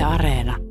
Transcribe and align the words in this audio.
Yle 0.00 0.06
Areena. 0.06 0.69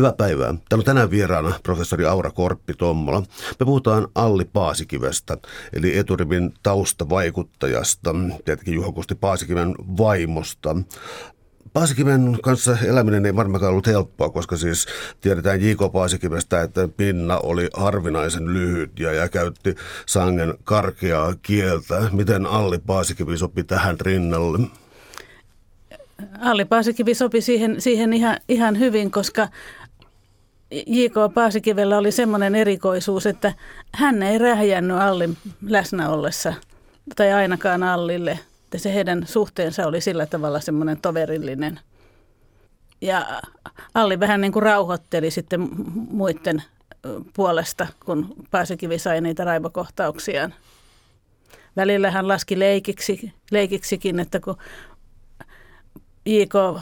Hyvää 0.00 0.12
päivää. 0.12 0.54
Täällä 0.68 0.80
on 0.80 0.84
tänään 0.84 1.10
vieraana 1.10 1.54
professori 1.62 2.04
Aura 2.06 2.30
Korppi-Tommola. 2.30 3.22
Me 3.60 3.66
puhutaan 3.66 4.08
Alli 4.14 4.44
Paasikivestä, 4.44 5.36
eli 5.72 5.98
eturivin 5.98 6.54
taustavaikuttajasta, 6.62 8.14
tietenkin 8.44 8.74
Juho 8.74 8.92
Kusti 8.92 9.14
Paasikiven 9.14 9.74
vaimosta. 9.98 10.76
Paasikiven 11.72 12.38
kanssa 12.42 12.76
eläminen 12.84 13.26
ei 13.26 13.36
varmaankaan 13.36 13.70
ollut 13.70 13.86
helppoa, 13.86 14.30
koska 14.30 14.56
siis 14.56 14.86
tiedetään 15.20 15.62
J.K. 15.62 15.92
Paasikivestä, 15.92 16.62
että 16.62 16.88
pinna 16.96 17.38
oli 17.38 17.68
harvinaisen 17.74 18.52
lyhyt 18.52 19.00
ja, 19.00 19.12
ja 19.12 19.28
käytti 19.28 19.74
sangen 20.06 20.54
karkeaa 20.64 21.34
kieltä. 21.42 22.08
Miten 22.12 22.46
Alli 22.46 22.78
Paasikivi 22.78 23.38
sopi 23.38 23.64
tähän 23.64 24.00
rinnalle? 24.00 24.58
Alli 26.40 26.64
Paasikivi 26.64 27.14
sopi 27.14 27.40
siihen, 27.40 27.80
siihen 27.80 28.12
ihan, 28.12 28.36
ihan 28.48 28.78
hyvin, 28.78 29.10
koska 29.10 29.48
J.K. 30.70 31.14
Paasikivellä 31.34 31.98
oli 31.98 32.12
semmoinen 32.12 32.54
erikoisuus, 32.54 33.26
että 33.26 33.54
hän 33.94 34.22
ei 34.22 34.38
rähjännyt 34.38 34.96
Allin 34.96 35.36
läsnä 35.62 36.08
ollessa, 36.08 36.54
tai 37.16 37.32
ainakaan 37.32 37.82
Allille. 37.82 38.38
Että 38.64 38.78
se 38.78 38.94
heidän 38.94 39.26
suhteensa 39.26 39.86
oli 39.86 40.00
sillä 40.00 40.26
tavalla 40.26 40.60
semmoinen 40.60 41.00
toverillinen. 41.00 41.80
Ja 43.00 43.42
Alli 43.94 44.20
vähän 44.20 44.40
niin 44.40 44.52
kuin 44.52 44.62
rauhoitteli 44.62 45.30
sitten 45.30 45.68
muiden 46.10 46.62
puolesta, 47.36 47.86
kun 48.04 48.34
Paasikivi 48.50 48.98
sai 48.98 49.20
niitä 49.20 49.44
raivokohtauksiaan. 49.44 50.54
Välillä 51.76 52.10
hän 52.10 52.28
laski 52.28 52.58
leikiksi, 52.58 53.32
leikiksikin, 53.50 54.20
että 54.20 54.40
kun 54.40 54.56
J.K. 56.26 56.80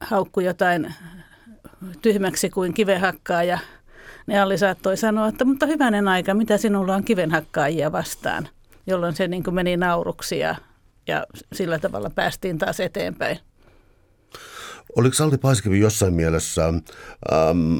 haukkui 0.00 0.44
jotain 0.44 0.94
tyhmäksi 2.02 2.50
kuin 2.50 2.74
kivenhakkaaja. 2.74 3.58
Ne 4.26 4.40
Alli 4.40 4.58
saattoi 4.58 4.96
sanoa, 4.96 5.28
että 5.28 5.44
mutta 5.44 5.66
hyvänen 5.66 6.08
aika, 6.08 6.34
mitä 6.34 6.58
sinulla 6.58 6.94
on 6.94 7.04
kivenhakkaajia 7.04 7.92
vastaan, 7.92 8.48
jolloin 8.86 9.16
se 9.16 9.28
niin 9.28 9.44
kuin 9.44 9.54
meni 9.54 9.76
nauruksi 9.76 10.38
ja, 10.38 10.54
ja 11.06 11.26
sillä 11.52 11.78
tavalla 11.78 12.10
päästiin 12.10 12.58
taas 12.58 12.80
eteenpäin. 12.80 13.38
Oliko 14.96 15.24
Alli 15.24 15.38
Paasikivi 15.38 15.80
jossain 15.80 16.14
mielessä 16.14 16.66
ähm, 16.66 17.78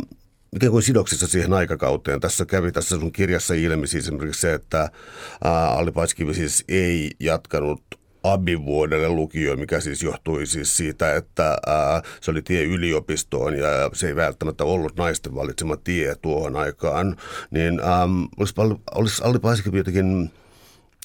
ikään 0.57 0.73
kuin 0.73 0.83
sidoksissa 0.83 1.27
siihen 1.27 1.53
aikakauteen. 1.53 2.21
Tässä 2.21 2.47
kävi 2.47 2.73
tässä 2.73 2.99
sun 2.99 3.13
kirjassa 3.13 3.55
ilmi 3.55 3.87
siis 3.87 4.05
esimerkiksi 4.05 4.41
se, 4.41 4.55
että 4.55 4.83
äh, 4.83 5.79
Alli 5.79 5.93
Paasikivi 5.93 6.35
siis 6.35 6.65
ei 6.69 7.11
jatkanut 7.21 7.83
abivuodelle 8.33 9.09
lukio, 9.09 9.57
mikä 9.57 9.81
siis 9.81 10.03
johtui 10.03 10.47
siis 10.47 10.77
siitä, 10.77 11.15
että 11.15 11.57
ää, 11.67 12.03
se 12.21 12.31
oli 12.31 12.43
tie 12.43 12.65
yliopistoon 12.65 13.59
ja 13.59 13.91
se 13.93 14.09
ei 14.09 14.17
välttämättä 14.17 14.65
ollut 14.65 14.97
naisten 14.97 15.35
valitsema 15.35 15.77
tie 15.77 16.15
tuohon 16.15 16.57
aikaan, 16.57 17.17
niin 17.51 17.81
äm, 17.81 18.29
olisi, 18.37 19.23
Alli 19.23 19.39
Paasikivi 19.39 19.79
jotenkin 19.79 20.31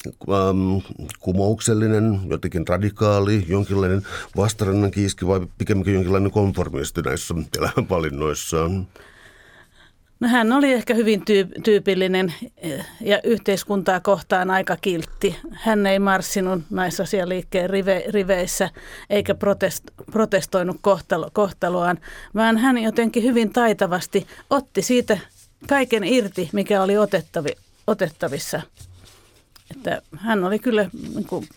äm, 0.08 0.82
kumouksellinen, 1.20 2.20
jotenkin 2.30 2.68
radikaali, 2.68 3.46
jonkinlainen 3.48 4.02
vastarannan 4.38 4.92
kiiski 4.92 5.28
vai 5.28 5.48
pikemminkin 5.58 5.94
jonkinlainen 5.94 6.32
konformisti 6.32 7.02
näissä 7.02 7.36
elämänvalinnoissaan? 7.58 8.88
No 10.22 10.28
hän 10.28 10.52
oli 10.54 10.74
ehkä 10.74 10.94
hyvin 10.94 11.26
tyy- 11.26 11.62
tyypillinen 11.64 12.34
eh, 12.58 12.86
ja 13.02 13.20
yhteiskuntaa 13.24 14.00
kohtaan 14.00 14.52
aika 14.52 14.78
kiltti. 14.82 15.36
Hän 15.52 15.86
ei 15.88 16.00
marssinut 16.00 16.62
naisasialiikkeen 16.70 17.70
rive- 17.70 18.12
riveissä 18.12 18.70
eikä 19.10 19.34
protest- 19.34 20.06
protestoinut 20.12 20.78
kohtalo- 20.82 21.30
kohtaloaan, 21.34 21.98
vaan 22.36 22.58
hän 22.58 22.78
jotenkin 22.78 23.24
hyvin 23.24 23.54
taitavasti 23.54 24.28
otti 24.50 24.82
siitä 24.82 25.18
kaiken 25.68 26.04
irti, 26.04 26.50
mikä 26.54 26.84
oli 26.84 26.94
otettavi- 26.94 27.58
otettavissa. 27.88 28.62
Että 29.72 30.02
hän 30.18 30.44
oli 30.44 30.60
kyllä 30.60 30.90
niin 31.14 31.26
kuin, 31.26 31.48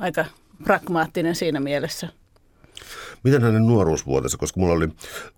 aika 0.00 0.24
pragmaattinen 0.64 1.34
siinä 1.36 1.60
mielessä. 1.60 2.08
Miten 3.24 3.42
hänen 3.42 3.66
nuoruusvuotensa, 3.66 4.38
koska 4.38 4.60
mulla 4.60 4.74
oli 4.74 4.88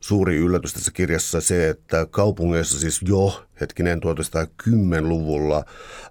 suuri 0.00 0.37
yllätys 0.37 0.72
tässä 0.72 0.91
kirjassa 0.91 1.41
se, 1.41 1.69
että 1.69 2.06
kaupungeissa 2.10 2.81
siis 2.81 3.00
jo 3.03 3.44
hetkinen 3.60 4.00
1910-luvulla, 4.03 5.65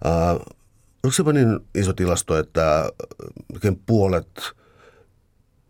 ää, 0.04 0.32
onko 1.04 1.12
se 1.12 1.24
niin 1.34 1.60
iso 1.76 1.94
tilasto, 1.94 2.38
että 2.38 2.92
puolet 3.86 4.28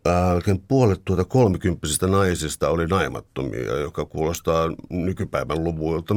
Melkein 0.06 0.63
puolet 0.67 1.01
tuota 1.06 1.25
kolmikymppisistä 1.25 2.07
naisista 2.07 2.69
oli 2.69 2.88
naimattomia, 2.88 3.78
joka 3.79 4.06
kuulostaa 4.06 4.69
nykypäivän 4.89 5.63
luvuilta. 5.63 6.16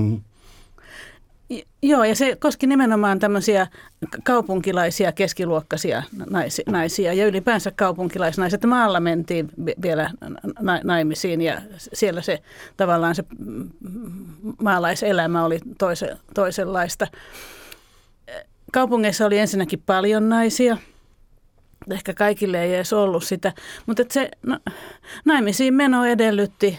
Joo, 1.82 2.04
ja 2.04 2.14
se 2.14 2.36
koski 2.36 2.66
nimenomaan 2.66 3.18
tämmöisiä 3.18 3.66
kaupunkilaisia 4.22 5.12
keskiluokkaisia 5.12 6.02
naisia 6.66 7.12
ja 7.12 7.26
ylipäänsä 7.26 7.70
kaupunkilaisnaiset. 7.70 8.64
Maalla 8.64 9.00
mentiin 9.00 9.50
vielä 9.82 10.10
naimisiin 10.84 11.40
ja 11.40 11.62
siellä 11.92 12.22
se 12.22 12.42
tavallaan 12.76 13.14
se 13.14 13.24
maalaiselämä 14.62 15.44
oli 15.44 15.60
toise, 15.78 16.16
toisenlaista. 16.34 17.06
Kaupungeissa 18.72 19.26
oli 19.26 19.38
ensinnäkin 19.38 19.82
paljon 19.86 20.28
naisia. 20.28 20.76
Ehkä 21.90 22.14
kaikille 22.14 22.62
ei 22.62 22.74
edes 22.74 22.92
ollut 22.92 23.24
sitä, 23.24 23.52
mutta 23.86 24.02
se 24.10 24.30
no, 24.42 24.58
naimisiin 25.24 25.74
meno 25.74 26.04
edellytti 26.04 26.78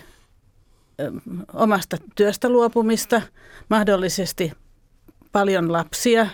omasta 1.54 1.98
työstä 2.16 2.50
luopumista, 2.50 3.22
mahdollisesti 3.70 4.52
paljon 5.32 5.72
lapsia 5.72 6.28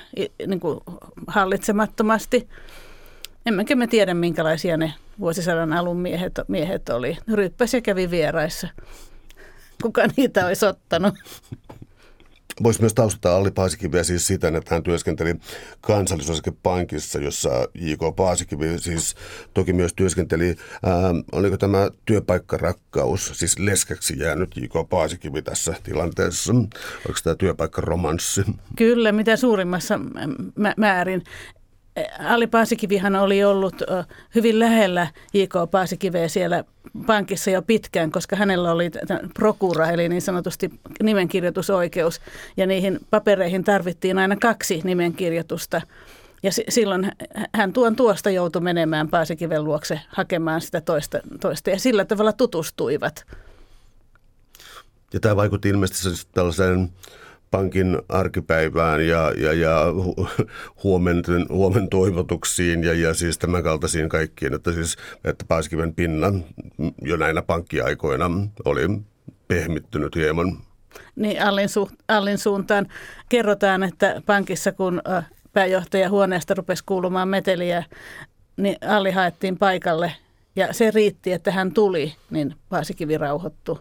niin 0.47 0.59
kuin 0.59 0.79
hallitsemattomasti. 1.27 2.49
Emmekä 3.45 3.75
me 3.75 3.87
tiedä, 3.87 4.13
minkälaisia 4.13 4.77
ne 4.77 4.93
vuosisadan 5.19 5.73
alun 5.73 5.97
miehet, 5.97 6.33
miehet 6.47 6.89
oli. 6.89 7.17
Ryppäsi 7.33 7.77
ja 7.77 7.81
kävi 7.81 8.11
vieraissa. 8.11 8.67
Kuka 9.81 10.01
niitä 10.17 10.45
olisi 10.45 10.65
ottanut? 10.65 11.13
Voisi 12.63 12.81
myös 12.81 12.93
taustata 12.93 13.35
Alli 13.35 13.51
Paasikiviä 13.51 14.03
siis 14.03 14.27
siten, 14.27 14.55
että 14.55 14.75
hän 14.75 14.83
työskenteli 14.83 15.35
kansallisosakepankissa, 15.81 17.19
jossa 17.19 17.49
J.K. 17.75 18.15
Paasikivi 18.15 18.79
siis 18.79 19.15
toki 19.53 19.73
myös 19.73 19.93
työskenteli. 19.93 20.55
Ää, 20.83 21.13
oliko 21.31 21.57
tämä 21.57 21.89
työpaikkarakkaus, 22.05 23.31
siis 23.33 23.59
leskeksi 23.59 24.19
jäänyt 24.19 24.57
J.K. 24.57 24.89
Paasikivi 24.89 25.41
tässä 25.41 25.75
tilanteessa? 25.83 26.53
Oliko 26.53 27.19
tämä 27.23 27.35
työpaikkaromanssi? 27.35 28.41
Kyllä, 28.75 29.11
mitä 29.11 29.35
suurimmassa 29.35 29.99
määrin. 30.77 31.23
Ali 32.19 32.47
Paasikivihan 32.47 33.15
oli 33.15 33.43
ollut 33.43 33.81
hyvin 34.35 34.59
lähellä 34.59 35.07
J.K. 35.33 35.53
Paasikiveä 35.71 36.27
siellä 36.27 36.63
pankissa 37.07 37.51
jo 37.51 37.61
pitkään, 37.61 38.11
koska 38.11 38.35
hänellä 38.35 38.71
oli 38.71 38.91
prokura, 39.33 39.89
eli 39.89 40.09
niin 40.09 40.21
sanotusti 40.21 40.71
nimenkirjoitusoikeus, 41.03 42.21
ja 42.57 42.67
niihin 42.67 42.99
papereihin 43.09 43.63
tarvittiin 43.63 44.17
aina 44.17 44.35
kaksi 44.35 44.81
nimenkirjoitusta. 44.83 45.81
Ja 46.43 46.51
silloin 46.69 47.11
hän 47.55 47.73
tuon 47.73 47.95
tuosta 47.95 48.29
joutui 48.29 48.61
menemään 48.61 49.07
Paasikiven 49.07 49.63
luokse 49.63 50.01
hakemaan 50.07 50.61
sitä 50.61 50.81
toista, 50.81 51.19
toista 51.39 51.69
ja 51.69 51.79
sillä 51.79 52.05
tavalla 52.05 52.33
tutustuivat. 52.33 53.25
Ja 55.13 55.19
tämä 55.19 55.35
vaikutti 55.35 55.69
ilmeisesti 55.69 56.01
siis 56.01 56.25
tällaiseen 56.25 56.89
pankin 57.51 57.97
arkipäivään 58.09 59.07
ja, 59.07 59.31
ja, 59.37 59.53
ja 59.53 59.85
huomenten, 60.83 61.45
huomen 61.49 61.89
toivotuksiin 61.89 62.83
ja, 62.83 62.93
ja 62.93 63.13
siis 63.13 63.37
tämän 63.37 63.63
kaltaisiin 63.63 64.09
kaikkiin, 64.09 64.53
että 64.53 64.71
siis 64.71 64.97
että 65.23 65.45
Paaskiven 65.47 65.95
pinna 65.95 66.27
jo 67.01 67.17
näinä 67.17 67.41
pankkiaikoina 67.41 68.31
oli 68.65 68.81
pehmittynyt 69.47 70.15
hieman. 70.15 70.57
Niin 71.15 71.41
Allin, 71.41 71.69
su, 71.69 71.89
Allin 72.07 72.37
suuntaan 72.37 72.87
kerrotaan, 73.29 73.83
että 73.83 74.21
pankissa 74.25 74.71
kun 74.71 75.01
pääjohtaja 75.53 76.09
huoneesta 76.09 76.53
rupesi 76.53 76.83
kuulumaan 76.85 77.27
meteliä, 77.27 77.83
niin 78.57 78.75
Alli 78.87 79.11
haettiin 79.11 79.57
paikalle 79.57 80.11
ja 80.55 80.73
se 80.73 80.91
riitti, 80.91 81.31
että 81.31 81.51
hän 81.51 81.73
tuli, 81.73 82.13
niin 82.29 82.55
Paasikivi 82.69 83.17
rauhoittui 83.17 83.79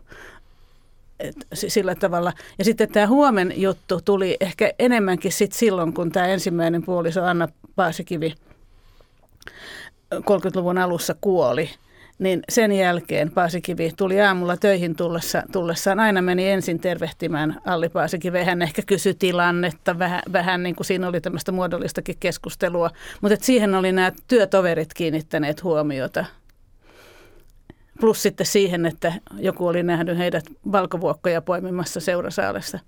sillä 1.54 1.94
tavalla. 1.94 2.32
Ja 2.58 2.64
sitten 2.64 2.92
tämä 2.92 3.06
huomen 3.06 3.52
juttu 3.56 4.00
tuli 4.04 4.36
ehkä 4.40 4.72
enemmänkin 4.78 5.32
sit 5.32 5.52
silloin, 5.52 5.94
kun 5.94 6.12
tämä 6.12 6.26
ensimmäinen 6.26 6.82
puoliso 6.82 7.24
Anna 7.24 7.48
Paasikivi 7.76 8.34
30-luvun 10.14 10.78
alussa 10.78 11.14
kuoli, 11.20 11.70
niin 12.18 12.42
sen 12.48 12.72
jälkeen 12.72 13.32
Paasikivi 13.32 13.92
tuli 13.96 14.20
aamulla 14.20 14.56
töihin 14.56 14.96
tullessa, 14.96 15.42
tullessaan. 15.52 16.00
Aina 16.00 16.22
meni 16.22 16.48
ensin 16.48 16.80
tervehtimään 16.80 17.60
Alli 17.66 17.88
Paasikivi. 17.88 18.44
Hän 18.44 18.62
ehkä 18.62 18.82
kysyi 18.86 19.14
tilannetta, 19.14 19.98
vähän, 19.98 20.22
vähän 20.32 20.62
niin 20.62 20.76
kuin 20.76 20.86
siinä 20.86 21.08
oli 21.08 21.20
tämmöistä 21.20 21.52
muodollistakin 21.52 22.16
keskustelua. 22.20 22.90
Mutta 23.20 23.36
siihen 23.40 23.74
oli 23.74 23.92
nämä 23.92 24.12
työtoverit 24.28 24.94
kiinnittäneet 24.94 25.62
huomiota. 25.64 26.24
Plus 28.00 28.22
sitten 28.22 28.46
siihen, 28.46 28.86
että 28.86 29.12
joku 29.38 29.66
oli 29.66 29.82
nähnyt 29.82 30.18
heidät 30.18 30.44
valkovuokkoja 30.72 31.42
poimimassa 31.42 32.00
seurasaalessa. 32.00 32.78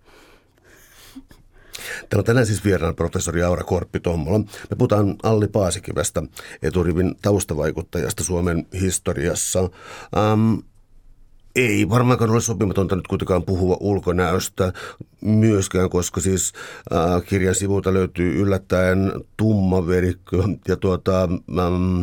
Täällä 2.09 2.21
on 2.21 2.25
tänään 2.25 2.47
siis 2.47 2.65
vieraan 2.65 2.95
professori 2.95 3.43
Aura 3.43 3.65
Korppi-Tommola. 3.65 4.39
Me 4.39 4.77
puhutaan 4.79 5.17
Alli 5.23 5.49
Paasikivestä, 5.49 6.23
eturivin 6.63 7.15
taustavaikuttajasta 7.23 8.25
Suomen 8.25 8.67
historiassa. 8.81 9.61
Ähm, 10.17 10.55
ei 11.57 11.89
varmaankaan 11.89 12.31
ole 12.31 12.41
sopimatonta 12.41 12.97
nyt 12.97 13.07
kuitenkaan 13.07 13.43
puhua 13.43 13.77
ulkonäöstä 13.81 14.73
myöskään, 15.21 15.91
koska 15.91 16.21
siis 16.21 16.53
äh, 16.95 17.25
kirjan 17.25 17.55
sivulta 17.55 17.95
löytyy 17.95 18.41
yllättäen 18.41 19.13
tumma 19.37 19.87
verikkö 19.87 20.43
ja 20.69 20.77
tuota, 20.77 21.23
ähm, 21.23 22.03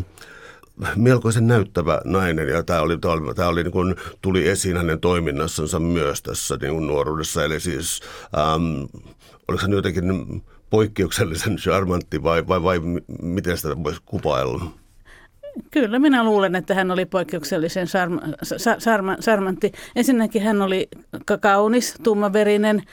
melkoisen 0.96 1.48
näyttävä 1.48 2.02
nainen 2.06 2.48
ja 2.48 2.64
tämä, 2.64 2.82
oli, 2.82 2.98
tämä 3.36 3.48
oli, 3.48 3.64
niin 3.64 3.72
kuin, 3.72 3.96
tuli 4.22 4.48
esiin 4.48 4.78
hänen 4.78 5.00
toiminnassansa 5.00 5.80
myös 5.80 6.22
tässä 6.22 6.58
niin 6.62 6.74
kuin 6.74 6.88
nuoruudessa. 6.88 7.44
Eli 7.44 7.60
siis 7.60 8.02
ähm, 8.38 8.84
oliko 9.48 9.62
hän 9.62 9.72
jotenkin 9.72 10.44
poikkeuksellisen 10.70 11.56
charmantti 11.56 12.24
vai, 12.24 12.48
vai, 12.48 12.64
vai 12.64 12.80
miten 13.22 13.58
sitä 13.58 13.84
voisi 13.84 14.02
kuvailla? 14.06 14.72
Kyllä, 15.72 16.00
minä 16.00 16.24
luulen, 16.24 16.56
että 16.56 16.74
hän 16.74 16.92
oli 16.92 17.06
poikkeuksellisen 17.06 17.88
sarma, 17.88 18.22
sarma, 18.78 19.16
sarmantti. 19.20 19.72
Ensinnäkin 19.96 20.42
hän 20.42 20.62
oli 20.62 20.90
kaunis, 21.40 21.96
tummaverinen, 22.04 22.84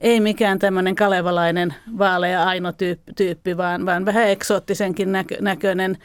ei 0.00 0.20
mikään 0.20 0.58
tämmöinen 0.58 0.94
kalevalainen 0.94 1.74
vaalea 1.98 2.44
aino 2.44 2.72
tyyppi, 3.16 3.56
vaan, 3.56 3.86
vaan 3.86 4.04
vähän 4.04 4.28
eksoottisenkin 4.28 5.12
näkö, 5.12 5.36
näköinen 5.40 5.98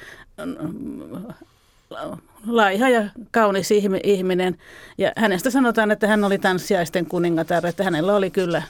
laiha 2.48 2.90
ja 2.90 3.04
kaunis 3.32 3.72
ihminen. 4.04 4.58
Ja 4.98 5.12
hänestä 5.18 5.50
sanotaan, 5.50 5.92
että 5.92 6.08
hän 6.08 6.24
oli 6.24 6.38
tanssiaisten 6.38 7.06
kuningatar, 7.06 7.66
että 7.66 7.84
hänellä 7.84 8.16
oli 8.16 8.32
kyllä 8.32 8.64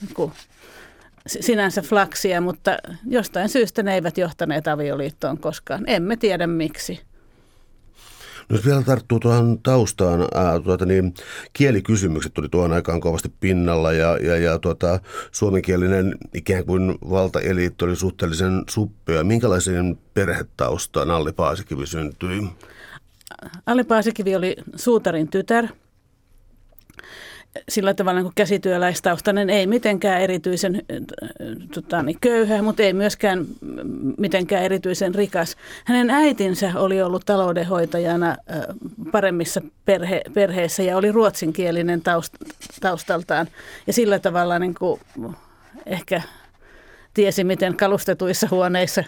sinänsä 1.27 1.81
flaksia, 1.81 2.41
mutta 2.41 2.77
jostain 3.07 3.50
syystä 3.50 3.83
ne 3.83 3.94
eivät 3.94 4.18
johtaneet 4.18 4.68
avioliittoon 4.68 5.38
koskaan. 5.38 5.83
Emme 5.88 6.18
tiedä 6.18 6.47
miksi. 6.47 7.01
Jos 8.49 8.65
vielä 8.65 8.81
tarttuu 8.81 9.19
tuohon 9.19 9.59
taustaan, 9.63 10.27
ää, 10.33 10.59
tuota, 10.59 10.85
niin 10.85 11.13
kielikysymykset 11.53 12.33
tuli 12.33 12.49
tuohon 12.49 12.73
aikaan 12.73 13.01
kovasti 13.01 13.33
pinnalla 13.39 13.93
ja, 13.93 14.17
ja, 14.17 14.38
ja 14.38 14.59
tuota, 14.59 14.99
suomenkielinen 15.31 16.15
ikään 16.33 16.65
kuin 16.65 16.97
valtaeliitti 17.09 17.85
oli 17.85 17.95
suhteellisen 17.95 18.63
suppea. 18.69 19.23
Minkälaisen 19.23 19.97
perhetaustaan 20.13 21.11
Alli 21.11 21.31
Paasikivi 21.31 21.88
syntyi? 21.88 22.49
Alli 23.65 23.83
Paasikivi 23.83 24.35
oli 24.35 24.55
suutarin 24.75 25.27
tytär– 25.27 25.67
sillä 27.69 27.94
tavalla 27.94 28.21
niin 28.21 28.31
käsityöläistaustainen, 28.36 29.50
ei 29.50 29.68
mitenkään 29.68 30.21
erityisen 30.21 30.81
tota, 31.74 32.03
niin 32.03 32.18
köyhä, 32.21 32.62
mutta 32.62 32.83
ei 32.83 32.94
myöskään 32.94 33.45
mitenkään 34.18 34.63
erityisen 34.63 35.15
rikas. 35.15 35.56
Hänen 35.86 36.09
äitinsä 36.09 36.71
oli 36.75 37.01
ollut 37.01 37.25
taloudenhoitajana 37.25 38.38
paremmissa 39.12 39.62
perhe, 39.86 40.21
perheissä 40.33 40.83
ja 40.83 40.98
oli 40.98 41.12
ruotsinkielinen 41.12 42.01
taust, 42.01 42.33
taustaltaan. 42.81 43.48
Ja 43.88 43.94
sillä 43.94 44.19
tavalla 44.19 44.59
niin 44.59 44.75
kuin, 44.75 45.01
ehkä 45.86 46.21
tiesi, 47.13 47.44
miten 47.44 47.77
kalustetuissa 47.77 48.48
huoneissa 48.51 49.03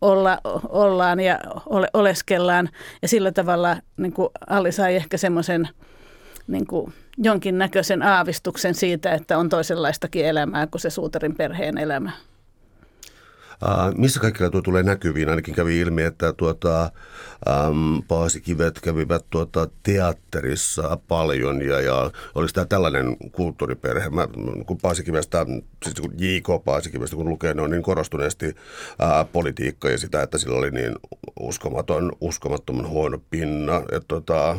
olla, 0.00 0.38
ollaan 0.68 1.20
ja 1.20 1.38
ole, 1.66 1.88
oleskellaan. 1.94 2.68
Ja 3.02 3.08
sillä 3.08 3.32
tavalla 3.32 3.76
niin 3.96 4.12
kuin 4.12 4.28
Alli 4.46 4.72
sai 4.72 4.96
ehkä 4.96 5.16
semmoisen 5.16 5.68
niin 6.46 6.66
kuin, 6.66 6.92
jonkinnäköisen 7.18 8.02
aavistuksen 8.02 8.74
siitä, 8.74 9.14
että 9.14 9.38
on 9.38 9.48
toisenlaistakin 9.48 10.26
elämää 10.26 10.66
kuin 10.66 10.80
se 10.80 10.90
suutarin 10.90 11.36
perheen 11.36 11.78
elämä. 11.78 12.12
Uh, 13.62 13.98
missä 13.98 14.20
kaikilla 14.20 14.50
tuo 14.50 14.62
tulee 14.62 14.82
näkyviin? 14.82 15.28
Ainakin 15.28 15.54
kävi 15.54 15.80
ilmi, 15.80 16.02
että 16.02 16.32
tuota, 16.32 16.90
um, 17.68 18.02
paasikivet 18.08 18.80
kävivät 18.80 19.24
tuota, 19.30 19.68
teatterissa 19.82 20.98
paljon 21.08 21.62
ja, 21.62 21.80
ja 21.80 22.10
olisi 22.34 22.54
tämä 22.54 22.64
tällainen 22.64 23.16
kulttuuriperhe. 23.32 24.10
Mä, 24.10 24.28
kun 24.66 24.78
Paasikivestä, 24.78 25.46
siis 25.84 26.00
kun 26.00 26.12
J.K. 26.18 26.64
Paasikivestä 26.64 27.16
kun 27.16 27.28
lukee, 27.28 27.54
ne 27.54 27.62
on 27.62 27.70
niin 27.70 27.82
korostuneesti 27.82 28.48
uh, 28.48 29.30
politiikka 29.32 29.90
ja 29.90 29.98
sitä, 29.98 30.22
että 30.22 30.38
sillä 30.38 30.58
oli 30.58 30.70
niin 30.70 30.94
uskomaton, 31.40 32.12
uskomattoman 32.20 32.88
huono 32.88 33.18
pinna. 33.30 33.76
Että, 33.76 34.08
tuota, 34.08 34.56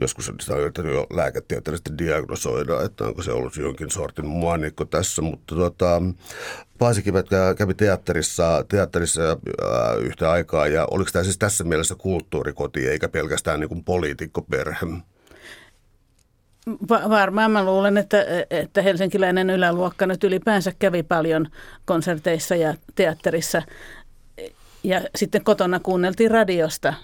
Joskus 0.00 0.28
on 0.28 0.60
yrittänyt 0.60 0.94
jo 0.94 1.06
lääketieteellisesti 1.10 1.98
diagnosoida, 1.98 2.82
että 2.82 3.04
onko 3.04 3.22
se 3.22 3.32
ollut 3.32 3.56
jonkin 3.56 3.90
sortin 3.90 4.26
muanikko 4.26 4.84
tässä, 4.84 5.22
mutta 5.22 5.54
tuota, 5.54 6.02
Paasikivet 6.78 7.26
kävi 7.58 7.74
teatterissa, 7.74 8.64
teatterissa 8.68 9.22
ää, 9.22 9.94
yhtä 9.94 10.30
aikaa 10.30 10.66
ja 10.66 10.86
oliko 10.90 11.10
tämä 11.12 11.22
siis 11.22 11.38
tässä 11.38 11.64
mielessä 11.64 11.94
kulttuurikoti 11.94 12.88
eikä 12.88 13.08
pelkästään 13.08 13.60
niin 13.60 13.68
kuin 13.68 13.84
poliitikkoperhe? 13.84 14.86
Va- 16.88 17.10
varmaan 17.10 17.50
mä 17.50 17.64
luulen, 17.64 17.96
että, 17.96 18.24
että 18.50 18.82
helsinkiläinen 18.82 19.50
yläluokka 19.50 20.06
nyt 20.06 20.24
ylipäänsä 20.24 20.72
kävi 20.78 21.02
paljon 21.02 21.46
konserteissa 21.84 22.56
ja 22.56 22.74
teatterissa. 22.94 23.62
Ja 24.82 25.00
sitten 25.16 25.44
kotona 25.44 25.80
kuunneltiin 25.80 26.30
radiosta 26.30 26.94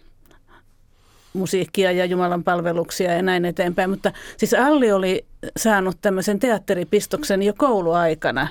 musiikkia 1.34 1.92
ja 1.92 2.04
Jumalan 2.04 2.44
palveluksia 2.44 3.12
ja 3.12 3.22
näin 3.22 3.44
eteenpäin. 3.44 3.90
Mutta 3.90 4.12
siis 4.36 4.54
Alli 4.54 4.92
oli 4.92 5.26
saanut 5.56 5.98
tämmöisen 6.02 6.38
teatteripistoksen 6.38 7.42
jo 7.42 7.52
kouluaikana 7.58 8.48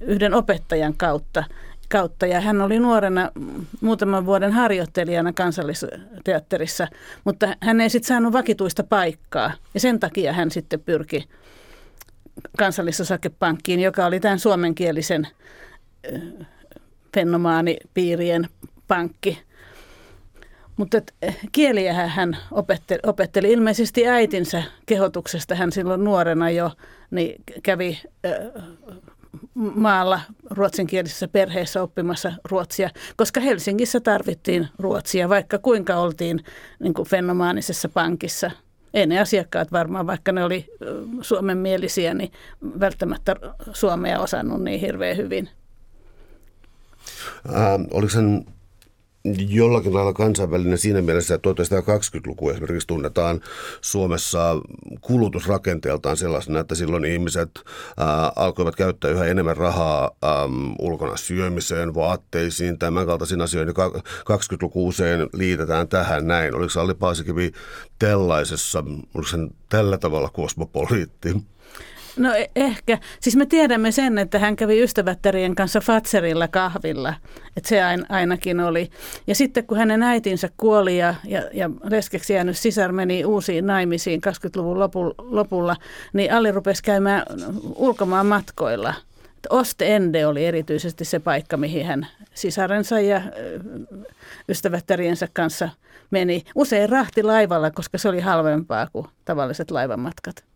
yhden 0.00 0.34
opettajan 0.34 0.94
kautta. 0.96 1.44
kautta. 1.88 2.26
Ja 2.26 2.40
hän 2.40 2.60
oli 2.60 2.78
nuorena 2.78 3.30
muutaman 3.80 4.26
vuoden 4.26 4.52
harjoittelijana 4.52 5.32
kansallisteatterissa, 5.32 6.88
mutta 7.24 7.56
hän 7.60 7.80
ei 7.80 7.90
sitten 7.90 8.08
saanut 8.08 8.32
vakituista 8.32 8.84
paikkaa. 8.84 9.52
Ja 9.74 9.80
sen 9.80 10.00
takia 10.00 10.32
hän 10.32 10.50
sitten 10.50 10.80
pyrki 10.80 11.28
kansallisosakepankkiin, 12.58 13.80
joka 13.80 14.06
oli 14.06 14.20
tämän 14.20 14.38
suomenkielisen 14.38 15.28
fenomaanipiirien 17.14 18.48
pankki– 18.88 19.38
mutta 20.76 21.00
eh, 21.22 21.38
kieliä 21.52 21.92
hän 21.92 22.36
opetteli, 22.50 23.00
opetteli. 23.02 23.52
Ilmeisesti 23.52 24.06
äitinsä 24.06 24.62
kehotuksesta 24.86 25.54
hän 25.54 25.72
silloin 25.72 26.04
nuorena 26.04 26.50
jo 26.50 26.70
niin 27.10 27.34
kävi 27.62 28.00
maalla 29.54 30.20
ruotsinkielisessä 30.50 31.28
perheessä 31.28 31.82
oppimassa 31.82 32.32
ruotsia, 32.44 32.90
koska 33.16 33.40
Helsingissä 33.40 34.00
tarvittiin 34.00 34.68
ruotsia, 34.78 35.28
vaikka 35.28 35.58
kuinka 35.58 35.96
oltiin 35.96 36.44
niin 36.78 36.94
kuin 36.94 37.08
fenomaanisessa 37.08 37.88
pankissa. 37.88 38.50
Ei 38.94 39.06
ne 39.06 39.20
asiakkaat 39.20 39.72
varmaan, 39.72 40.06
vaikka 40.06 40.32
ne 40.32 40.44
oli 40.44 40.66
suomenmielisiä, 41.20 42.14
niin 42.14 42.32
välttämättä 42.80 43.36
suomea 43.72 44.20
osannut 44.20 44.62
niin 44.62 44.80
hirveän 44.80 45.16
hyvin. 45.16 45.48
Äh, 47.48 47.80
oliko 47.90 48.10
sen 48.10 48.46
jollakin 49.48 49.94
lailla 49.94 50.12
kansainvälinen 50.12 50.78
siinä 50.78 51.02
mielessä, 51.02 51.34
että 51.34 51.50
1920-luku 51.50 52.50
esimerkiksi 52.50 52.86
tunnetaan 52.86 53.40
Suomessa 53.80 54.56
kulutusrakenteeltaan 55.00 56.16
sellaisena, 56.16 56.60
että 56.60 56.74
silloin 56.74 57.04
ihmiset 57.04 57.50
ää, 57.96 58.32
alkoivat 58.36 58.76
käyttää 58.76 59.10
yhä 59.10 59.24
enemmän 59.24 59.56
rahaa 59.56 60.10
äm, 60.24 60.74
ulkona 60.78 61.16
syömiseen, 61.16 61.94
vaatteisiin, 61.94 62.78
tämän 62.78 63.06
kaltaisiin 63.06 63.40
asioihin. 63.40 63.74
20-luku 63.76 64.88
usein 64.88 65.28
liitetään 65.32 65.88
tähän 65.88 66.26
näin. 66.26 66.54
Oliko 66.54 66.80
Alli 66.80 66.94
Paasikivi 66.94 67.52
tällaisessa, 67.98 68.84
oliko 69.14 69.28
sen 69.28 69.50
tällä 69.68 69.98
tavalla 69.98 70.28
kosmopoliitti? 70.28 71.34
No 72.16 72.34
e- 72.34 72.50
ehkä. 72.56 72.98
Siis 73.20 73.36
me 73.36 73.46
tiedämme 73.46 73.92
sen, 73.92 74.18
että 74.18 74.38
hän 74.38 74.56
kävi 74.56 74.82
ystävättärien 74.82 75.54
kanssa 75.54 75.80
Fatserilla 75.80 76.48
kahvilla. 76.48 77.14
Että 77.56 77.68
se 77.68 77.82
ainakin 78.08 78.60
oli. 78.60 78.90
Ja 79.26 79.34
sitten 79.34 79.66
kun 79.66 79.78
hänen 79.78 80.02
äitinsä 80.02 80.48
kuoli 80.56 80.98
ja, 80.98 81.14
ja, 81.24 81.42
ja 81.52 81.70
leskeksi 81.90 82.32
jäänyt 82.32 82.58
sisar 82.58 82.92
meni 82.92 83.24
uusiin 83.24 83.66
naimisiin 83.66 84.20
20-luvun 84.26 84.78
lopulla, 85.18 85.76
niin 86.12 86.32
Alli 86.32 86.52
rupesi 86.52 86.82
käymään 86.82 87.22
ulkomaan 87.76 88.26
matkoilla 88.26 88.94
Ostende 89.50 90.26
oli 90.26 90.46
erityisesti 90.46 91.04
se 91.04 91.18
paikka, 91.18 91.56
mihin 91.56 91.86
hän 91.86 92.06
sisarensa 92.34 93.00
ja 93.00 93.22
ystävättäriensä 94.48 95.28
kanssa 95.32 95.68
meni. 96.10 96.44
Usein 96.54 96.88
rahti 96.88 97.22
laivalla, 97.22 97.70
koska 97.70 97.98
se 97.98 98.08
oli 98.08 98.20
halvempaa 98.20 98.88
kuin 98.92 99.06
tavalliset 99.24 99.70
laivamatkat. 99.70 100.51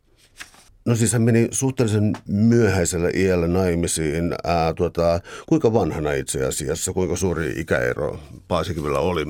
No 0.86 0.96
siis 0.96 1.12
hän 1.12 1.22
meni 1.22 1.48
suhteellisen 1.50 2.12
myöhäisellä 2.28 3.10
iällä 3.14 3.46
naimisiin. 3.46 4.34
Ää, 4.44 4.74
tuota, 4.74 5.20
kuinka 5.46 5.72
vanhana 5.72 6.12
itse 6.12 6.44
asiassa, 6.44 6.92
kuinka 6.92 7.16
suuri 7.16 7.52
ikäero 7.56 8.20
Paasikivillä 8.48 8.98
oli? 8.98 9.26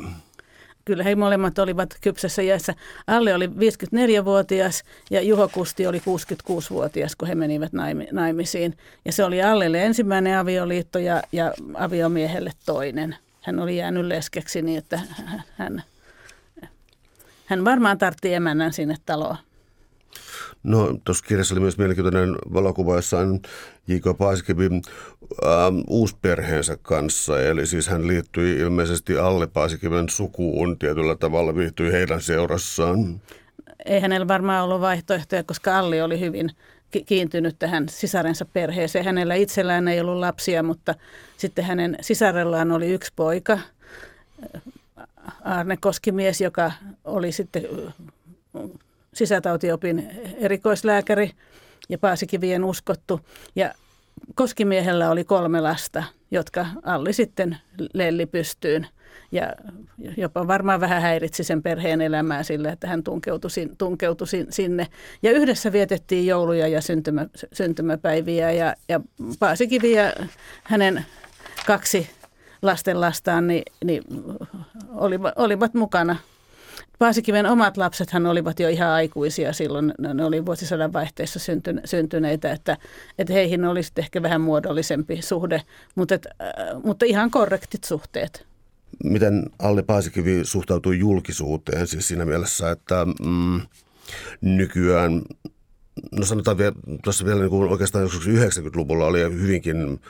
Kyllä 0.84 1.04
he 1.04 1.14
molemmat 1.14 1.58
olivat 1.58 1.96
kypsessä 2.00 2.42
iässä. 2.42 2.74
Alle 3.06 3.34
oli 3.34 3.46
54-vuotias 3.46 4.82
ja 5.10 5.22
Juho 5.22 5.48
Kusti 5.48 5.86
oli 5.86 5.98
66-vuotias, 5.98 7.16
kun 7.16 7.28
he 7.28 7.34
menivät 7.34 7.72
naimisiin. 8.12 8.76
Ja 9.04 9.12
se 9.12 9.24
oli 9.24 9.42
Allelle 9.42 9.84
ensimmäinen 9.84 10.38
avioliitto 10.38 10.98
ja, 10.98 11.22
ja 11.32 11.54
aviomiehelle 11.74 12.52
toinen. 12.66 13.16
Hän 13.42 13.58
oli 13.58 13.76
jäänyt 13.76 14.04
leskeksi 14.06 14.62
niin, 14.62 14.78
että 14.78 15.00
hän, 15.56 15.82
hän 17.46 17.64
varmaan 17.64 17.98
tartti 17.98 18.34
emännän 18.34 18.72
sinne 18.72 18.96
taloon. 19.06 19.36
No 20.66 20.98
tuossa 21.04 21.24
kirjassa 21.28 21.54
oli 21.54 21.60
myös 21.60 21.78
mielenkiintoinen 21.78 22.34
valokuva 22.54 22.96
jossain 22.96 23.42
J.K. 23.86 24.18
Paasikivi 24.18 24.64
ähm, 24.64 25.78
uusperheensä 25.88 26.76
kanssa. 26.82 27.42
Eli 27.42 27.66
siis 27.66 27.88
hän 27.88 28.06
liittyi 28.06 28.56
ilmeisesti 28.56 29.18
Alle 29.18 29.46
Paasikiven 29.46 30.08
sukuun 30.08 30.78
tietyllä 30.78 31.16
tavalla, 31.16 31.54
viihtyi 31.54 31.92
heidän 31.92 32.20
seurassaan. 32.20 33.20
Ei 33.84 34.00
hänellä 34.00 34.28
varmaan 34.28 34.64
ollut 34.64 34.80
vaihtoehtoja, 34.80 35.42
koska 35.42 35.78
Alli 35.78 36.02
oli 36.02 36.20
hyvin 36.20 36.50
kiintynyt 37.06 37.56
tähän 37.58 37.88
sisarensa 37.88 38.44
perheeseen. 38.44 39.04
Hänellä 39.04 39.34
itsellään 39.34 39.88
ei 39.88 40.00
ollut 40.00 40.18
lapsia, 40.18 40.62
mutta 40.62 40.94
sitten 41.36 41.64
hänen 41.64 41.96
sisarellaan 42.00 42.72
oli 42.72 42.88
yksi 42.88 43.12
poika, 43.16 43.58
Arne 45.44 45.76
Koskimies, 45.76 46.40
joka 46.40 46.72
oli 47.04 47.32
sitten 47.32 47.62
sisätautiopin 49.16 50.10
erikoislääkäri 50.38 51.30
ja 51.88 51.98
Paasikivien 51.98 52.64
uskottu. 52.64 53.20
Ja 53.56 53.74
Koskimiehellä 54.34 55.10
oli 55.10 55.24
kolme 55.24 55.60
lasta, 55.60 56.04
jotka 56.30 56.66
Alli 56.82 57.12
sitten 57.12 57.56
lelli 57.94 58.26
pystyyn. 58.26 58.86
Ja 59.32 59.52
jopa 60.16 60.46
varmaan 60.46 60.80
vähän 60.80 61.02
häiritsi 61.02 61.44
sen 61.44 61.62
perheen 61.62 62.00
elämää 62.00 62.42
sille, 62.42 62.68
että 62.68 62.88
hän 62.88 63.02
tunkeutui, 63.02 63.50
tunkeutui 63.78 64.26
sinne. 64.50 64.86
Ja 65.22 65.32
yhdessä 65.32 65.72
vietettiin 65.72 66.26
jouluja 66.26 66.68
ja 66.68 66.80
syntymä, 66.80 67.26
syntymäpäiviä 67.52 68.52
ja, 68.52 68.74
ja 68.88 69.00
Paasikivi 69.38 69.92
ja 69.92 70.12
hänen 70.64 71.06
kaksi 71.66 72.10
lasten 72.62 73.00
lastaan 73.00 73.46
niin, 73.46 73.62
niin 73.84 74.02
olivat, 74.88 75.32
olivat 75.36 75.74
mukana 75.74 76.16
Paasikiven 76.98 77.46
omat 77.46 77.76
lapsethan 77.76 78.26
olivat 78.26 78.60
jo 78.60 78.68
ihan 78.68 78.88
aikuisia 78.88 79.52
silloin, 79.52 79.94
ne 80.14 80.24
oli 80.24 80.46
vuosisadan 80.46 80.92
vaihteessa 80.92 81.40
syntyneitä, 81.84 82.52
että, 82.52 82.76
että 83.18 83.32
heihin 83.32 83.64
olisi 83.64 83.92
ehkä 83.96 84.22
vähän 84.22 84.40
muodollisempi 84.40 85.22
suhde, 85.22 85.62
mutta, 85.94 86.14
et, 86.14 86.26
äh, 86.26 86.82
mutta 86.84 87.06
ihan 87.06 87.30
korrektit 87.30 87.84
suhteet. 87.84 88.46
Miten 89.04 89.42
Alli 89.58 89.82
Paasikivi 89.82 90.44
suhtautuu 90.44 90.92
julkisuuteen 90.92 91.86
siis 91.86 92.08
siinä 92.08 92.24
mielessä, 92.24 92.70
että 92.70 93.06
mm, 93.24 93.60
nykyään 94.40 95.22
no 96.12 96.26
sanotaan 96.26 96.58
vielä, 96.58 96.72
tuossa 97.04 97.24
vielä 97.24 97.40
niin 97.40 97.50
kuin 97.50 97.70
oikeastaan 97.70 98.04
joskus 98.04 98.26
90-luvulla 98.26 99.06
oli 99.06 99.22
hyvinkin 99.22 100.00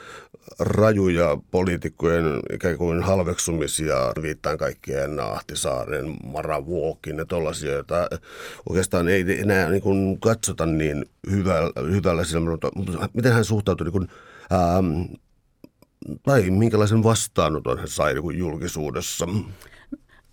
rajuja 0.59 1.37
poliitikkojen 1.51 2.39
ikään 2.53 2.77
kuin 2.77 3.03
halveksumisia, 3.03 3.95
viittaan 4.21 4.57
kaikkien 4.57 5.19
Ahtisaaren, 5.19 6.15
Maravuokin 6.23 7.17
ja 7.17 7.25
tollaisia, 7.25 7.71
joita 7.71 8.07
oikeastaan 8.69 9.07
ei 9.07 9.25
enää 9.39 9.69
niin 9.69 9.81
kuin 9.81 10.19
katsota 10.19 10.65
niin 10.65 11.05
hyvällä, 11.31 11.71
hyvällä 11.91 12.23
sillä, 12.23 12.39
mutta 12.39 12.71
miten 13.13 13.33
hän 13.33 13.45
suhtautui 13.45 13.85
niin 13.85 13.91
kuin, 13.91 14.07
ähm, 14.51 15.01
tai 16.23 16.49
minkälaisen 16.49 17.03
vastaanoton 17.03 17.77
hän 17.77 17.87
sai 17.87 18.13
niin 18.13 18.23
kuin 18.23 18.37
julkisuudessa? 18.37 19.27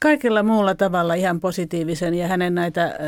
Kaikella 0.04 0.42
muulla 0.42 0.75
tavalla 0.75 1.14
ihan 1.14 1.40
positiivisen 1.40 2.14
ja 2.14 2.28
hänen 2.28 2.54
näitä 2.54 2.99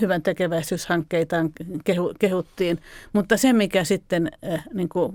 hyvän 0.00 0.22
tekeväisyyshankkeitaan 0.22 1.50
kehu, 1.84 2.14
kehuttiin. 2.18 2.78
Mutta 3.12 3.36
se, 3.36 3.52
mikä 3.52 3.84
sitten 3.84 4.30
niin 4.74 4.88
kuin 4.88 5.12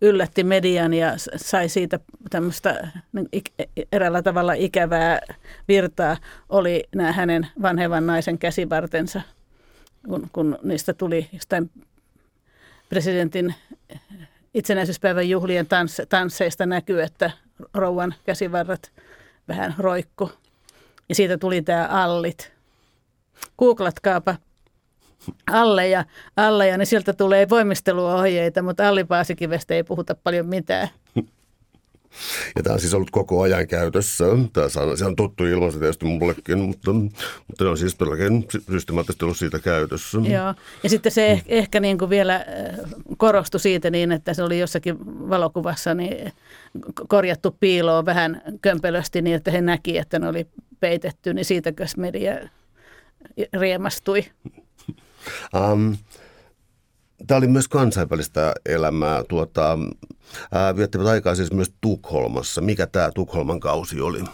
yllätti 0.00 0.44
median 0.44 0.94
ja 0.94 1.12
sai 1.36 1.68
siitä 1.68 2.00
tämmöistä 2.30 2.88
niin 3.12 3.44
eräällä 3.92 4.22
tavalla 4.22 4.52
ikävää 4.52 5.20
virtaa, 5.68 6.16
oli 6.48 6.84
nämä 6.94 7.12
hänen 7.12 7.46
vanhevan 7.62 8.06
naisen 8.06 8.38
käsivartensa, 8.38 9.20
kun, 10.08 10.28
kun 10.32 10.58
niistä 10.62 10.92
tuli 10.92 11.28
jostain 11.32 11.70
presidentin 12.88 13.54
itsenäisyyspäivän 14.54 15.28
juhlien 15.28 15.66
tans, 15.66 16.02
tansseista 16.08 16.66
näkyy, 16.66 17.02
että 17.02 17.30
rouvan 17.74 18.14
käsivarret– 18.26 18.92
vähän 19.50 19.74
roikku. 19.78 20.30
Ja 21.08 21.14
siitä 21.14 21.38
tuli 21.38 21.62
tämä 21.62 21.86
allit. 21.86 22.52
Googlatkaapa 23.58 24.36
alle 25.50 25.88
ja, 25.88 26.04
alle 26.36 26.68
ja 26.68 26.78
niin 26.78 26.86
sieltä 26.86 27.12
tulee 27.12 27.48
voimisteluohjeita, 27.48 28.62
mutta 28.62 28.88
Alli 28.88 29.04
Paasikivestä 29.04 29.74
ei 29.74 29.84
puhuta 29.84 30.14
paljon 30.14 30.46
mitään. 30.46 30.88
Ja 32.56 32.62
tämä 32.62 32.74
on 32.74 32.80
siis 32.80 32.94
ollut 32.94 33.10
koko 33.10 33.42
ajan 33.42 33.66
käytössä. 33.66 34.24
Tämä 34.52 34.66
on, 34.82 34.98
se 34.98 35.04
on 35.04 35.16
tuttu 35.16 35.44
ilmaisu 35.44 35.78
tietysti 35.78 36.06
mullekin, 36.06 36.58
mutta, 36.58 36.92
mutta 36.92 37.64
ne 37.64 37.70
on 37.70 37.78
siis 37.78 37.94
todellakin 37.94 38.46
systemaattisesti 38.72 39.24
ollut 39.24 39.36
siitä 39.36 39.58
käytössä. 39.58 40.18
Joo, 40.18 40.54
ja 40.82 40.90
sitten 40.90 41.12
se 41.12 41.26
ehkä, 41.26 41.46
ehkä 41.48 41.80
niin 41.80 41.98
kuin 41.98 42.10
vielä 42.10 42.34
äh, 42.36 42.44
korostui 43.16 43.60
siitä 43.60 43.90
niin, 43.90 44.12
että 44.12 44.34
se 44.34 44.42
oli 44.42 44.58
jossakin 44.58 44.96
valokuvassa 45.04 45.94
niin 45.94 46.32
korjattu 47.08 47.56
piiloon 47.60 48.06
vähän 48.06 48.42
kömpelösti 48.62 49.22
niin, 49.22 49.36
että 49.36 49.50
he 49.50 49.60
näki, 49.60 49.98
että 49.98 50.18
ne 50.18 50.28
oli 50.28 50.46
peitetty, 50.80 51.34
niin 51.34 51.44
siitäkös 51.44 51.96
media 51.96 52.34
riemastui. 53.60 54.24
Um, 55.72 55.96
Tämä 57.26 57.38
oli 57.38 57.46
myös 57.46 57.68
kansainvälistä 57.68 58.54
elämää. 58.66 59.24
Tuota, 59.28 59.78
ää, 60.52 60.76
viettivät 60.76 61.06
aikaa 61.06 61.34
siis 61.34 61.52
myös 61.52 61.72
Tukholmassa. 61.80 62.60
Mikä 62.60 62.86
tämä 62.86 63.10
Tukholman 63.14 63.60
kausi 63.60 64.00
oli? 64.00 64.24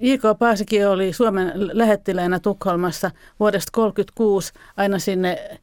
J.K. 0.00 0.38
Paasikin 0.38 0.88
oli 0.88 1.12
Suomen 1.12 1.52
lähettiläänä 1.56 2.38
Tukholmassa 2.38 3.10
vuodesta 3.40 3.72
1936 3.72 4.52
aina 4.76 4.98
sinne 4.98 5.60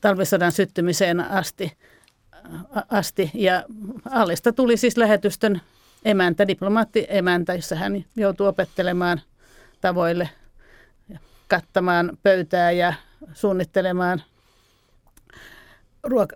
talvisodan 0.00 0.52
syttymiseen 0.52 1.20
asti. 1.20 1.72
asti. 2.90 3.30
Ja 3.34 3.64
Allista 4.10 4.52
tuli 4.52 4.76
siis 4.76 4.96
lähetystön 4.96 5.60
emäntä, 6.04 6.48
diplomaatti-emäntä, 6.48 7.54
jossa 7.54 7.76
hän 7.76 8.04
joutui 8.16 8.48
opettelemaan 8.48 9.20
tavoille, 9.80 10.28
kattamaan 11.48 12.18
pöytää 12.22 12.70
ja 12.70 12.94
suunnittelemaan 13.32 14.22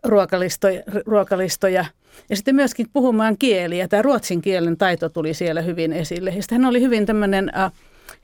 ruokalistoja, 0.05 0.83
ruokalistoja 1.07 1.85
ja 2.31 2.37
sitten 2.37 2.55
myöskin 2.55 2.87
puhumaan 2.93 3.39
kieliä. 3.39 3.89
Tämä 3.89 4.03
ruotsin 4.03 4.43
kielen 4.43 4.77
taito 4.77 5.09
tuli 5.09 5.35
siellä 5.35 5.63
hyvin 5.63 5.93
esille. 5.93 6.31
Ja 6.31 6.43
sitten 6.43 6.61
hän 6.61 6.69
oli 6.69 6.81
hyvin 6.81 7.07
tämmöinen 7.07 7.53
uh, 7.67 7.73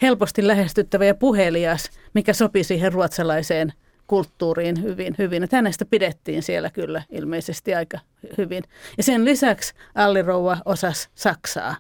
helposti 0.03 0.47
lähestyttävä 0.47 1.05
ja 1.05 1.15
puhelias, 1.15 1.91
mikä 2.15 2.33
sopi 2.33 2.65
siihen 2.65 2.93
ruotsalaiseen 2.93 3.73
kulttuuriin 4.07 4.83
hyvin. 4.83 5.15
hyvin. 5.19 5.43
Että 5.43 5.57
hänestä 5.57 5.85
pidettiin 5.85 6.43
siellä 6.43 6.71
kyllä 6.71 7.03
ilmeisesti 7.11 7.75
aika 7.75 7.99
hyvin. 8.39 8.65
Ja 8.97 9.03
sen 9.03 9.25
lisäksi 9.25 9.75
Alli 9.95 10.23
Rouva 10.23 10.59
osasi 10.65 11.09
Saksaa. 11.15 11.77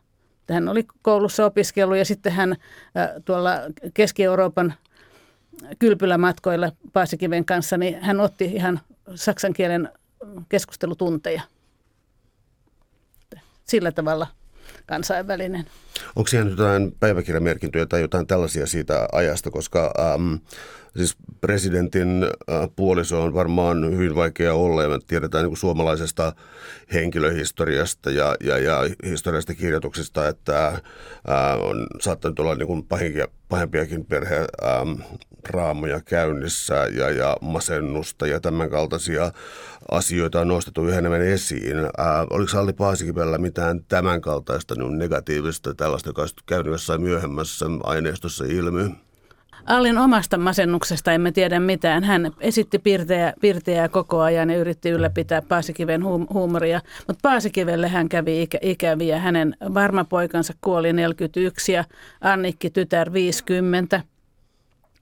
Hän 0.50 0.68
oli 0.68 0.84
koulussa 1.02 1.46
opiskellut 1.46 1.96
ja 1.96 2.04
sitten 2.04 2.32
hän 2.32 2.50
uh, 2.50 3.22
tuolla 3.24 3.52
Keski-Euroopan 3.94 4.74
kylpylämatkoilla 5.78 6.72
Paasikiven 6.92 7.44
kanssa, 7.44 7.76
niin 7.76 8.00
hän 8.00 8.20
otti 8.20 8.44
ihan 8.44 8.80
saksan 9.14 9.52
kielen 9.52 9.88
keskustelutunteja. 10.48 11.42
Sillä 13.64 13.92
tavalla 13.92 14.26
kansainvälinen. 14.86 15.66
Onko 16.16 16.28
siellä 16.28 16.50
jotain 16.50 16.96
päiväkirjamerkintöjä 17.00 17.86
tai 17.86 18.00
jotain 18.00 18.26
tällaisia 18.26 18.66
siitä 18.66 19.08
ajasta, 19.12 19.50
koska 19.50 19.94
ähm, 19.98 20.34
siis 20.96 21.16
presidentin 21.40 22.26
puoliso 22.76 23.22
on 23.22 23.34
varmaan 23.34 23.96
hyvin 23.96 24.14
vaikea 24.14 24.54
olla 24.54 24.82
ja 24.82 24.88
me 24.88 24.98
tiedetään 25.06 25.44
niin 25.44 25.56
suomalaisesta 25.56 26.32
henkilöhistoriasta 26.92 28.10
ja, 28.10 28.36
ja, 28.40 28.58
ja 28.58 28.78
historiallisesta 29.04 29.54
kirjoituksesta, 29.54 30.28
että 30.28 30.80
ää, 31.26 31.56
on 31.56 31.86
saattanut 32.00 32.38
olla 32.38 32.54
niin 32.54 32.66
kuin 32.66 32.86
pahempiakin 33.48 34.06
perheraamoja 35.40 36.00
käynnissä 36.00 36.74
ja, 36.74 37.10
ja 37.10 37.36
masennusta 37.40 38.26
ja 38.26 38.40
tämän 38.40 38.70
kaltaisia 38.70 39.32
asioita 39.90 40.40
on 40.40 40.48
nostettu 40.48 40.86
yhä 40.86 40.98
enemmän 40.98 41.22
esiin. 41.22 41.76
Ää, 41.78 42.26
oliko 42.30 42.58
Alli 42.58 42.72
Paasikivellä 42.72 43.38
mitään 43.38 43.84
tämän 43.84 44.20
kaltaista 44.20 44.74
niin 44.74 44.98
negatiivista, 44.98 45.74
tällaista, 45.74 46.08
joka 46.08 46.22
olisi 46.22 46.36
käynyt 46.46 46.72
jossain 46.72 47.02
myöhemmässä 47.02 47.66
aineistossa 47.84 48.44
ilmi? 48.44 48.90
Allin 49.66 49.98
omasta 49.98 50.38
masennuksesta 50.38 51.12
emme 51.12 51.32
tiedä 51.32 51.60
mitään. 51.60 52.04
Hän 52.04 52.32
esitti 52.40 52.78
pirteä, 52.78 53.32
pirteää 53.40 53.88
koko 53.88 54.20
ajan 54.20 54.50
ja 54.50 54.58
yritti 54.58 54.90
ylläpitää 54.90 55.42
Paasikiven 55.42 56.04
huumoria, 56.32 56.80
mutta 57.06 57.20
Paasikivelle 57.22 57.88
hän 57.88 58.08
kävi 58.08 58.42
ikä, 58.42 58.58
ikäviä. 58.62 59.18
Hänen 59.18 59.56
varma 59.74 60.04
poikansa 60.04 60.54
kuoli 60.60 60.92
41 60.92 61.72
ja 61.72 61.84
Annikki 62.20 62.70
tytär 62.70 63.12
50. 63.12 64.02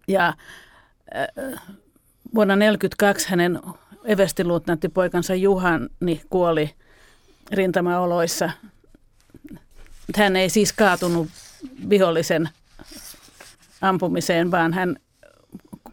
Ja 0.09 0.27
äh, 0.27 0.35
vuonna 2.35 2.55
1942 2.55 3.29
hänen 3.31 3.61
everstiluutnantti 4.05 4.89
poikansa 4.89 5.35
Juhani 5.35 6.23
kuoli 6.31 6.71
rintamaoloissa. 7.53 8.51
Hän 10.17 10.37
ei 10.37 10.51
siis 10.51 10.73
kaatunut 10.73 11.29
vihollisen 11.89 12.49
ampumiseen, 13.81 14.51
vaan 14.51 14.73
hän 14.73 14.97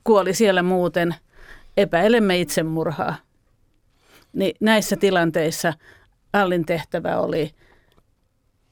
kuoli 0.03 0.33
siellä 0.33 0.63
muuten. 0.63 1.15
Epäilemme 1.77 2.39
itsemurhaa. 2.39 3.15
Niin 4.33 4.55
näissä 4.59 4.95
tilanteissa 4.95 5.73
Allin 6.33 6.65
tehtävä 6.65 7.17
oli 7.17 7.51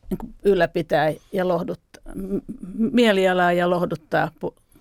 niin 0.09 0.33
ylläpitää 0.43 1.13
ja 1.31 1.47
lohduttaa, 1.47 2.03
mielialaa 2.75 3.53
ja 3.53 3.69
lohduttaa 3.69 4.31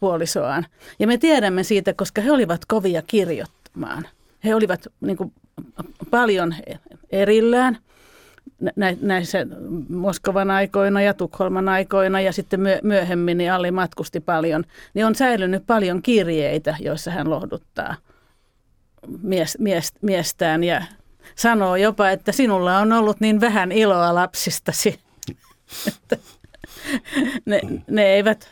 puolisoaan. 0.02 0.66
Ja 0.98 1.06
me 1.06 1.18
tiedämme 1.18 1.62
siitä, 1.62 1.94
koska 1.94 2.20
he 2.20 2.32
olivat 2.32 2.64
kovia 2.64 3.02
kirjoittamaan. 3.02 4.08
He 4.44 4.54
olivat 4.54 4.86
niin 5.00 5.16
kuin, 5.16 5.32
paljon 6.10 6.54
erillään– 7.10 7.78
näissä 9.00 9.46
Moskovan 9.88 10.50
aikoina 10.50 11.02
ja 11.02 11.14
Tukholman 11.14 11.68
aikoina 11.68 12.20
ja 12.20 12.32
sitten 12.32 12.60
myöhemmin 12.82 13.38
niin 13.38 13.52
Alli 13.52 13.70
matkusti 13.70 14.20
paljon, 14.20 14.64
niin 14.94 15.06
on 15.06 15.14
säilynyt 15.14 15.66
paljon 15.66 16.02
kirjeitä, 16.02 16.76
joissa 16.80 17.10
hän 17.10 17.30
lohduttaa 17.30 17.96
mies, 19.22 19.58
mies, 19.58 19.92
miestään 20.02 20.64
ja 20.64 20.82
sanoo 21.34 21.76
jopa, 21.76 22.10
että 22.10 22.32
sinulla 22.32 22.78
on 22.78 22.92
ollut 22.92 23.20
niin 23.20 23.40
vähän 23.40 23.72
iloa 23.72 24.14
lapsistasi. 24.14 25.00
ne, 27.46 27.60
ne 27.90 28.06
eivät 28.06 28.50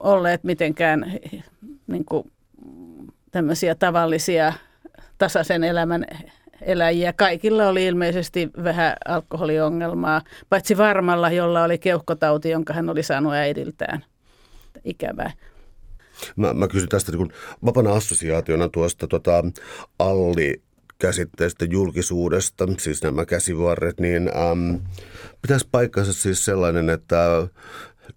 olleet 0.00 0.44
mitenkään 0.44 1.12
niin 1.86 2.04
kuin, 2.04 2.32
tämmöisiä 3.30 3.74
tavallisia 3.74 4.52
tasaisen 5.18 5.64
elämän 5.64 6.06
eläjiä. 6.62 7.12
Kaikilla 7.12 7.68
oli 7.68 7.86
ilmeisesti 7.86 8.50
vähän 8.64 8.96
alkoholiongelmaa, 9.08 10.22
paitsi 10.48 10.76
varmalla, 10.76 11.30
jolla 11.30 11.64
oli 11.64 11.78
keuhkotauti, 11.78 12.50
jonka 12.50 12.72
hän 12.72 12.90
oli 12.90 13.02
saanut 13.02 13.32
äidiltään. 13.32 14.04
Ikävää. 14.84 15.32
Mä, 16.36 16.54
mä 16.54 16.68
kysyn 16.68 16.88
tästä 16.88 17.12
niin 17.12 17.32
vapana 17.64 17.92
assosiaationa 17.92 18.68
tuosta 18.68 19.06
tota, 19.06 19.44
Alli 19.98 20.62
käsitteestä 20.98 21.64
julkisuudesta, 21.64 22.68
siis 22.78 23.02
nämä 23.02 23.26
käsivarret, 23.26 24.00
niin 24.00 24.30
äm, 24.36 24.80
pitäisi 25.42 25.68
paikkansa 25.70 26.12
siis 26.12 26.44
sellainen, 26.44 26.90
että 26.90 27.48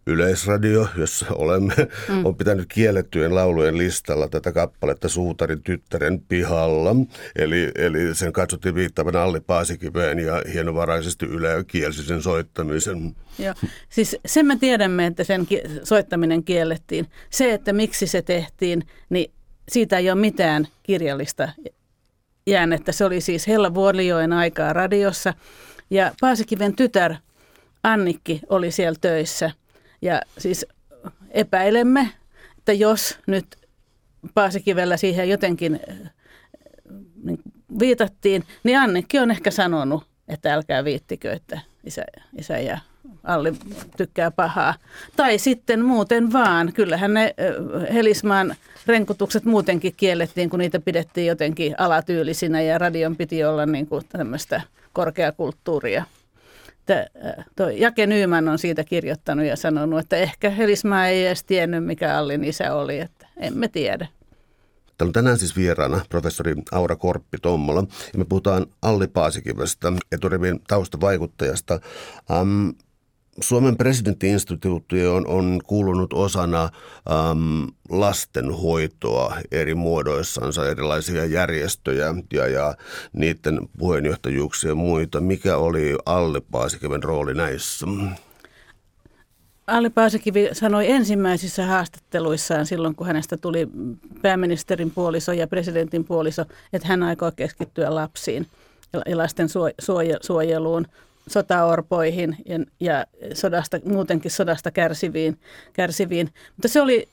Yleisradio, 0.07 0.87
jossa 0.97 1.25
olemme, 1.29 1.73
mm. 2.09 2.25
on 2.25 2.35
pitänyt 2.35 2.65
kiellettyjen 2.73 3.35
laulujen 3.35 3.77
listalla 3.77 4.27
tätä 4.27 4.51
kappaletta 4.51 5.09
Suutarin 5.09 5.63
tyttären 5.63 6.21
pihalla. 6.21 6.95
Eli, 7.35 7.71
eli 7.75 8.15
sen 8.15 8.33
katsottiin 8.33 8.75
viittavan 8.75 9.15
Alli 9.15 9.39
Paasikiveen 9.39 10.19
ja 10.19 10.41
hienovaraisesti 10.53 11.25
Yle 11.25 11.63
kielsi 11.67 12.03
sen 12.03 12.21
soittamisen. 12.21 13.15
Joo. 13.39 13.53
Siis 13.89 14.17
sen 14.25 14.45
me 14.45 14.55
tiedämme, 14.55 15.05
että 15.05 15.23
sen 15.23 15.47
soittaminen 15.83 16.43
kiellettiin. 16.43 17.07
Se, 17.29 17.53
että 17.53 17.73
miksi 17.73 18.07
se 18.07 18.21
tehtiin, 18.21 18.87
niin 19.09 19.31
siitä 19.69 19.97
ei 19.97 20.09
ole 20.09 20.19
mitään 20.19 20.67
kirjallista 20.83 21.49
jäännettä. 22.47 22.91
Se 22.91 23.05
oli 23.05 23.21
siis 23.21 23.47
Hella 23.47 23.73
Vuolijoen 23.73 24.33
aikaa 24.33 24.73
radiossa 24.73 25.33
ja 25.89 26.11
Paasikiven 26.21 26.75
tytär 26.75 27.15
Annikki 27.83 28.41
oli 28.49 28.71
siellä 28.71 28.97
töissä– 29.01 29.51
ja 30.03 30.21
siis 30.37 30.65
epäilemme, 31.31 32.09
että 32.57 32.73
jos 32.73 33.17
nyt 33.27 33.45
Paasikivellä 34.33 34.97
siihen 34.97 35.29
jotenkin 35.29 35.79
äh, 35.89 36.11
niin 37.23 37.39
viitattiin, 37.79 38.43
niin 38.63 38.79
Annikki 38.79 39.19
on 39.19 39.31
ehkä 39.31 39.51
sanonut, 39.51 40.03
että 40.27 40.53
älkää 40.53 40.83
viittikö, 40.83 41.33
että 41.33 41.59
isä, 41.83 42.03
isä 42.37 42.57
ja 42.57 42.77
Alli 43.23 43.53
tykkää 43.97 44.31
pahaa. 44.31 44.75
Tai 45.15 45.37
sitten 45.37 45.85
muuten 45.85 46.33
vaan. 46.33 46.73
Kyllähän 46.73 47.13
ne 47.13 47.35
äh, 47.39 47.93
Helismaan 47.93 48.55
renkutukset 48.87 49.45
muutenkin 49.45 49.93
kiellettiin, 49.97 50.49
kun 50.49 50.59
niitä 50.59 50.79
pidettiin 50.79 51.27
jotenkin 51.27 51.75
alatyylisinä 51.77 52.61
ja 52.61 52.77
radion 52.77 53.15
piti 53.15 53.43
olla 53.43 53.65
niin 53.65 53.87
kuin 53.87 54.03
tämmöistä 54.09 54.61
korkeakulttuuria 54.93 56.03
että 56.83 57.07
toi 57.55 57.79
Jake 57.79 58.07
Nyyman 58.07 58.47
on 58.47 58.59
siitä 58.59 58.83
kirjoittanut 58.83 59.45
ja 59.45 59.55
sanonut, 59.55 59.99
että 59.99 60.17
ehkä 60.17 60.49
Helismaa 60.49 61.07
ei 61.07 61.25
edes 61.25 61.43
tiennyt, 61.43 61.85
mikä 61.85 62.17
Allin 62.17 62.43
isä 62.43 62.75
oli, 62.75 62.99
että 62.99 63.27
emme 63.37 63.67
tiedä. 63.67 64.07
Täällä 64.97 65.09
on 65.09 65.13
tänään 65.13 65.37
siis 65.37 65.55
vieraana 65.55 66.05
professori 66.09 66.55
Aura 66.71 66.95
Korppi-Tommola 66.95 67.83
ja 68.13 68.19
me 68.19 68.25
puhutaan 68.25 68.65
Alli 68.81 69.07
Paasikivestä, 69.07 69.93
eturivin 70.11 70.59
taustavaikuttajasta. 70.67 71.79
Um, 72.41 72.73
Suomen 73.41 73.77
presidenttiinstituutti 73.77 75.07
on, 75.07 75.27
on 75.27 75.59
kuulunut 75.65 76.13
osana 76.13 76.63
äm, 76.63 77.67
lastenhoitoa 77.89 79.35
eri 79.51 79.75
muodoissansa, 79.75 80.69
erilaisia 80.69 81.25
järjestöjä 81.25 82.15
ja, 82.33 82.47
ja 82.47 82.75
niiden 83.13 83.59
puheenjohtajuuksia 83.77 84.71
ja 84.71 84.75
muita. 84.75 85.21
Mikä 85.21 85.57
oli 85.57 85.97
Alli 86.05 86.41
Paasikiven 86.51 87.03
rooli 87.03 87.33
näissä? 87.33 87.85
Alli 89.67 89.89
Paasikivi 89.89 90.49
sanoi 90.53 90.91
ensimmäisissä 90.91 91.65
haastatteluissaan 91.65 92.65
silloin, 92.65 92.95
kun 92.95 93.07
hänestä 93.07 93.37
tuli 93.37 93.67
pääministerin 94.21 94.91
puoliso 94.91 95.31
ja 95.31 95.47
presidentin 95.47 96.05
puoliso, 96.05 96.45
että 96.73 96.87
hän 96.87 97.03
aikoo 97.03 97.31
keskittyä 97.35 97.95
lapsiin 97.95 98.47
ja 99.05 99.17
lasten 99.17 99.47
suojeluun 100.21 100.87
sotaorpoihin 101.27 102.37
ja, 102.45 102.59
ja 102.79 103.05
sodasta, 103.33 103.79
muutenkin 103.85 104.31
sodasta 104.31 104.71
kärsiviin, 104.71 105.39
kärsiviin. 105.73 106.29
Mutta 106.55 106.67
se 106.67 106.81
oli 106.81 107.07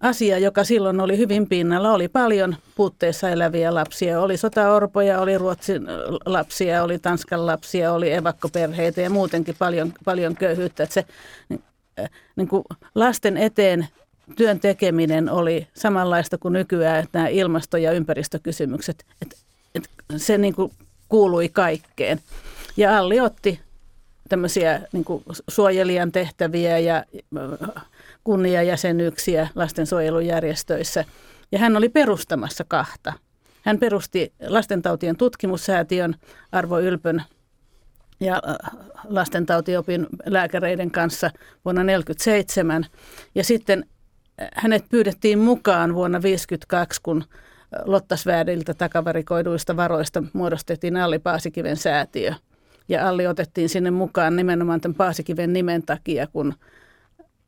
asia, 0.00 0.38
joka 0.38 0.64
silloin 0.64 1.00
oli 1.00 1.18
hyvin 1.18 1.48
pinnalla. 1.48 1.92
Oli 1.92 2.08
paljon 2.08 2.56
puutteessa 2.74 3.28
eläviä 3.28 3.74
lapsia. 3.74 4.20
Oli 4.20 4.36
sotaorpoja, 4.36 5.20
oli 5.20 5.38
Ruotsin 5.38 5.86
lapsia, 6.26 6.82
oli 6.82 6.98
Tanskan 6.98 7.46
lapsia, 7.46 7.92
oli 7.92 8.12
evakkoperheitä 8.12 9.00
ja 9.00 9.10
muutenkin 9.10 9.54
paljon, 9.58 9.92
paljon 10.04 10.36
köyhyyttä. 10.36 10.82
Että 10.82 10.94
se 10.94 11.04
äh, 12.00 12.10
niin 12.36 12.48
kuin 12.48 12.64
lasten 12.94 13.36
eteen 13.36 13.88
työn 14.36 14.60
tekeminen 14.60 15.30
oli 15.30 15.66
samanlaista 15.74 16.38
kuin 16.38 16.52
nykyään 16.52 17.04
että 17.04 17.18
nämä 17.18 17.28
ilmasto- 17.28 17.76
ja 17.76 17.92
ympäristökysymykset. 17.92 19.04
Että, 19.22 19.36
että 19.74 19.88
se 20.16 20.38
niin 20.38 20.54
kuin 20.54 20.72
kuului 21.08 21.48
kaikkeen. 21.48 22.20
Ja 22.80 22.98
Alli 22.98 23.20
otti 23.20 23.60
tämmöisiä 24.28 24.80
niin 24.92 25.04
kuin 25.04 25.24
suojelijan 25.48 26.12
tehtäviä 26.12 26.78
ja 26.78 26.96
äh, 26.96 27.84
kunniajäsenyyksiä 28.24 29.48
lastensuojelujärjestöissä. 29.54 31.04
Ja 31.52 31.58
hän 31.58 31.76
oli 31.76 31.88
perustamassa 31.88 32.64
kahta. 32.68 33.12
Hän 33.62 33.78
perusti 33.78 34.32
lastentautien 34.46 35.16
tutkimussäätiön 35.16 36.14
Arvo 36.52 36.80
Ylpön 36.80 37.22
ja 38.20 38.42
äh, 38.48 38.56
lastentautiopin 39.08 40.06
lääkäreiden 40.26 40.90
kanssa 40.90 41.30
vuonna 41.64 41.82
1947. 41.82 42.86
Ja 43.34 43.44
sitten 43.44 43.84
äh, 44.42 44.48
hänet 44.54 44.84
pyydettiin 44.88 45.38
mukaan 45.38 45.94
vuonna 45.94 46.18
1952, 46.18 47.00
kun 47.02 47.24
Lottasvääriltä 47.84 48.74
takavarikoiduista 48.74 49.76
varoista 49.76 50.22
muodostettiin 50.32 50.96
Alli 50.96 51.18
Paasikiven 51.18 51.76
säätiö– 51.76 52.34
ja 52.90 53.08
Alli 53.08 53.26
otettiin 53.26 53.68
sinne 53.68 53.90
mukaan 53.90 54.36
nimenomaan 54.36 54.80
tämän 54.80 54.94
Paasikiven 54.94 55.52
nimen 55.52 55.82
takia, 55.82 56.26
kun 56.26 56.54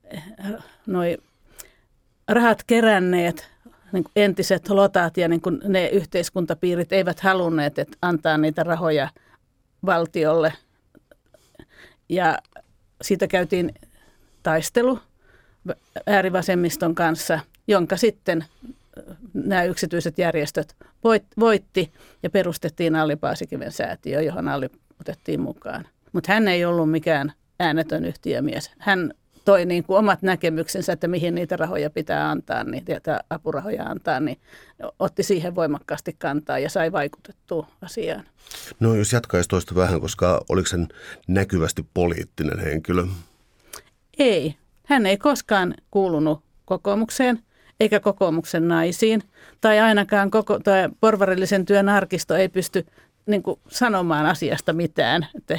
eh, 0.04 0.22
noi 0.86 1.18
rahat 2.28 2.62
keränneet 2.66 3.50
niin 3.92 4.04
kuin 4.04 4.12
entiset 4.16 4.68
lotat 4.68 5.16
ja 5.16 5.28
niin 5.28 5.40
kuin 5.40 5.60
ne 5.64 5.88
yhteiskuntapiirit 5.88 6.92
eivät 6.92 7.20
halunneet 7.20 7.78
että 7.78 7.96
antaa 8.02 8.38
niitä 8.38 8.62
rahoja 8.62 9.08
valtiolle. 9.86 10.52
Ja 12.08 12.38
siitä 13.02 13.26
käytiin 13.26 13.74
taistelu 14.42 14.98
äärivasemmiston 16.06 16.94
kanssa, 16.94 17.40
jonka 17.66 17.96
sitten 17.96 18.44
nämä 19.34 19.64
yksityiset 19.64 20.18
järjestöt 20.18 20.76
voitti 21.40 21.92
ja 22.22 22.30
perustettiin 22.30 22.96
Alli 22.96 23.16
Paasikiven 23.16 23.72
säätiö, 23.72 24.20
johon 24.20 24.48
Alli 24.48 24.68
otettiin 25.02 25.40
mukaan. 25.40 25.88
Mutta 26.12 26.32
hän 26.32 26.48
ei 26.48 26.64
ollut 26.64 26.90
mikään 26.90 27.32
äänetön 27.60 28.04
yhtiömies. 28.04 28.70
Hän 28.78 29.14
toi 29.44 29.64
niin 29.64 29.84
kuin 29.84 29.98
omat 29.98 30.22
näkemyksensä, 30.22 30.92
että 30.92 31.08
mihin 31.08 31.34
niitä 31.34 31.56
rahoja 31.56 31.90
pitää 31.90 32.30
antaa, 32.30 32.64
niin, 32.64 32.84
apurahoja 33.30 33.84
antaa, 33.84 34.20
niin 34.20 34.38
otti 34.98 35.22
siihen 35.22 35.54
voimakkaasti 35.54 36.16
kantaa 36.18 36.58
ja 36.58 36.70
sai 36.70 36.92
vaikutettua 36.92 37.66
asiaan. 37.82 38.24
No 38.80 38.94
jos 38.94 39.12
jatkaisi 39.12 39.48
toista 39.48 39.74
vähän, 39.74 40.00
koska 40.00 40.44
oliko 40.48 40.68
sen 40.68 40.88
näkyvästi 41.28 41.86
poliittinen 41.94 42.58
henkilö? 42.58 43.06
Ei. 44.18 44.54
Hän 44.86 45.06
ei 45.06 45.16
koskaan 45.16 45.74
kuulunut 45.90 46.42
kokoomukseen 46.64 47.38
eikä 47.80 48.00
kokoomuksen 48.00 48.68
naisiin. 48.68 49.22
Tai 49.60 49.80
ainakaan 49.80 50.30
koko, 50.30 50.58
tai 50.58 50.88
porvarillisen 51.00 51.64
työn 51.64 51.88
arkisto 51.88 52.34
ei 52.34 52.48
pysty 52.48 52.86
niin 53.26 53.42
kuin 53.42 53.60
sanomaan 53.68 54.26
asiasta 54.26 54.72
mitään, 54.72 55.26
että 55.34 55.58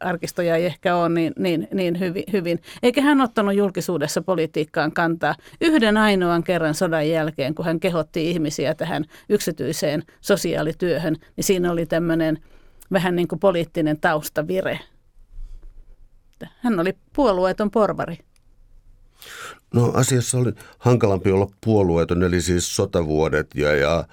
arkistoja 0.00 0.56
ei 0.56 0.66
ehkä 0.66 0.96
ole 0.96 1.08
niin, 1.08 1.32
niin, 1.38 1.68
niin 1.74 2.00
hyvin, 2.00 2.24
hyvin. 2.32 2.58
Eikä 2.82 3.02
hän 3.02 3.20
ottanut 3.20 3.54
julkisuudessa 3.54 4.22
politiikkaan 4.22 4.92
kantaa 4.92 5.34
yhden 5.60 5.96
ainoan 5.96 6.42
kerran 6.42 6.74
sodan 6.74 7.08
jälkeen, 7.08 7.54
kun 7.54 7.64
hän 7.64 7.80
kehotti 7.80 8.30
ihmisiä 8.30 8.74
tähän 8.74 9.04
yksityiseen 9.28 10.02
sosiaalityöhön, 10.20 11.16
niin 11.36 11.44
siinä 11.44 11.72
oli 11.72 11.86
tämmöinen 11.86 12.38
vähän 12.92 13.16
niin 13.16 13.28
kuin 13.28 13.38
poliittinen 13.38 14.00
taustavire. 14.00 14.80
Hän 16.60 16.80
oli 16.80 16.96
puolueeton 17.16 17.70
porvari. 17.70 18.18
No 19.74 19.90
asiassa 19.94 20.38
oli 20.38 20.52
hankalampi 20.78 21.30
olla 21.30 21.46
puolueeton, 21.64 22.22
eli 22.22 22.40
siis 22.40 22.76
sotavuodet 22.76 23.54
ja, 23.54 23.74
ja 23.76 24.04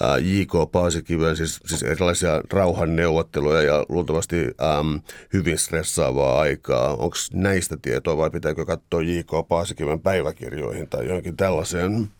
ää, 0.00 0.18
J.K. 0.18 0.72
Paasikiven, 0.72 1.36
siis, 1.36 1.60
siis 1.66 1.82
erilaisia 1.82 2.42
rauhanneuvotteluja 2.52 3.62
ja 3.62 3.86
luultavasti 3.88 4.36
äm, 4.38 5.00
hyvin 5.32 5.58
stressaavaa 5.58 6.40
aikaa. 6.40 6.90
Onko 6.90 7.16
näistä 7.32 7.76
tietoa 7.82 8.16
vai 8.16 8.30
pitääkö 8.30 8.64
katsoa 8.64 9.02
J.K. 9.02 9.48
Paasikiven 9.48 10.00
päiväkirjoihin 10.00 10.88
tai 10.88 11.06
johonkin 11.06 11.36
tällaiseen? 11.36 12.10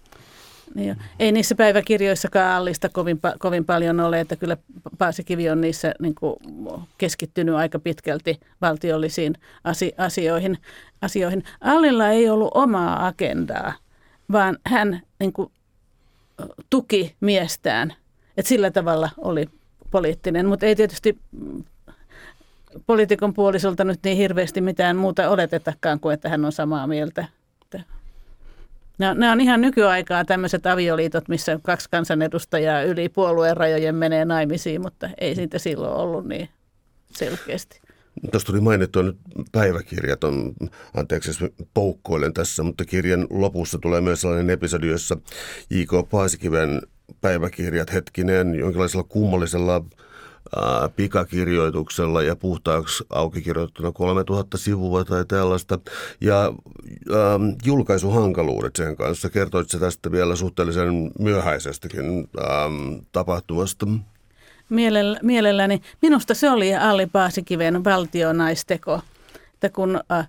Niin 0.74 0.96
Ei 1.18 1.32
niissä 1.32 1.54
päiväkirjoissakaan 1.54 2.56
Allista 2.56 2.88
kovin, 2.88 3.20
kovin 3.38 3.64
paljon 3.64 4.00
ole, 4.00 4.20
että 4.20 4.36
kyllä 4.36 4.56
Paasikivi 4.98 5.50
on 5.50 5.60
niissä 5.60 5.94
niin 6.00 6.14
kuin 6.14 6.36
keskittynyt 6.98 7.54
aika 7.54 7.78
pitkälti 7.78 8.40
valtiollisiin 8.60 9.34
asioihin. 9.98 10.58
asioihin. 11.02 11.44
Allilla 11.60 12.08
ei 12.08 12.30
ollut 12.30 12.50
omaa 12.54 13.06
agendaa, 13.06 13.72
vaan 14.32 14.58
hän 14.66 15.02
niin 15.20 15.32
kuin, 15.32 15.52
tuki 16.70 17.14
miestään. 17.20 17.94
Et 18.36 18.46
sillä 18.46 18.70
tavalla 18.70 19.10
oli 19.18 19.46
poliittinen, 19.90 20.46
mutta 20.46 20.66
ei 20.66 20.76
tietysti 20.76 21.18
poliitikon 22.86 23.34
puolisolta 23.34 23.84
nyt 23.84 24.00
niin 24.04 24.16
hirveästi 24.16 24.60
mitään 24.60 24.96
muuta 24.96 25.30
oletetakaan 25.30 26.00
kuin, 26.00 26.14
että 26.14 26.28
hän 26.28 26.44
on 26.44 26.52
samaa 26.52 26.86
mieltä 26.86 27.24
Nämä, 29.00 29.14
nämä 29.14 29.32
on 29.32 29.40
ihan 29.40 29.60
nykyaikaa 29.60 30.24
tämmöiset 30.24 30.66
avioliitot, 30.66 31.28
missä 31.28 31.60
kaksi 31.62 31.88
kansanedustajaa 31.90 32.82
yli 32.82 33.08
puolueen 33.08 33.56
rajojen 33.56 33.94
menee 33.94 34.24
naimisiin, 34.24 34.82
mutta 34.82 35.10
ei 35.20 35.34
siitä 35.34 35.58
silloin 35.58 35.94
ollut 35.94 36.26
niin 36.26 36.48
selkeästi. 37.10 37.80
Tuossa 38.30 38.46
tuli 38.46 38.60
mainittua 38.60 39.02
nyt 39.02 39.16
päiväkirjat, 39.52 40.24
on, 40.24 40.52
anteeksi 40.94 41.30
poukkoilen 41.74 42.32
tässä, 42.32 42.62
mutta 42.62 42.84
kirjan 42.84 43.26
lopussa 43.30 43.78
tulee 43.78 44.00
myös 44.00 44.20
sellainen 44.20 44.50
episodi, 44.50 44.88
jossa 44.88 45.16
J.K. 45.70 46.08
Paasikiven 46.10 46.82
päiväkirjat 47.20 47.92
hetkinen 47.92 48.54
jonkinlaisella 48.54 49.04
kummallisella 49.08 49.84
pikakirjoituksella 50.96 52.22
ja 52.22 52.36
puhtaaksi 52.36 53.04
auki 53.10 53.42
kirjoittuna 53.42 53.92
3000 53.92 54.58
sivua 54.58 55.04
tai 55.04 55.24
tällaista. 55.24 55.78
Ja 56.20 56.44
ähm, 57.12 57.42
julkaisuhankaluudet 57.64 58.76
sen 58.76 58.96
kanssa. 58.96 59.30
Kertoitko 59.30 59.78
tästä 59.78 60.12
vielä 60.12 60.36
suhteellisen 60.36 61.10
myöhäisestäkin 61.18 62.28
ähm, 62.38 62.98
tapahtumasta? 63.12 63.86
Mielellä, 64.68 65.18
mielelläni. 65.22 65.82
Minusta 66.02 66.34
se 66.34 66.50
oli 66.50 66.74
Alli 66.74 67.06
Paasikiven 67.06 67.84
valtionaisteko, 67.84 69.00
että 69.54 69.68
kun 69.68 70.00
äh, 70.12 70.28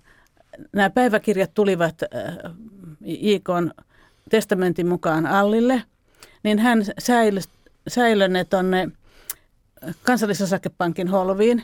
nämä 0.73 0.89
päiväkirjat 0.89 1.53
tulivat 1.53 1.95
äh, 2.03 2.51
JK 3.01 3.49
testamentin 4.29 4.87
mukaan 4.87 5.25
Allille, 5.25 5.83
niin 6.43 6.59
hän 6.59 6.85
säilö, 6.99 7.39
säilö 7.87 8.27
ne 8.27 8.43
tuonne 8.43 8.91
kansallisosakepankin 10.03 11.07
holviin, 11.07 11.63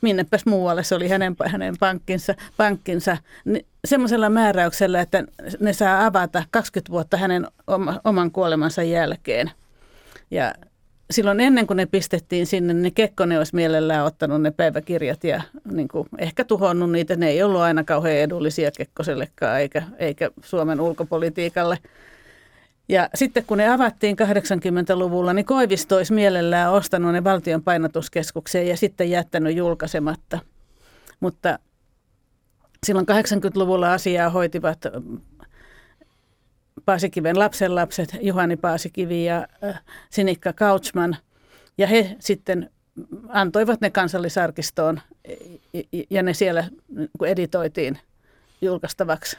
minnepäs 0.00 0.46
muualle, 0.46 0.84
se 0.84 0.94
oli 0.94 1.08
hänen, 1.08 1.36
hänen 1.46 1.74
pankkinsa, 1.80 2.34
pankkinsa 2.56 3.16
semmoisella 3.84 4.30
määräyksellä, 4.30 5.00
että 5.00 5.24
ne 5.60 5.72
saa 5.72 6.06
avata 6.06 6.44
20 6.50 6.92
vuotta 6.92 7.16
hänen 7.16 7.46
oman 8.04 8.30
kuolemansa 8.30 8.82
jälkeen. 8.82 9.50
Ja 10.30 10.54
silloin 11.10 11.40
ennen 11.40 11.66
kuin 11.66 11.76
ne 11.76 11.86
pistettiin 11.86 12.46
sinne, 12.46 12.74
niin 12.74 12.94
Kekkonen 12.94 13.38
olisi 13.38 13.54
mielellään 13.54 14.04
ottanut 14.04 14.42
ne 14.42 14.50
päiväkirjat 14.50 15.24
ja 15.24 15.42
niin 15.72 15.88
kuin 15.88 16.08
ehkä 16.18 16.44
tuhonnut 16.44 16.92
niitä. 16.92 17.16
Ne 17.16 17.28
ei 17.28 17.42
ollut 17.42 17.60
aina 17.60 17.84
kauhean 17.84 18.16
edullisia 18.16 18.70
Kekkosellekaan 18.70 19.60
eikä, 19.60 19.82
eikä 19.98 20.30
Suomen 20.44 20.80
ulkopolitiikalle. 20.80 21.78
Ja 22.88 23.08
sitten 23.14 23.44
kun 23.44 23.58
ne 23.58 23.68
avattiin 23.68 24.16
80-luvulla, 24.16 25.32
niin 25.32 25.44
Koivisto 25.44 25.96
olisi 25.96 26.12
mielellään 26.12 26.72
ostanut 26.72 27.12
ne 27.12 27.24
valtion 27.24 27.62
painotuskeskukseen 27.62 28.68
ja 28.68 28.76
sitten 28.76 29.10
jättänyt 29.10 29.56
julkaisematta. 29.56 30.38
Mutta 31.20 31.58
silloin 32.86 33.06
80-luvulla 33.08 33.92
asiaa 33.92 34.30
hoitivat 34.30 34.78
Paasikiven 36.84 37.38
lapsenlapset, 37.38 38.16
Juhani 38.20 38.56
Paasikivi 38.56 39.24
ja 39.24 39.48
Sinikka 40.10 40.52
Kautsman. 40.52 41.16
Ja 41.78 41.86
he 41.86 42.16
sitten 42.18 42.70
antoivat 43.28 43.80
ne 43.80 43.90
kansallisarkistoon 43.90 45.00
ja 46.10 46.22
ne 46.22 46.34
siellä 46.34 46.64
editoitiin 47.26 47.98
julkaistavaksi, 48.62 49.38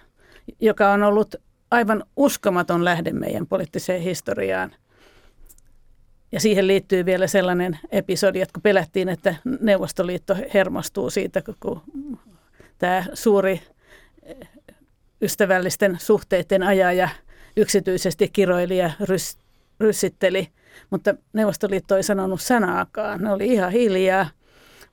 joka 0.60 0.92
on 0.92 1.04
ollut 1.04 1.36
aivan 1.74 2.04
uskomaton 2.16 2.86
lähde 2.86 3.12
meidän 3.12 3.48
poliittiseen 3.48 4.02
historiaan. 4.02 4.72
Ja 6.32 6.40
siihen 6.40 6.68
liittyy 6.68 7.06
vielä 7.06 7.28
sellainen 7.28 7.80
episodi, 7.92 8.42
että 8.42 8.54
kun 8.54 8.62
pelättiin, 8.62 9.10
että 9.10 9.36
Neuvostoliitto 9.62 10.36
hermostuu 10.54 11.10
siitä, 11.10 11.42
kun 11.60 11.82
tämä 12.78 13.06
suuri 13.14 13.62
ystävällisten 15.22 15.98
suhteiden 16.00 16.64
ajaja 16.64 17.10
yksityisesti 17.58 18.30
kiroili 18.34 18.78
ja 18.78 18.92
rys, 19.00 19.38
ryssitteli. 19.80 20.48
Mutta 20.90 21.16
Neuvostoliitto 21.34 21.96
ei 21.96 22.04
sanonut 22.04 22.42
sanaakaan. 22.42 23.22
Ne 23.22 23.32
oli 23.32 23.48
ihan 23.48 23.72
hiljaa. 23.72 24.30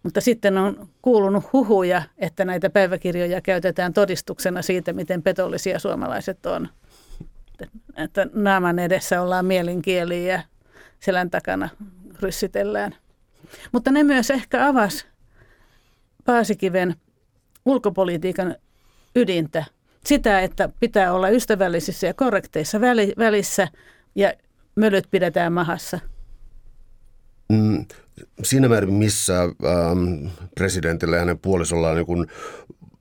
Mutta 0.03 0.21
sitten 0.21 0.59
on 0.59 0.89
kuulunut 1.03 1.53
huhuja, 1.53 2.03
että 2.19 2.45
näitä 2.45 2.71
päiväkirjoja 2.71 3.41
käytetään 3.41 3.93
todistuksena 3.93 4.63
siitä, 4.63 4.93
miten 4.93 5.23
petollisia 5.23 5.79
suomalaiset 5.79 6.47
on. 6.47 6.69
Että 7.97 8.27
naaman 8.33 8.79
edessä 8.79 9.23
ollaan 9.23 9.47
mielinkieliä 9.47 10.33
ja 10.33 10.43
selän 11.01 11.31
takana 11.31 11.69
ryssitellään. 12.21 12.95
Mutta 13.73 13.91
ne 13.91 14.03
myös 14.03 14.31
ehkä 14.31 14.67
avas 14.67 15.07
Paasikiven 16.25 16.95
ulkopolitiikan 17.67 18.57
ydintä. 19.17 19.65
Sitä, 20.05 20.41
että 20.41 20.69
pitää 20.81 21.13
olla 21.13 21.29
ystävällisissä 21.29 22.07
ja 22.07 22.15
korrekteissa 22.15 22.81
välissä 23.19 23.69
ja 24.15 24.33
mölyt 24.75 25.05
pidetään 25.11 25.53
mahassa. 25.53 25.99
Mm, 27.49 27.87
siinä 28.43 28.69
määrin, 28.69 28.93
missä 28.93 29.43
ähm, 29.43 30.27
presidentillä 30.55 31.17
ja 31.17 31.21
hänen 31.21 31.39
puolisollaan 31.39 31.97
niin 31.97 32.07
kun 32.07 32.27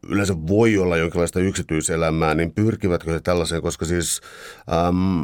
yleensä 0.09 0.33
voi 0.47 0.77
olla 0.77 0.97
jonkinlaista 0.97 1.39
yksityiselämää, 1.39 2.35
niin 2.35 2.53
pyrkivätkö 2.53 3.11
he 3.11 3.19
tällaiseen, 3.19 3.61
koska 3.61 3.85
siis 3.85 4.21
ähm, 4.71 5.21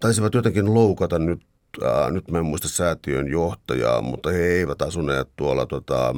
taisivat 0.00 0.34
jotenkin 0.34 0.74
loukata 0.74 1.18
nyt, 1.18 1.42
äh, 1.82 2.12
nyt 2.12 2.30
mä 2.30 2.38
en 2.38 2.44
muista 2.44 2.68
säätiön 2.68 3.28
johtajaa, 3.28 4.02
mutta 4.02 4.30
he 4.30 4.42
eivät 4.42 4.82
asuneet 4.82 5.28
tuolla 5.36 5.66
tota, 5.66 6.14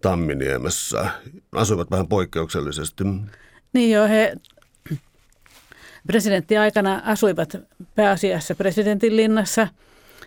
Tamminiemessä, 0.00 1.10
asuivat 1.52 1.90
vähän 1.90 2.08
poikkeuksellisesti. 2.08 3.04
Niin 3.72 3.90
joo, 3.90 4.08
he 4.08 4.36
Presidenttiaikana 6.06 7.02
asuivat 7.04 7.56
pääasiassa 7.94 8.54
presidentin 8.54 9.16
linnassa 9.16 9.68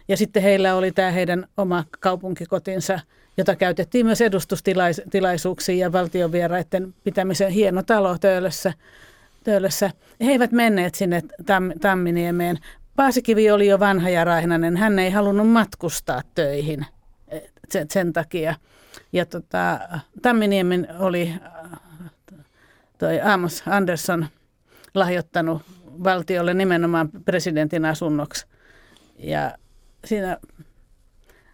ja 0.08 0.18
sitten 0.18 0.44
heillä 0.44 0.76
oli 0.76 0.92
tämä 0.92 1.12
heidän 1.12 1.48
oma 1.58 1.84
kaupunkikotinsa, 2.00 3.00
jota 3.38 3.56
käytettiin 3.56 4.06
myös 4.06 4.22
edustustilaisuuksiin 4.22 5.80
ja 5.80 5.92
valtionvieraiden 5.92 6.94
pitämisen 7.04 7.52
hieno 7.52 7.84
talo 7.84 8.18
Töölössä. 8.18 8.74
Töölössä. 9.44 9.92
He 10.22 10.32
eivät 10.32 10.52
menneet 10.52 10.96
sinne 10.96 11.22
Tam- 11.42 11.80
Tamminiemeen. 11.80 12.58
Paasikivi 12.96 13.52
oli 13.52 13.68
jo 13.68 13.80
vanha 13.80 14.10
ja 14.10 14.24
raihnainen. 14.24 14.78
Hän 14.78 15.00
ei 15.00 15.12
halunnut 15.12 15.50
matkustaa 15.50 16.22
töihin 16.36 16.86
sen, 17.70 17.88
sen 17.90 18.14
takia. 18.14 18.56
Ja 19.14 19.26
tota, 19.26 19.80
Tamminiemen 20.22 20.88
oli 21.00 21.34
toi 22.98 23.22
Amos 23.22 23.64
Andersson 23.68 24.26
lahjoittanut 24.94 25.62
valtiolle 26.04 26.54
nimenomaan 26.54 27.10
presidentin 27.26 27.86
asunnoksi. 27.86 28.46
Ja 29.18 29.58
siinä 30.06 30.38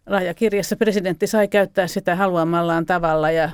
lahjakirjassa 0.05 0.75
presidentti 0.75 1.27
sai 1.27 1.47
käyttää 1.47 1.87
sitä 1.87 2.15
haluamallaan 2.15 2.85
tavalla 2.85 3.31
ja 3.31 3.49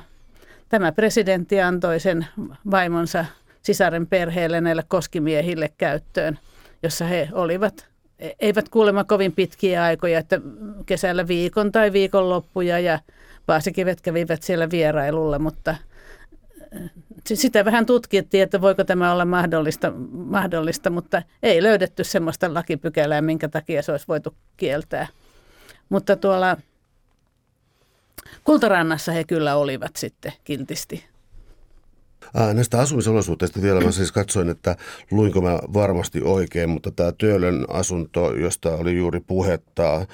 tämä 0.68 0.92
presidentti 0.92 1.60
antoi 1.60 2.00
sen 2.00 2.26
vaimonsa 2.70 3.24
sisaren 3.62 4.06
perheelle 4.06 4.60
näille 4.60 4.84
koskimiehille 4.88 5.70
käyttöön, 5.78 6.38
jossa 6.82 7.04
he 7.04 7.28
olivat, 7.32 7.86
eivät 8.40 8.68
kuulemma 8.68 9.04
kovin 9.04 9.32
pitkiä 9.32 9.82
aikoja, 9.82 10.18
että 10.18 10.40
kesällä 10.86 11.28
viikon 11.28 11.72
tai 11.72 11.92
viikonloppuja 11.92 12.78
ja 12.78 12.98
paasikivet 13.46 14.00
kävivät 14.00 14.42
siellä 14.42 14.70
vierailulla, 14.70 15.38
mutta 15.38 15.74
sitä 17.26 17.64
vähän 17.64 17.86
tutkittiin, 17.86 18.42
että 18.42 18.60
voiko 18.60 18.84
tämä 18.84 19.12
olla 19.12 19.24
mahdollista, 19.24 19.92
mahdollista, 20.10 20.90
mutta 20.90 21.22
ei 21.42 21.62
löydetty 21.62 22.04
sellaista 22.04 22.54
lakipykälää, 22.54 23.22
minkä 23.22 23.48
takia 23.48 23.82
se 23.82 23.92
olisi 23.92 24.08
voitu 24.08 24.34
kieltää. 24.56 25.06
Mutta 25.88 26.16
tuolla 26.16 26.56
Kultarannassa 28.44 29.12
he 29.12 29.24
kyllä 29.24 29.56
olivat 29.56 29.96
sitten 29.96 30.32
kiltisti 30.44 31.04
Ää, 32.34 32.54
näistä 32.54 32.80
asumisolosuhteista 32.80 33.62
vielä 33.62 33.80
mä 33.80 33.90
siis 33.90 34.12
katsoin, 34.12 34.48
että 34.48 34.76
luinko 35.10 35.40
mä 35.40 35.58
varmasti 35.74 36.22
oikein, 36.22 36.70
mutta 36.70 36.90
tämä 36.90 37.12
Töölön 37.12 37.64
asunto, 37.68 38.34
josta 38.34 38.70
oli 38.70 38.96
juuri 38.96 39.20
puhetta 39.20 40.06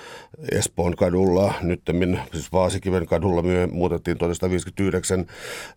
Espoon 0.53 0.97
kadulla, 0.97 1.55
nyt 1.62 1.83
siis 2.33 2.53
Vaasikiven 2.53 3.07
kadulla 3.07 3.43
myö, 3.43 3.67
muutettiin 3.67 4.19
1959 4.19 5.27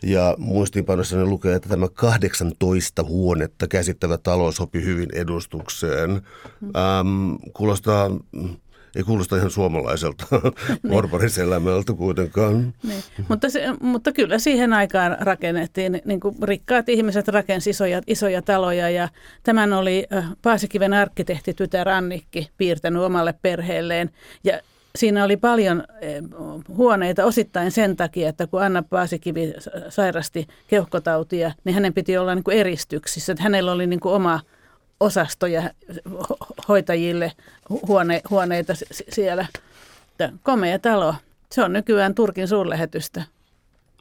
ja 0.03 0.35
muistiinpanossa 0.37 1.17
ne 1.17 1.25
lukee, 1.25 1.55
että 1.55 1.69
tämä 1.69 1.87
18 1.87 3.03
huonetta 3.03 3.67
käsittävä 3.67 4.17
talo 4.17 4.51
sopi 4.51 4.83
hyvin 4.83 5.09
edustukseen. 5.13 6.11
Ähm, 6.75 7.35
kuulostaa 7.53 8.09
ei 8.95 9.03
kuulosta 9.03 9.37
ihan 9.37 9.49
suomalaiselta 9.49 10.25
niin. 10.83 11.97
kuitenkaan. 11.97 12.73
Niin. 12.83 13.03
Mutta, 13.29 13.49
se, 13.49 13.63
mutta 13.81 14.11
kyllä 14.11 14.39
siihen 14.39 14.73
aikaan 14.73 15.17
rakennettiin, 15.19 16.01
niin 16.05 16.19
kuin 16.19 16.35
rikkaat 16.43 16.89
ihmiset 16.89 17.27
rakensivat 17.27 17.75
isoja, 17.75 18.01
isoja 18.07 18.41
taloja 18.41 18.89
ja 18.89 19.09
tämän 19.43 19.73
oli 19.73 20.07
Paasikiven 20.41 20.93
arkkitehti 20.93 21.53
tytär 21.53 21.89
Annikki 21.89 22.49
piirtänyt 22.57 23.01
omalle 23.01 23.33
perheelleen 23.41 24.09
ja 24.43 24.59
siinä 24.97 25.23
oli 25.23 25.37
paljon 25.37 25.83
huoneita 26.67 27.25
osittain 27.25 27.71
sen 27.71 27.95
takia, 27.95 28.29
että 28.29 28.47
kun 28.47 28.63
Anna 28.63 28.83
Paasikivi 28.83 29.53
sairasti 29.89 30.47
keuhkotautia, 30.67 31.51
niin 31.63 31.73
hänen 31.73 31.93
piti 31.93 32.17
olla 32.17 32.35
niin 32.35 32.43
kuin 32.43 32.57
eristyksissä. 32.57 33.31
Että 33.31 33.43
hänellä 33.43 33.71
oli 33.71 33.87
niin 33.87 33.99
kuin 33.99 34.13
oma 34.13 34.39
osastoja 34.99 35.69
hoitajille 36.67 37.31
huone, 37.87 38.21
huoneita 38.29 38.73
siellä. 39.09 39.45
Komea 40.43 40.79
talo. 40.79 41.15
Se 41.51 41.63
on 41.63 41.73
nykyään 41.73 42.15
Turkin 42.15 42.47
suurlähetystä. 42.47 43.23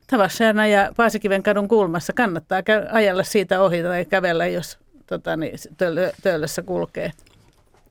Tavassana 0.07 0.67
ja 0.67 0.93
Paasikiven 0.97 1.43
kadun 1.43 1.69
kulmassa 1.69 2.13
kannattaa 2.13 2.63
ajella 2.93 3.23
siitä 3.23 3.63
ohi 3.63 3.83
tai 3.83 4.05
kävellä, 4.05 4.47
jos 4.47 4.79
tota, 5.07 5.37
niin, 5.37 5.59
töölössä 6.23 6.63
kulkee. 6.63 7.13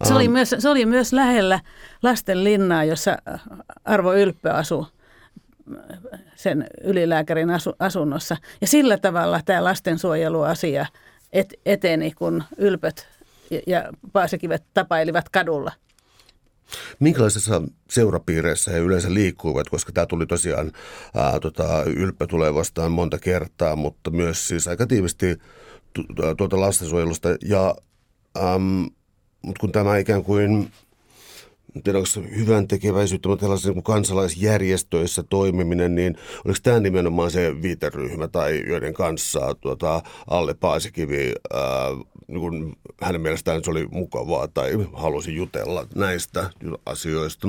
Se 0.04 0.13
oli, 0.13 0.28
myös, 0.28 0.56
se 0.60 0.70
oli 0.70 0.86
myös 0.86 1.13
lähellä 1.13 1.60
lasten 2.04 2.44
linnaa, 2.44 2.84
jossa 2.84 3.18
Arvo 3.86 4.13
Ylppö 4.13 4.54
asui 4.54 4.86
sen 6.36 6.68
ylilääkärin 6.84 7.50
asu, 7.50 7.74
asunnossa. 7.80 8.38
Ja 8.62 8.68
sillä 8.68 8.98
tavalla 8.98 9.41
tämä 9.46 9.63
lastensuojeluasia– 9.63 10.86
et, 11.33 11.53
eteni, 11.65 12.11
kun 12.11 12.43
ylpöt 12.57 13.07
ja, 13.51 13.61
ja 13.67 13.89
paasikivet 14.13 14.63
tapailivat 14.73 15.29
kadulla. 15.29 15.71
Minkälaisessa 16.99 17.61
seurapiireissä 17.89 18.71
he 18.71 18.77
yleensä 18.77 19.13
liikkuivat, 19.13 19.69
koska 19.69 19.91
tämä 19.91 20.05
tuli 20.05 20.25
tosiaan, 20.25 20.71
ää, 21.15 21.39
tota, 21.39 21.83
ylppö 21.83 22.27
tulee 22.27 22.53
vastaan 22.53 22.91
monta 22.91 23.19
kertaa, 23.19 23.75
mutta 23.75 24.09
myös 24.09 24.47
siis 24.47 24.67
aika 24.67 24.88
tiivisti 24.88 25.38
tuolta 26.38 26.59
lastensuojelusta. 26.59 27.29
Ja, 27.45 27.75
äm, 28.38 28.89
mutta 29.41 29.59
kun 29.59 29.71
tämä 29.71 29.97
ikään 29.97 30.23
kuin 30.23 30.71
tiedä, 31.83 31.97
onko 31.97 32.35
hyvän 32.38 32.67
tekeväisyyttä, 32.67 33.29
mutta 33.29 33.41
tällaisissa 33.41 33.71
niin 33.71 33.83
kansalaisjärjestöissä 33.83 35.23
toimiminen, 35.23 35.95
niin 35.95 36.17
oliko 36.45 36.59
tämä 36.63 36.79
nimenomaan 36.79 37.31
se 37.31 37.61
viiteryhmä 37.61 38.27
tai 38.27 38.63
joiden 38.67 38.93
kanssa 38.93 39.55
tuota, 39.61 40.01
Alle 40.27 40.53
Paasikivi, 40.53 41.33
ää, 41.53 41.89
niin 42.27 42.39
kuin 42.39 42.75
hänen 43.01 43.21
mielestään 43.21 43.63
se 43.63 43.71
oli 43.71 43.88
mukavaa 43.91 44.47
tai 44.47 44.71
halusi 44.93 45.35
jutella 45.35 45.88
näistä 45.95 46.49
asioista? 46.85 47.47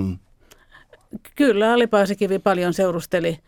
Kyllä, 1.34 1.72
Ali 1.72 1.86
Paasikivi 1.86 2.38
paljon 2.38 2.74
seurusteli 2.74 3.38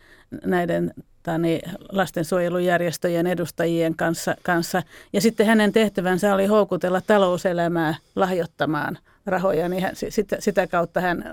näiden 0.45 0.93
tani, 1.23 1.61
lastensuojelujärjestöjen 1.91 3.27
edustajien 3.27 3.95
kanssa, 3.95 4.35
kanssa. 4.43 4.83
Ja 5.13 5.21
sitten 5.21 5.45
hänen 5.45 5.71
tehtävänsä 5.71 6.33
oli 6.33 6.45
houkutella 6.45 7.01
talouselämää 7.01 7.95
lahjoittamaan 8.15 8.97
rahoja, 9.25 9.69
niin 9.69 9.83
hän, 9.83 9.95
sitä, 10.09 10.35
sitä 10.39 10.67
kautta 10.67 11.01
hän 11.01 11.25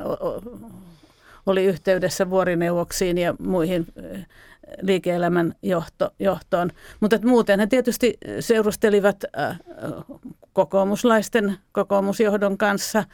oli 1.46 1.64
yhteydessä 1.64 2.31
vuorineuvoksiin 2.31 3.18
ja 3.18 3.35
muihin 3.38 3.87
liike-elämän 4.83 5.55
johto, 5.62 6.11
johtoon. 6.18 6.70
Mutta 7.01 7.18
muuten 7.25 7.61
he 7.61 7.66
tietysti 7.66 8.18
seurustelivat 8.40 9.25
kokoomuslaisten 10.53 11.57
kokoomusjohdon 11.72 12.59
kanssa 12.59 13.05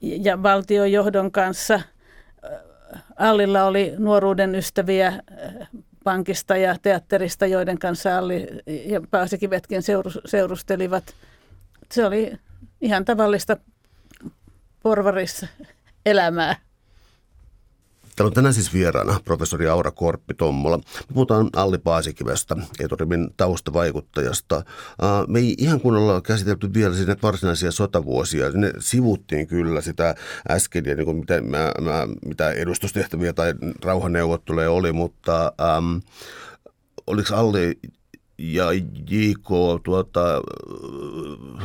ja 0.00 0.42
valtiojohdon 0.42 1.32
kanssa. 1.32 1.80
Allilla 3.16 3.64
oli 3.64 3.94
nuoruuden 3.98 4.54
ystäviä 4.54 5.22
pankista 6.04 6.56
ja 6.56 6.76
teatterista, 6.82 7.46
joiden 7.46 7.78
kanssa 7.78 8.18
Alli 8.18 8.46
ja 8.66 9.00
Paasikivetkin 9.10 9.82
seurustelivat. 10.26 11.04
Se 11.92 12.06
oli 12.06 12.32
ihan 12.80 13.04
tavallista 13.04 13.56
porvarissa 14.82 15.46
elämää. 16.06 16.56
Täällä 18.16 18.28
on 18.28 18.34
tänään 18.34 18.54
siis 18.54 18.72
vieraana 18.72 19.20
professori 19.24 19.68
Aura 19.68 19.90
Korppi-Tommola. 19.90 20.76
Me 20.78 21.14
puhutaan 21.14 21.50
Alli 21.56 21.78
Paasikivestä, 21.78 22.56
etorimin 22.80 23.30
taustavaikuttajasta. 23.36 24.62
Me 25.28 25.38
ei 25.38 25.54
ihan 25.58 25.80
kunnolla 25.80 26.20
käsitelty 26.20 26.74
vielä 26.74 26.94
sinne 26.94 27.16
varsinaisia 27.22 27.70
sotavuosia. 27.70 28.50
Ne 28.50 28.72
sivuttiin 28.78 29.46
kyllä 29.46 29.80
sitä 29.80 30.14
äsken, 30.50 30.84
ja 30.84 30.94
niin 30.94 31.04
kuin 31.04 31.16
mitä, 31.16 31.40
mä, 31.40 31.72
mä, 31.80 32.06
mitä 32.26 32.50
edustustehtäviä 32.50 33.32
tai 33.32 33.54
rauhanneuvotteluja 33.84 34.70
oli, 34.70 34.92
mutta 34.92 35.52
äm, 35.76 36.00
oliko 37.06 37.36
Alli 37.36 37.78
ja 38.38 38.72
JK, 39.10 39.48
tuota, 39.84 40.42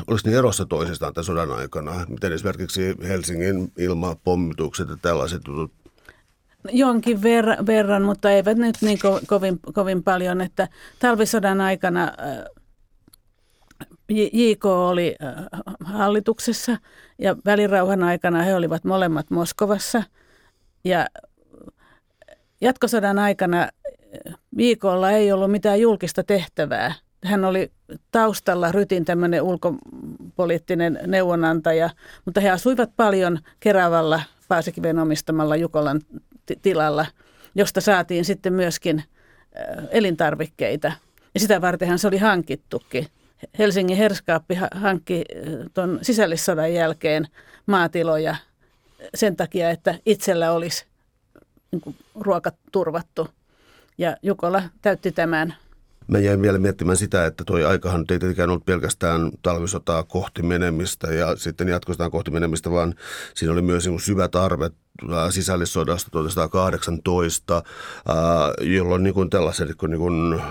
olisi 0.07 0.29
ne 0.29 0.37
erossa 0.37 0.65
toisestaan 0.65 1.13
tämän 1.13 1.25
sodan 1.25 1.51
aikana? 1.51 2.05
Miten 2.09 2.33
esimerkiksi 2.33 2.95
Helsingin 3.07 3.71
ilmapommitukset 3.77 4.89
ja 4.89 4.97
tällaiset 5.01 5.41
jutut? 5.47 5.71
Jonkin 6.71 7.17
ver- 7.17 7.65
verran, 7.65 8.03
mutta 8.03 8.31
eivät 8.31 8.57
nyt 8.57 8.75
niin 8.81 8.97
ko- 8.97 9.25
kovin, 9.27 9.59
kovin 9.73 10.03
paljon, 10.03 10.41
että 10.41 10.67
talvisodan 10.99 11.61
aikana 11.61 12.03
äh, 12.03 12.45
JK 14.33 14.65
oli 14.65 15.15
äh, 15.23 15.45
hallituksessa 15.83 16.77
ja 17.19 17.35
välirauhan 17.45 18.03
aikana 18.03 18.43
he 18.43 18.55
olivat 18.55 18.83
molemmat 18.83 19.29
Moskovassa 19.29 20.03
ja 20.83 21.07
jatkosodan 22.61 23.19
aikana 23.19 23.69
viikolla 24.57 25.11
ei 25.11 25.31
ollut 25.31 25.51
mitään 25.51 25.81
julkista 25.81 26.23
tehtävää. 26.23 26.93
Hän 27.23 27.45
oli 27.45 27.71
taustalla 28.11 28.71
Rytin 28.71 29.05
tämmöinen 29.05 29.41
ulkopoliittinen 29.41 30.99
neuvonantaja, 31.07 31.89
mutta 32.25 32.41
he 32.41 32.49
asuivat 32.49 32.89
paljon 32.95 33.39
Keravalla 33.59 34.21
Paasikiven 34.47 34.99
omistamalla 34.99 35.55
Jukolan 35.55 36.01
tilalla, 36.61 37.05
josta 37.55 37.81
saatiin 37.81 38.25
sitten 38.25 38.53
myöskin 38.53 39.03
elintarvikkeita. 39.89 40.91
Ja 41.33 41.39
sitä 41.39 41.61
vartenhan 41.61 41.99
se 41.99 42.07
oli 42.07 42.17
hankittukin. 42.17 43.07
Helsingin 43.59 43.97
herskaappi 43.97 44.57
hankki 44.75 45.25
tuon 45.73 45.99
sisällissodan 46.01 46.73
jälkeen 46.73 47.27
maatiloja 47.65 48.35
sen 49.15 49.35
takia, 49.35 49.69
että 49.69 49.95
itsellä 50.05 50.51
olisi 50.51 50.85
niin 51.71 51.95
ruoka 52.15 52.51
turvattu. 52.71 53.27
Ja 54.01 54.17
Jukola 54.23 54.63
täytti 54.81 55.11
tämän. 55.11 55.55
Mä 56.07 56.19
jäin 56.19 56.41
vielä 56.41 56.57
miettimään 56.57 56.97
sitä, 56.97 57.25
että 57.25 57.43
toi 57.43 57.65
aikahan 57.65 58.01
ei 58.01 58.05
tietenkään 58.19 58.49
ollut 58.49 58.65
pelkästään 58.65 59.31
talvisotaa 59.41 60.03
kohti 60.03 60.43
menemistä 60.43 61.07
ja 61.07 61.35
sitten 61.35 61.67
jatkosotaan 61.67 62.11
kohti 62.11 62.31
menemistä, 62.31 62.71
vaan 62.71 62.95
siinä 63.35 63.53
oli 63.53 63.61
myös 63.61 63.89
syvä 63.99 64.27
tarve 64.27 64.69
sisällissodasta 65.29 66.11
1918, 66.11 67.63
jolloin 68.61 69.03
niin 69.03 69.13
kuin 69.13 69.29
tällaiset 69.29 69.69
niin 69.87 69.99
kuin 69.99 70.41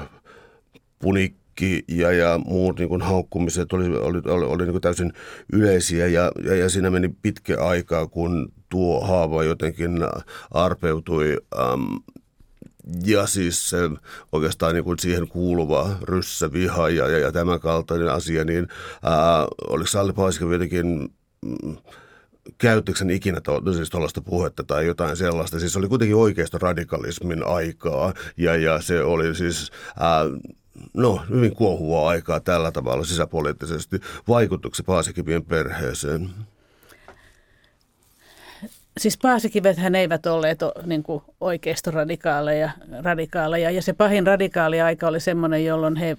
punikki 0.98 1.84
ja, 1.88 2.12
ja 2.12 2.38
muut 2.38 2.78
niin 2.78 2.88
kuin 2.88 3.02
haukkumiset 3.02 3.72
oli, 3.72 3.96
oli, 3.96 4.18
oli, 4.26 4.44
oli 4.44 4.62
niin 4.62 4.72
kuin 4.72 4.82
täysin 4.82 5.12
yleisiä 5.52 6.06
ja, 6.06 6.32
ja, 6.44 6.54
ja 6.54 6.68
siinä 6.68 6.90
meni 6.90 7.08
pitkä 7.22 7.64
aikaa, 7.64 8.06
kun 8.06 8.52
tuo 8.68 9.00
haava 9.00 9.44
jotenkin 9.44 9.92
arpeutui 10.50 11.36
äm, 11.58 12.00
ja 13.06 13.26
siis 13.26 13.70
se 13.70 13.76
oikeastaan 14.32 14.74
niin 14.74 14.84
kuin 14.84 14.98
siihen 14.98 15.28
kuuluva 15.28 15.90
ryssä, 16.02 16.52
viha 16.52 16.88
ja, 16.88 17.08
ja, 17.08 17.18
ja 17.18 17.32
tämän 17.32 17.60
kaltainen 17.60 18.12
asia, 18.12 18.44
niin 18.44 18.68
ää, 19.02 19.46
oliko 19.68 19.86
Salli 19.86 20.12
Paiska 20.12 20.44
jotenkin... 20.44 21.08
Mm, 21.44 21.76
käyttikö 22.58 23.04
ikinä 23.12 23.40
to, 23.40 23.72
siis 23.72 23.90
tuollaista 23.90 24.20
puhetta 24.20 24.64
tai 24.64 24.86
jotain 24.86 25.16
sellaista? 25.16 25.60
Siis 25.60 25.76
oli 25.76 25.88
kuitenkin 25.88 26.16
oikeasta 26.16 26.58
radikalismin 26.58 27.46
aikaa 27.46 28.14
ja, 28.36 28.56
ja 28.56 28.80
se 28.80 29.02
oli 29.02 29.34
siis 29.34 29.70
ää, 29.98 30.24
no, 30.94 31.22
hyvin 31.30 31.54
kuohuvaa 31.54 32.08
aikaa 32.08 32.40
tällä 32.40 32.72
tavalla 32.72 33.04
sisäpoliittisesti. 33.04 34.00
Vaikutukset 34.28 34.86
Paasikivien 34.86 35.44
perheeseen? 35.44 36.30
Siis 38.98 39.18
paasikivethän 39.18 39.94
eivät 39.94 40.26
olleet 40.26 40.58
niin 40.86 41.02
kuin 41.02 41.22
radikaaleja, 43.02 43.70
ja 43.70 43.82
se 43.82 43.92
pahin 43.92 44.26
radikaali 44.26 44.80
aika 44.80 45.08
oli 45.08 45.20
semmoinen, 45.20 45.64
jolloin 45.64 45.96
he 45.96 46.16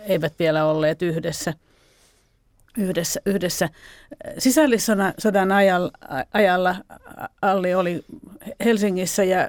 eivät 0.00 0.32
vielä 0.38 0.64
olleet 0.64 1.02
yhdessä. 1.02 1.54
yhdessä, 2.78 3.20
yhdessä. 3.26 3.68
Sisällissodan 4.38 5.52
ajalla, 5.52 5.90
ajalla 6.32 6.76
Alli 7.42 7.74
oli 7.74 8.04
Helsingissä 8.64 9.24
ja 9.24 9.48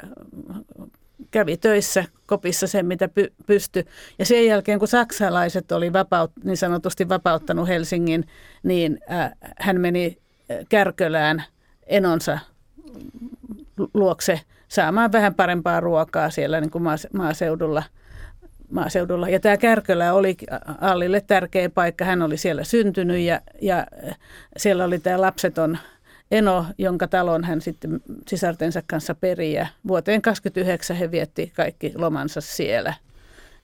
kävi 1.32 1.58
töissä 1.58 2.06
kopissa 2.26 2.67
sen, 2.67 2.86
mitä 2.86 3.08
py, 3.08 3.34
pystyi. 3.45 3.86
Ja 4.19 4.26
sen 4.26 4.45
jälkeen, 4.45 4.80
kun 4.80 4.88
saksalaiset 4.88 5.71
oli 5.71 5.93
vapaut, 5.93 6.32
niin 6.43 6.58
sanotusti 6.58 7.10
vapauttanut 7.10 7.67
Helsingin, 7.67 8.28
niin 8.63 9.00
äh, 9.12 9.32
hän 9.60 9.82
meni 9.82 10.17
Kärkölään– 10.69 11.43
enonsa 11.88 12.39
luokse 13.93 14.41
saamaan 14.67 15.12
vähän 15.12 15.36
parempaa 15.36 15.80
ruokaa 15.80 16.30
siellä 16.30 16.62
niin 16.62 16.71
kuin 16.71 16.84
maaseudulla. 17.13 17.84
maaseudulla. 18.71 19.30
Ja 19.30 19.39
tämä 19.39 19.58
Kärkölä 19.58 20.13
oli 20.13 20.38
Allille 20.82 21.21
tärkeä 21.21 21.69
paikka. 21.69 22.06
Hän 22.06 22.21
oli 22.21 22.38
siellä 22.38 22.63
syntynyt 22.63 23.19
ja, 23.19 23.41
ja 23.62 23.88
siellä 24.58 24.84
oli 24.84 25.00
tämä 25.00 25.21
lapseton 25.21 25.78
eno, 26.32 26.65
jonka 26.78 27.08
talon 27.08 27.43
hän 27.43 27.62
sitten 27.62 28.02
sisartensa 28.28 28.84
kanssa 28.88 29.15
peri. 29.15 29.54
Ja 29.54 29.67
vuoteen 29.88 30.21
29 30.21 30.95
he 30.95 31.12
vietti 31.12 31.52
kaikki 31.56 31.93
lomansa 31.95 32.41
siellä. 32.41 32.93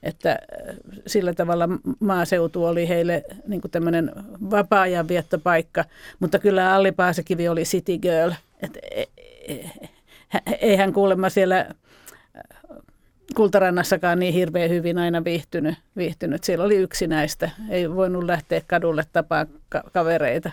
Että 0.02 0.30
äh, 0.30 0.76
sillä 1.06 1.34
tavalla 1.34 1.68
maaseutu 2.00 2.64
oli 2.64 2.88
heille 2.88 3.24
niin 3.48 3.60
tämmöinen 3.70 4.12
vapaa-ajan 4.50 5.08
viettopaikka, 5.08 5.84
mutta 6.20 6.38
kyllä 6.38 6.74
Alli 6.74 6.92
Paasekivi 6.92 7.48
oli 7.48 7.62
city 7.62 7.98
girl. 7.98 8.32
Että 8.62 8.78
e, 8.90 9.04
e, 9.48 9.70
ei 10.60 10.76
hän 10.76 10.92
kuulemma 10.92 11.28
siellä 11.28 11.58
äh, 11.60 11.72
Kultarannassakaan 13.36 14.18
niin 14.18 14.34
hirveän 14.34 14.70
hyvin 14.70 14.98
aina 14.98 15.24
viihtynyt. 15.24 15.74
viihtynyt. 15.96 16.44
Siellä 16.44 16.64
oli 16.64 16.76
yksi 16.76 17.06
näistä. 17.06 17.50
Ei 17.70 17.94
voinut 17.94 18.24
lähteä 18.24 18.60
kadulle 18.66 19.04
tapaa 19.12 19.46
kavereita. 19.92 20.52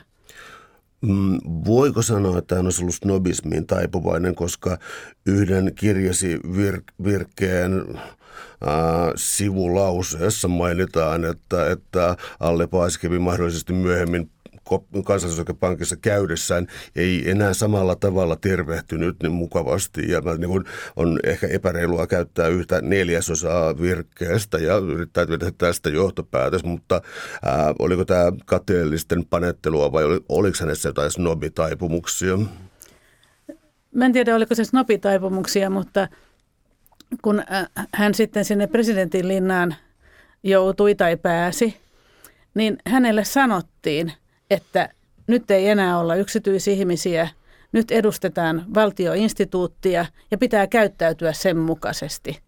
Mm, 1.01 1.37
voiko 1.65 2.01
sanoa, 2.01 2.37
että 2.37 2.55
hän 2.55 2.65
olisi 2.65 2.81
ollut 2.81 2.95
snobismiin 2.95 3.67
taipuvainen, 3.67 4.35
koska 4.35 4.77
yhden 5.25 5.71
kirjasi 5.75 6.37
vir- 6.37 7.03
virkkeen 7.03 7.99
sivulauseessa 9.15 10.47
mainitaan, 10.47 11.25
että, 11.25 11.71
että 11.71 12.15
Alle 12.39 12.67
Paiskivi 12.67 13.19
mahdollisesti 13.19 13.73
myöhemmin 13.73 14.31
kansallisuuspankissa 15.05 15.95
käydessään 15.97 16.67
ei 16.95 17.31
enää 17.31 17.53
samalla 17.53 17.95
tavalla 17.95 18.35
tervehtynyt 18.35 19.15
niin 19.23 19.31
mukavasti. 19.31 20.11
Ja 20.11 20.21
niin 20.37 20.49
kuin 20.49 20.63
on 20.95 21.19
ehkä 21.23 21.47
epäreilua 21.47 22.07
käyttää 22.07 22.47
yhtä 22.47 22.81
neljäsosaa 22.81 23.79
virkkeestä 23.81 24.57
ja 24.57 24.77
yrittää 24.77 25.25
tehdä 25.25 25.51
tästä 25.57 25.89
johtopäätös, 25.89 26.63
mutta 26.63 27.01
ää, 27.45 27.73
oliko 27.79 28.05
tämä 28.05 28.31
kateellisten 28.45 29.25
panettelua 29.25 29.91
vai 29.91 30.03
oliko 30.29 30.57
hänessä 30.59 30.89
jotain 30.89 31.11
snobitaipumuksia? 31.11 32.37
Mä 33.95 34.05
en 34.05 34.13
tiedä, 34.13 34.35
oliko 34.35 34.55
se 34.55 34.63
snobitaipumuksia, 34.63 35.69
mutta 35.69 36.07
kun 37.21 37.43
hän 37.93 38.13
sitten 38.13 38.45
sinne 38.45 38.67
presidentin 38.67 39.27
linnaan 39.27 39.75
joutui 40.43 40.95
tai 40.95 41.17
pääsi, 41.17 41.77
niin 42.53 42.77
hänelle 42.85 43.23
sanottiin, 43.23 44.13
että 44.49 44.89
nyt 45.27 45.51
ei 45.51 45.69
enää 45.69 45.99
olla 45.99 46.15
yksityisihmisiä, 46.15 47.29
nyt 47.71 47.91
edustetaan 47.91 48.65
valtioinstituuttia 48.73 50.05
ja 50.31 50.37
pitää 50.37 50.67
käyttäytyä 50.67 51.33
sen 51.33 51.57
mukaisesti. 51.57 52.39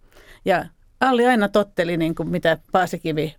Ja 0.45 0.65
Alli 0.99 1.27
aina 1.27 1.49
totteli, 1.49 1.97
niin 1.97 2.15
kuin 2.15 2.29
mitä 2.29 2.57
Paasikivi 2.71 3.35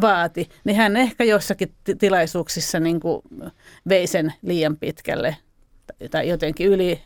vaati, 0.00 0.48
niin 0.64 0.76
hän 0.76 0.96
ehkä 0.96 1.24
jossakin 1.24 1.74
tilaisuuksissa 1.98 2.80
niin 2.80 3.00
kuin 3.00 3.22
vei 3.88 4.06
sen 4.06 4.32
liian 4.42 4.76
pitkälle 4.76 5.36
tai 6.10 6.28
jotenkin 6.28 6.66
yli 6.66 7.02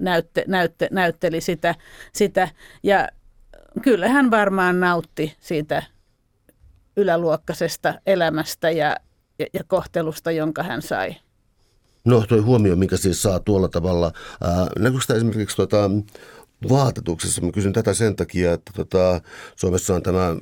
näytte, 0.00 0.44
näytte, 0.46 0.88
näytteli 0.90 1.40
sitä, 1.40 1.74
sitä. 2.12 2.48
Ja 2.82 3.08
kyllä 3.82 4.08
hän 4.08 4.30
varmaan 4.30 4.80
nautti 4.80 5.36
siitä 5.40 5.82
yläluokkaisesta 6.96 7.94
elämästä 8.06 8.70
ja, 8.70 8.96
ja, 9.38 9.46
ja 9.52 9.64
kohtelusta, 9.66 10.30
jonka 10.30 10.62
hän 10.62 10.82
sai. 10.82 11.16
No 12.04 12.24
tuo 12.28 12.42
huomio, 12.42 12.76
mikä 12.76 12.96
siis 12.96 13.22
saa 13.22 13.40
tuolla 13.40 13.68
tavalla, 13.68 14.12
näkyykö 14.78 15.02
sitä 15.02 15.14
esimerkiksi 15.14 15.56
tuota, 15.56 15.90
vaatetuksessa? 16.68 17.42
Mä 17.42 17.52
kysyn 17.52 17.72
tätä 17.72 17.94
sen 17.94 18.16
takia, 18.16 18.52
että 18.52 18.72
tota, 18.76 19.20
Suomessa 19.56 19.94
on 19.94 20.02
tämä 20.02 20.36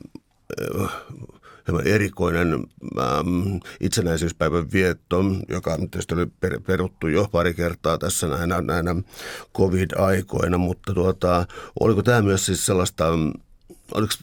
hieman 1.66 1.87
erikoinen 1.87 2.53
ähm, 3.01 3.57
itsenäisyyspäivän 3.81 4.72
vietto, 4.72 5.25
joka 5.48 5.77
tietysti 5.77 6.14
oli 6.14 6.27
per, 6.40 6.61
peruttu 6.66 7.09
jo 7.09 7.29
pari 7.33 7.55
kertaa 7.55 7.98
tässä 7.98 8.27
näinä, 8.27 8.61
näinä 8.61 8.94
covid-aikoina, 9.57 10.59
mutta 10.59 10.94
tuota, 10.94 11.46
oliko 11.81 12.03
tämä 12.03 12.22
myös 12.22 12.46
siis 12.46 12.66
sellaista 12.66 13.07
oliko, 13.94 14.14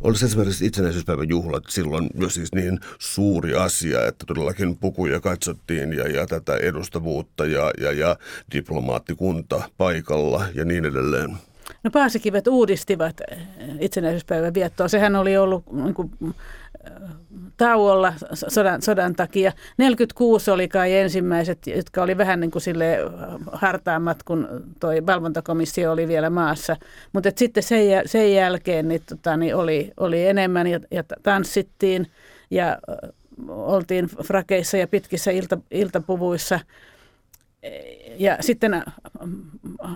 oliko 0.00 0.24
esimerkiksi 0.24 0.66
itsenäisyyspäivän 0.66 1.28
juhlat 1.28 1.64
silloin 1.68 2.10
jo 2.14 2.28
siis 2.28 2.54
niin 2.54 2.80
suuri 2.98 3.54
asia, 3.54 4.06
että 4.06 4.26
todellakin 4.26 4.76
pukuja 4.76 5.20
katsottiin 5.20 5.92
ja, 5.92 6.08
ja 6.08 6.26
tätä 6.26 6.56
edustavuutta 6.56 7.46
ja, 7.46 7.70
ja, 7.80 7.92
ja 7.92 8.16
diplomaattikunta 8.52 9.70
paikalla 9.76 10.44
ja 10.54 10.64
niin 10.64 10.84
edelleen? 10.84 11.36
No 11.82 11.90
Paasikivet 11.90 12.46
uudistivat 12.46 13.20
itsenäisyyspäivän 13.80 14.54
viettoa. 14.54 14.88
Sehän 14.88 15.16
oli 15.16 15.36
ollut 15.36 15.64
niin 15.72 15.94
kuin, 15.94 16.10
tauolla 17.56 18.12
sodan, 18.32 18.82
sodan 18.82 19.14
takia. 19.14 19.52
46 19.78 20.50
oli 20.50 20.68
kai 20.68 20.96
ensimmäiset, 20.96 21.66
jotka 21.66 22.02
oli 22.02 22.18
vähän 22.18 22.40
niin 22.40 22.50
kuin 22.50 22.62
sille 22.62 22.98
hartaammat, 23.52 24.22
kun 24.22 24.48
toi 24.80 25.06
valvontakomissio 25.06 25.92
oli 25.92 26.08
vielä 26.08 26.30
maassa. 26.30 26.76
Mutta 27.12 27.30
sitten 27.36 27.62
sen, 27.62 27.80
sen 28.06 28.34
jälkeen 28.34 28.88
niin, 28.88 29.02
tota, 29.08 29.36
niin 29.36 29.56
oli, 29.56 29.92
oli 29.96 30.26
enemmän 30.26 30.66
ja, 30.66 30.80
ja 30.90 31.04
tanssittiin 31.22 32.06
ja 32.50 32.78
oltiin 33.48 34.06
frakeissa 34.06 34.76
ja 34.76 34.86
pitkissä 34.86 35.30
ilta, 35.30 35.58
iltapuvuissa– 35.70 36.60
ja 38.18 38.36
sitten 38.40 38.82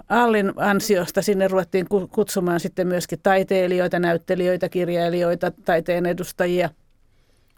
Allin 0.08 0.52
ansiosta 0.56 1.22
sinne 1.22 1.48
ruvettiin 1.48 1.86
kutsumaan 2.10 2.60
sitten 2.60 2.86
myöskin 2.86 3.18
taiteilijoita, 3.22 3.98
näyttelijöitä, 3.98 4.68
kirjailijoita, 4.68 5.50
taiteen 5.64 6.06
edustajia, 6.06 6.70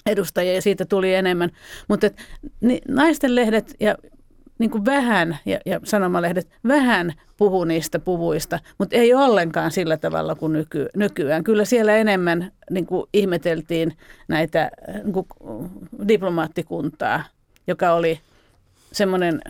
edustajia 0.06 0.54
ja 0.54 0.62
siitä 0.62 0.84
tuli 0.84 1.14
enemmän. 1.14 1.50
Mutta 1.88 2.10
naisten 2.88 3.34
lehdet 3.34 3.74
ja 3.80 3.94
niin 4.58 4.70
kuin 4.70 4.84
vähän, 4.84 5.38
ja, 5.46 5.58
ja 5.66 5.80
sanomalehdet 5.84 6.48
vähän 6.68 7.12
puhu 7.36 7.64
niistä 7.64 7.98
puvuista, 7.98 8.58
mutta 8.78 8.96
ei 8.96 9.14
ollenkaan 9.14 9.70
sillä 9.70 9.96
tavalla 9.96 10.34
kuin 10.34 10.52
nyky, 10.52 10.88
nykyään. 10.96 11.44
Kyllä 11.44 11.64
siellä 11.64 11.96
enemmän 11.96 12.52
niin 12.70 12.86
kuin 12.86 13.06
ihmeteltiin 13.12 13.96
näitä 14.28 14.70
niin 15.04 15.12
kuin 15.12 15.26
diplomaattikuntaa, 16.08 17.24
joka 17.66 17.92
oli 17.92 18.20
semmoinen, 18.92 19.40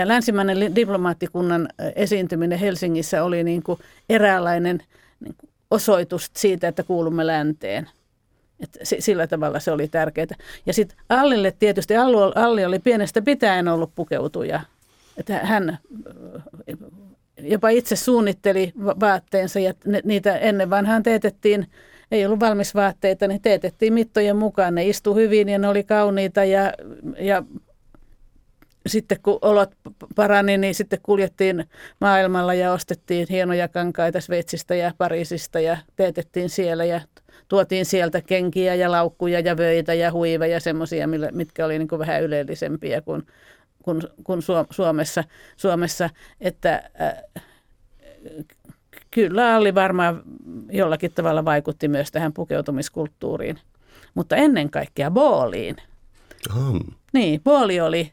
tämä 0.00 0.08
länsimäinen 0.08 0.74
diplomaattikunnan 0.74 1.68
esiintyminen 1.96 2.58
Helsingissä 2.58 3.24
oli 3.24 3.44
niin 3.44 3.62
kuin 3.62 3.78
eräänlainen 4.08 4.82
niin 5.20 5.34
kuin 5.38 5.50
osoitus 5.70 6.30
siitä, 6.36 6.68
että 6.68 6.82
kuulumme 6.82 7.26
länteen. 7.26 7.88
Et 8.60 8.78
sillä 8.82 9.26
tavalla 9.26 9.60
se 9.60 9.72
oli 9.72 9.88
tärkeää. 9.88 10.26
Ja 10.66 10.72
sitten 10.72 10.98
Allille 11.08 11.54
tietysti, 11.58 11.94
Alli 12.34 12.64
oli 12.64 12.78
pienestä 12.78 13.22
pitäen 13.22 13.68
ollut 13.68 13.90
pukeutuja. 13.94 14.60
Että 15.16 15.38
hän 15.38 15.78
jopa 17.38 17.68
itse 17.68 17.96
suunnitteli 17.96 18.72
vaatteensa 18.78 19.60
ja 19.60 19.74
niitä 20.04 20.36
ennen 20.36 20.70
vanhaan 20.70 21.02
teetettiin, 21.02 21.66
ei 22.10 22.26
ollut 22.26 22.40
valmis 22.40 22.74
vaatteita, 22.74 23.28
niin 23.28 23.42
teetettiin 23.42 23.92
mittojen 23.92 24.36
mukaan. 24.36 24.74
Ne 24.74 24.84
istu 24.86 25.14
hyvin 25.14 25.48
ja 25.48 25.58
ne 25.58 25.68
oli 25.68 25.84
kauniita 25.84 26.44
ja, 26.44 26.72
ja 27.18 27.42
sitten 28.90 29.18
kun 29.22 29.38
olot 29.42 29.70
parani, 30.14 30.58
niin 30.58 30.74
sitten 30.74 30.98
kuljettiin 31.02 31.64
maailmalla 32.00 32.54
ja 32.54 32.72
ostettiin 32.72 33.26
hienoja 33.30 33.68
kankaita 33.68 34.20
Sveitsistä 34.20 34.74
ja 34.74 34.92
Pariisista 34.98 35.60
ja 35.60 35.76
teetettiin 35.96 36.50
siellä 36.50 36.84
ja 36.84 37.00
tuotiin 37.48 37.86
sieltä 37.86 38.20
kenkiä 38.20 38.74
ja 38.74 38.90
laukkuja 38.90 39.40
ja 39.40 39.56
vöitä 39.56 39.94
ja 39.94 40.12
huiveja, 40.12 40.60
semmoisia, 40.60 41.08
mitkä 41.32 41.66
oli 41.66 41.78
niin 41.78 41.88
kuin 41.88 41.98
vähän 41.98 42.22
ylellisempiä 42.22 43.00
kuin, 43.00 43.26
kuin, 43.82 44.02
kuin 44.24 44.42
Suomessa, 44.70 45.24
Suomessa. 45.56 46.10
Että 46.40 46.90
äh, 47.00 47.42
kyllä 49.10 49.56
oli 49.56 49.74
varmaan 49.74 50.22
jollakin 50.70 51.12
tavalla 51.12 51.44
vaikutti 51.44 51.88
myös 51.88 52.12
tähän 52.12 52.32
pukeutumiskulttuuriin, 52.32 53.58
mutta 54.14 54.36
ennen 54.36 54.70
kaikkea 54.70 55.10
booliin. 55.10 55.76
Hmm. 56.54 56.80
Niin, 57.12 57.40
booli 57.40 57.80
oli, 57.80 58.12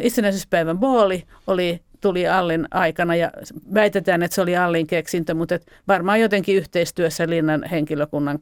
itsenäisyyspäivän 0.00 0.78
booli 0.78 1.24
oli 1.46 1.80
tuli 2.00 2.28
Allin 2.28 2.66
aikana 2.70 3.14
ja 3.14 3.30
väitetään, 3.74 4.22
että 4.22 4.34
se 4.34 4.40
oli 4.40 4.56
Allin 4.56 4.86
keksintö, 4.86 5.34
mutta 5.34 5.58
varmaan 5.88 6.20
jotenkin 6.20 6.56
yhteistyössä 6.56 7.28
linnan 7.28 7.64
henkilökunnan 7.70 8.38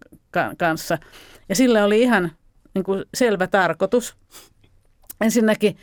kanssa. 0.58 0.98
Ja 1.48 1.54
sillä 1.54 1.84
oli 1.84 2.02
ihan 2.02 2.32
niin 2.74 2.84
kuin 2.84 3.04
selvä 3.14 3.46
tarkoitus. 3.46 4.16
Ensinnäkin 5.20 5.76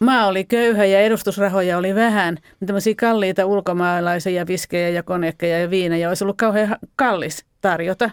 maa 0.00 0.26
oli 0.26 0.44
köyhä 0.44 0.84
ja 0.84 1.00
edustusrahoja 1.00 1.78
oli 1.78 1.94
vähän. 1.94 2.34
Niin 2.34 2.66
tämmöisiä 2.66 2.94
kalliita 2.96 3.46
ulkomaalaisia 3.46 4.46
viskejä 4.46 4.88
ja 4.88 5.02
konekkeja 5.02 5.58
ja 5.58 5.70
viinejä 5.70 6.08
olisi 6.08 6.24
ollut 6.24 6.36
kauhean 6.36 6.76
kallis 6.96 7.44
tarjota. 7.60 8.10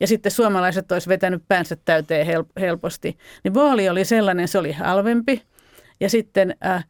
Ja 0.00 0.06
sitten 0.06 0.32
suomalaiset 0.32 0.92
olisi 0.92 1.08
vetänyt 1.08 1.42
päänsä 1.48 1.76
täyteen 1.84 2.26
helposti. 2.60 3.18
Niin 3.44 3.54
vooli 3.54 3.88
oli 3.88 4.04
sellainen, 4.04 4.48
se 4.48 4.58
oli 4.58 4.72
halvempi. 4.72 5.42
Ja 6.00 6.10
sitten 6.10 6.54
äh, 6.66 6.84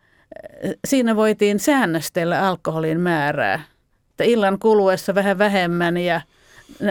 siinä 0.86 1.16
voitiin 1.16 1.58
säännöstellä 1.58 2.48
alkoholin 2.48 3.00
määrää. 3.00 3.60
Että 4.10 4.24
illan 4.24 4.58
kuluessa 4.58 5.14
vähän 5.14 5.38
vähemmän 5.38 5.96
ja 5.96 6.20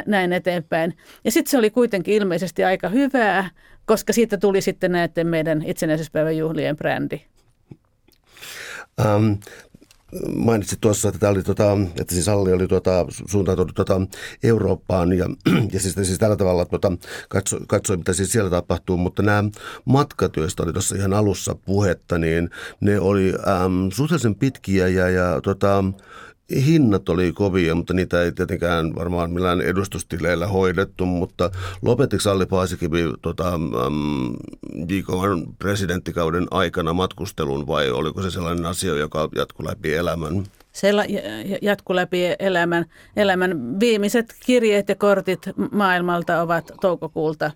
näin 0.06 0.34
eteenpäin. 0.34 0.98
Ja 1.24 1.32
sitten 1.32 1.52
se 1.52 1.58
oli 1.58 1.70
kuitenkin 1.70 2.14
ilmeisesti 2.14 2.64
aika 2.64 2.90
hyvää, 2.90 3.50
koska 3.86 4.14
siitä 4.14 4.38
tuli 4.38 4.62
sitten 4.62 4.92
näiden 4.92 5.28
meidän 5.28 5.62
itsenäisyyspäivän 5.66 6.38
juhlien 6.38 6.78
brändi. 6.78 7.22
Um, 9.16 9.38
mainitsit 10.36 10.82
tuossa, 10.82 11.10
että, 11.10 11.30
oli, 11.30 11.44
tuota, 11.44 11.78
että 12.00 12.14
siis 12.14 12.30
Alli 12.30 12.54
oli 12.54 12.68
tuota, 12.68 13.06
suuntautunut 13.10 13.76
tuota 13.76 14.02
Eurooppaan 14.44 15.14
ja, 15.14 15.30
ja 15.74 15.80
siis, 15.80 15.94
siis 15.94 16.20
tällä 16.20 16.36
tavalla 16.36 16.66
katsoi, 17.30 17.60
katso, 17.68 17.98
mitä 17.98 18.14
siis 18.14 18.32
siellä 18.32 18.50
tapahtuu, 18.50 18.98
mutta 18.98 19.24
nämä 19.24 19.44
matkat, 19.86 20.38
joista 20.38 20.64
oli 20.64 20.74
tuossa 20.74 20.96
ihan 20.96 21.14
alussa 21.14 21.56
puhetta, 21.56 22.18
niin 22.18 22.50
ne 22.80 23.00
oli 23.00 23.34
äm, 23.66 23.92
suhteellisen 23.92 24.36
pitkiä 24.36 24.88
ja, 24.88 25.10
ja 25.10 25.42
tuota, 25.42 25.84
hinnat 26.52 27.10
oli 27.10 27.32
kovia, 27.32 27.76
mutta 27.76 27.94
niitä 27.94 28.22
ei 28.22 28.32
tietenkään 28.32 28.96
varmaan 28.96 29.32
millään 29.32 29.62
edustustileillä 29.62 30.48
hoidettu, 30.48 31.06
mutta 31.06 31.52
lopetiko 31.82 32.30
Alli 32.32 32.46
Paasikivi 32.46 33.04
tota, 33.22 33.60
JKn 34.90 35.54
presidenttikauden 35.60 36.48
aikana 36.52 36.94
matkustelun 36.94 37.68
vai 37.68 37.92
oliko 37.92 38.22
se 38.22 38.32
sellainen 38.32 38.66
asia, 38.66 38.96
joka 38.96 39.30
jatkui 39.36 39.66
läpi 39.66 39.94
elämän? 39.94 40.44
Se 40.72 40.92
jatkui 41.62 41.96
läpi 41.96 42.20
elämän. 42.40 42.86
elämän. 43.16 43.80
Viimeiset 43.80 44.36
kirjeet 44.46 44.90
ja 44.90 44.96
kortit 44.96 45.50
maailmalta 45.72 46.42
ovat 46.42 46.72
toukokuulta 46.82 47.52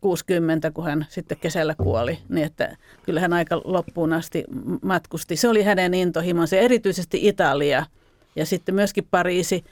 60, 0.00 0.70
kun 0.70 0.84
hän 0.84 1.06
sitten 1.08 1.38
kesällä 1.38 1.74
kuoli, 1.74 2.18
niin 2.28 2.46
että 2.46 2.76
kyllä 3.02 3.20
hän 3.20 3.32
aika 3.32 3.60
loppuun 3.64 4.12
asti 4.12 4.44
matkusti. 4.82 5.36
Se 5.36 5.48
oli 5.48 5.62
hänen 5.62 5.94
intohimonsa, 5.94 6.56
erityisesti 6.56 7.28
Italia– 7.28 7.86
ja 8.36 8.46
sitten 8.46 8.74
myöskin 8.74 9.06
Pariisi. 9.10 9.64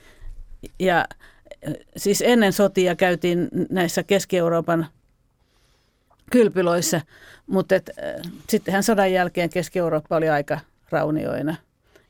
Ja 0.79 1.05
siis 1.97 2.23
ennen 2.27 2.53
sotia 2.53 2.97
käytiin 2.97 3.49
näissä 3.71 4.03
Keski-Euroopan 4.03 4.87
kylpylöissä, 6.31 7.01
mutta 7.47 7.75
et, 7.75 7.91
sittenhän 8.49 8.83
sodan 8.83 9.13
jälkeen 9.13 9.51
Keski-Eurooppa 9.51 10.17
oli 10.17 10.29
aika 10.29 10.61
raunioina. 10.91 11.57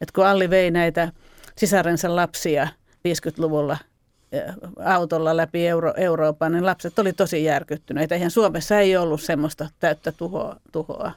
Et 0.00 0.12
kun 0.12 0.26
Alli 0.26 0.50
vei 0.50 0.70
näitä 0.70 1.12
sisarensa 1.56 2.16
lapsia 2.16 2.68
50-luvulla 3.08 3.72
äh, 4.34 4.54
autolla 4.84 5.36
läpi 5.36 5.66
Euro- 5.66 5.94
Euroopan, 5.96 6.52
niin 6.52 6.66
lapset 6.66 6.98
oli 6.98 7.12
tosi 7.12 7.44
järkyttyneitä. 7.44 8.14
Eihän 8.14 8.30
Suomessa 8.30 8.78
ei 8.78 8.96
ollut 8.96 9.22
semmoista 9.22 9.68
täyttä 9.80 10.12
tuhoa. 10.12 10.56
tuhoa. 10.72 11.12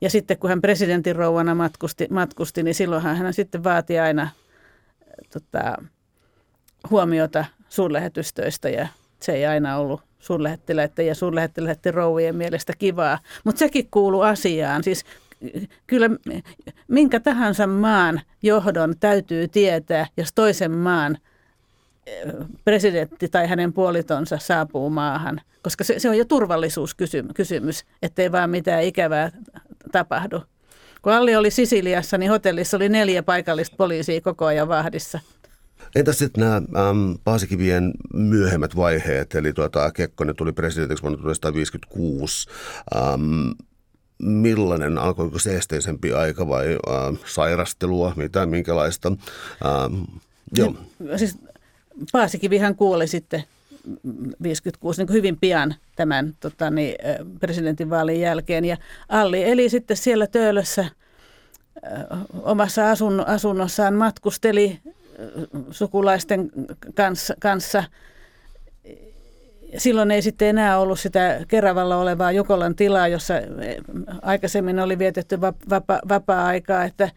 Ja 0.00 0.10
sitten 0.10 0.38
kun 0.38 0.50
hän 0.50 0.60
presidentin 0.60 1.16
rouvana 1.16 1.54
matkusti, 1.54 2.06
matkusti 2.10 2.62
niin 2.62 2.74
silloinhan 2.74 3.16
hän 3.16 3.34
sitten 3.34 3.64
vaati 3.64 3.98
aina 3.98 4.28
tota, 5.32 5.74
huomiota 6.90 7.44
suurlähetystöistä 7.68 8.68
ja 8.68 8.88
se 9.20 9.32
ei 9.32 9.46
aina 9.46 9.76
ollut 9.76 10.00
suurlähettiläiden 10.18 11.06
ja 11.06 11.14
suurlähettiläiden 11.14 11.94
rouvien 11.94 12.36
mielestä 12.36 12.72
kivaa. 12.78 13.18
Mutta 13.44 13.58
sekin 13.58 13.88
kuuluu 13.90 14.20
asiaan. 14.20 14.84
Siis 14.84 15.04
kyllä 15.86 16.10
minkä 16.88 17.20
tahansa 17.20 17.66
maan 17.66 18.20
johdon 18.42 18.94
täytyy 19.00 19.48
tietää, 19.48 20.06
jos 20.16 20.32
toisen 20.34 20.72
maan 20.72 21.18
presidentti 22.64 23.28
tai 23.28 23.46
hänen 23.48 23.72
puolitonsa 23.72 24.38
saapuu 24.38 24.90
maahan, 24.90 25.40
koska 25.62 25.84
se, 25.84 25.98
se 25.98 26.08
on 26.08 26.18
jo 26.18 26.24
turvallisuuskysymys, 26.24 27.84
ettei 28.02 28.32
vaan 28.32 28.50
mitään 28.50 28.82
ikävää 28.82 29.30
tapahdu. 29.92 30.42
Kun 31.02 31.12
Alli 31.12 31.36
oli 31.36 31.50
Sisiliassa, 31.50 32.18
niin 32.18 32.30
hotellissa 32.30 32.76
oli 32.76 32.88
neljä 32.88 33.22
paikallista 33.22 33.76
poliisia 33.76 34.20
koko 34.20 34.44
ajan 34.44 34.68
vahdissa. 34.68 35.20
Entäs 35.94 36.18
sitten 36.18 36.44
nämä 36.44 36.56
äm, 36.56 37.18
Paasikivien 37.24 37.92
myöhemmät 38.14 38.76
vaiheet, 38.76 39.34
eli 39.34 39.52
tuota, 39.52 39.92
Kekkonen 39.92 40.36
tuli 40.36 40.52
presidentiksi 40.52 41.02
vuonna 41.02 41.18
1956. 41.18 42.48
Äm, 42.96 43.54
millainen, 44.18 44.98
alkoiko 44.98 45.38
se 45.38 45.56
esteisempi 45.56 46.12
aika 46.12 46.48
vai 46.48 46.66
äh, 46.72 47.18
sairastelua, 47.26 48.12
mitä, 48.16 48.46
minkälaista? 48.46 49.08
Ähm, 49.66 50.02
joo. 50.56 50.74
Siis 51.16 51.38
Paasikivihan 52.12 52.76
kuoli 52.76 53.08
sitten 53.08 53.44
56 54.42 55.02
niin 55.02 55.12
hyvin 55.12 55.36
pian 55.40 55.74
tämän 55.96 56.34
tota, 56.40 56.70
niin, 56.70 56.94
presidentinvaalin 57.40 58.20
jälkeen. 58.20 58.64
Ja 58.64 58.76
Alli 59.08 59.44
eli 59.44 59.68
sitten 59.68 59.96
siellä 59.96 60.26
Töölössä 60.26 60.86
omassa 62.42 62.90
asun, 62.90 63.26
asunnossaan 63.26 63.94
matkusteli 63.94 64.78
sukulaisten 65.70 66.50
kanssa, 66.94 67.34
kanssa. 67.40 67.84
Silloin 69.76 70.10
ei 70.10 70.22
sitten 70.22 70.48
enää 70.48 70.78
ollut 70.78 71.00
sitä 71.00 71.40
Keravalla 71.48 71.96
olevaa 71.96 72.32
Jukolan 72.32 72.76
tilaa, 72.76 73.08
jossa 73.08 73.34
aikaisemmin 74.22 74.80
oli 74.80 74.98
vietetty 74.98 75.40
vapa, 75.40 76.00
vapaa-aikaa, 76.08 76.84
että 76.84 77.10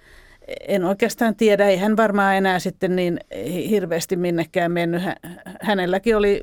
en 0.68 0.86
oikeastaan 0.86 1.36
tiedä, 1.36 1.68
ei 1.68 1.78
hän 1.78 1.98
varmaan 1.98 2.36
enää 2.36 2.60
sitten 2.60 2.96
niin 2.96 3.20
hirveästi 3.70 4.16
minnekään 4.16 4.72
mennyt. 4.72 5.02
Hänelläkin 5.62 6.18
oli 6.18 6.42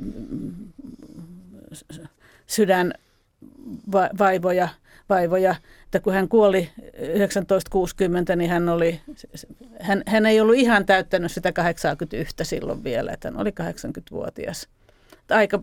sydänvaivoja, 2.46 4.68
vaivoja, 5.08 5.54
että 5.84 6.00
kun 6.00 6.12
hän 6.12 6.28
kuoli 6.28 6.70
1960, 7.16 8.36
niin 8.36 8.50
hän, 8.50 8.68
oli, 8.68 9.00
hän, 9.80 10.02
hän 10.06 10.26
ei 10.26 10.40
ollut 10.40 10.56
ihan 10.56 10.86
täyttänyt 10.86 11.32
sitä 11.32 11.52
81 11.52 12.36
silloin 12.42 12.84
vielä, 12.84 13.12
että 13.12 13.28
hän 13.28 13.40
oli 13.40 13.50
80-vuotias. 13.50 14.68
Aika 15.30 15.62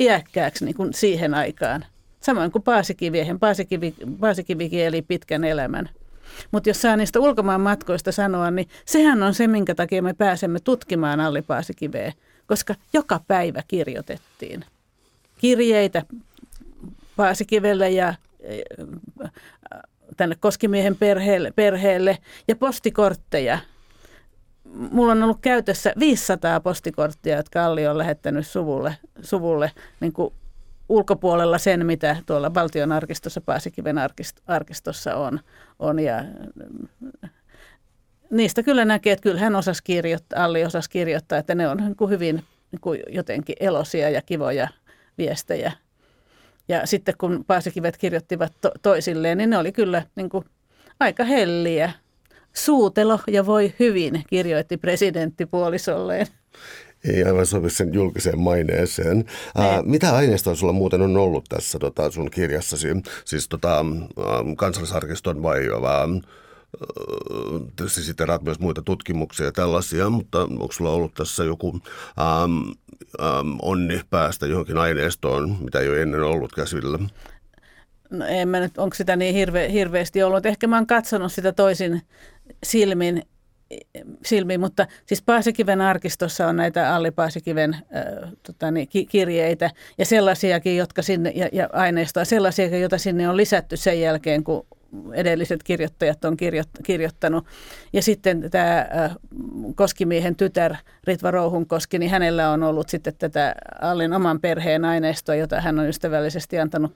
iäkkääksi 0.00 0.64
niin 0.64 0.76
kuin 0.76 0.94
siihen 0.94 1.34
aikaan 1.34 1.84
Samoin 2.26 2.52
kuin 2.52 2.62
Paasikiviehen. 2.62 3.38
Paasikivi, 3.38 3.94
Paasikivikin 4.20 4.80
eli 4.80 5.02
pitkän 5.02 5.44
elämän. 5.44 5.88
Mutta 6.50 6.70
jos 6.70 6.82
saa 6.82 6.96
niistä 6.96 7.20
ulkomaan 7.20 7.60
matkoista 7.60 8.12
sanoa, 8.12 8.50
niin 8.50 8.68
sehän 8.84 9.22
on 9.22 9.34
se, 9.34 9.46
minkä 9.46 9.74
takia 9.74 10.02
me 10.02 10.14
pääsemme 10.14 10.60
tutkimaan 10.60 11.20
Alli 11.20 11.42
Paasikiveä, 11.42 12.12
koska 12.46 12.74
joka 12.92 13.20
päivä 13.28 13.62
kirjoitettiin 13.68 14.64
kirjeitä 15.38 16.02
Paasikivelle 17.16 17.90
ja 17.90 18.14
tänne 20.16 20.36
Koskimiehen 20.40 20.96
perheelle, 20.96 21.52
perheelle 21.56 22.18
ja 22.48 22.56
postikortteja. 22.56 23.58
Mulla 24.90 25.12
on 25.12 25.22
ollut 25.22 25.38
käytössä 25.40 25.92
500 25.98 26.60
postikorttia, 26.60 27.36
jotka 27.36 27.64
Alli 27.64 27.86
on 27.86 27.98
lähettänyt 27.98 28.46
suvulle, 28.46 28.96
suvulle 29.22 29.72
niin 30.00 30.12
kuin 30.12 30.34
ulkopuolella 30.88 31.58
sen, 31.58 31.86
mitä 31.86 32.16
tuolla 32.26 32.54
valtion 32.54 32.92
arkistossa, 32.92 33.40
Paasikiven 33.40 33.96
arkistossa 34.46 35.16
on. 35.16 35.40
on 35.78 35.98
ja 35.98 36.24
niistä 38.30 38.62
kyllä 38.62 38.84
näkee, 38.84 39.12
että 39.12 39.22
kyllä 39.22 39.40
hän 39.40 39.56
osasi 39.56 39.82
kirjoittaa, 39.84 40.44
Alli 40.44 40.64
osasi 40.64 40.90
kirjoittaa, 40.90 41.38
että 41.38 41.54
ne 41.54 41.68
on 41.68 41.76
niin 41.76 41.96
kuin 41.96 42.10
hyvin 42.10 42.44
niin 42.72 42.80
kuin 42.80 43.00
jotenkin 43.08 43.56
elosia 43.60 44.10
ja 44.10 44.22
kivoja 44.22 44.68
viestejä. 45.18 45.72
Ja 46.68 46.86
sitten 46.86 47.14
kun 47.18 47.44
Paasikivet 47.46 47.96
kirjoittivat 47.96 48.52
to- 48.60 48.72
toisilleen, 48.82 49.38
niin 49.38 49.50
ne 49.50 49.58
oli 49.58 49.72
kyllä 49.72 50.02
niin 50.16 50.30
kuin 50.30 50.44
aika 51.00 51.24
helliä. 51.24 51.92
Suutelo 52.52 53.20
ja 53.26 53.46
voi 53.46 53.74
hyvin, 53.78 54.24
kirjoitti 54.28 54.76
presidentti 54.76 55.46
puolisolleen 55.46 56.26
ei 57.06 57.24
aivan 57.24 57.46
sovi 57.46 57.70
sen 57.70 57.94
julkiseen 57.94 58.40
maineeseen. 58.40 59.24
Ää, 59.56 59.82
mitä 59.82 60.16
aineistoa 60.16 60.54
sulla 60.54 60.72
muuten 60.72 61.02
on 61.02 61.16
ollut 61.16 61.44
tässä 61.48 61.78
tota, 61.78 62.10
sun 62.10 62.30
kirjassasi? 62.30 62.88
Siis 63.24 63.48
tota, 63.48 63.84
kansallisarkiston 64.56 65.42
vai 65.42 65.68
vaan 65.80 66.22
tietysti 67.76 68.02
siteraat 68.02 68.42
myös 68.42 68.60
muita 68.60 68.82
tutkimuksia 68.82 69.46
ja 69.46 69.52
tällaisia, 69.52 70.10
mutta 70.10 70.42
onko 70.42 70.72
sulla 70.72 70.90
ollut 70.90 71.14
tässä 71.14 71.44
joku 71.44 71.80
ähm, 72.18 72.68
ähm, 73.20 73.56
onni 73.62 74.00
päästä 74.10 74.46
johonkin 74.46 74.78
aineistoon, 74.78 75.56
mitä 75.60 75.80
ei 75.80 75.88
ole 75.88 76.02
ennen 76.02 76.22
ollut 76.22 76.52
käsillä? 76.52 76.98
No 78.10 78.24
en 78.26 78.48
mä 78.48 78.60
nyt, 78.60 78.78
onko 78.78 78.94
sitä 78.94 79.16
niin 79.16 79.34
hirve, 79.34 79.72
hirveästi 79.72 80.22
ollut. 80.22 80.46
Ehkä 80.46 80.66
mä 80.66 80.76
oon 80.76 80.86
katsonut 80.86 81.32
sitä 81.32 81.52
toisin 81.52 82.02
silmin 82.64 83.22
silmiin, 84.24 84.60
mutta 84.60 84.86
siis 85.06 85.22
Paasikiven 85.22 85.80
arkistossa 85.80 86.46
on 86.46 86.56
näitä 86.56 86.94
Alli 86.94 87.10
Paasikiven 87.10 87.74
äh, 87.74 88.32
tota 88.42 88.70
niin, 88.70 88.88
ki- 88.88 89.06
kirjeitä 89.06 89.70
ja 89.98 90.04
sellaisiakin, 90.04 90.76
jotka 90.76 91.02
sinne, 91.02 91.32
ja, 91.34 91.48
ja 91.52 91.68
aineistoa, 91.72 92.24
sellaisiakin, 92.24 92.80
joita 92.80 92.98
sinne 92.98 93.28
on 93.28 93.36
lisätty 93.36 93.76
sen 93.76 94.00
jälkeen, 94.00 94.44
kun 94.44 94.66
edelliset 95.12 95.62
kirjoittajat 95.62 96.24
on 96.24 96.36
kirjoittanut. 96.82 97.46
Ja 97.92 98.02
sitten 98.02 98.50
tämä 98.50 98.86
Koskimiehen 99.74 100.36
tytär 100.36 100.74
Ritva 101.04 101.30
Rouhunkoski, 101.30 101.98
niin 101.98 102.10
hänellä 102.10 102.50
on 102.50 102.62
ollut 102.62 102.88
sitten 102.88 103.14
tätä 103.18 103.54
Allin 103.80 104.12
oman 104.12 104.40
perheen 104.40 104.84
aineistoa, 104.84 105.34
jota 105.34 105.60
hän 105.60 105.78
on 105.78 105.88
ystävällisesti 105.88 106.58
antanut 106.58 106.94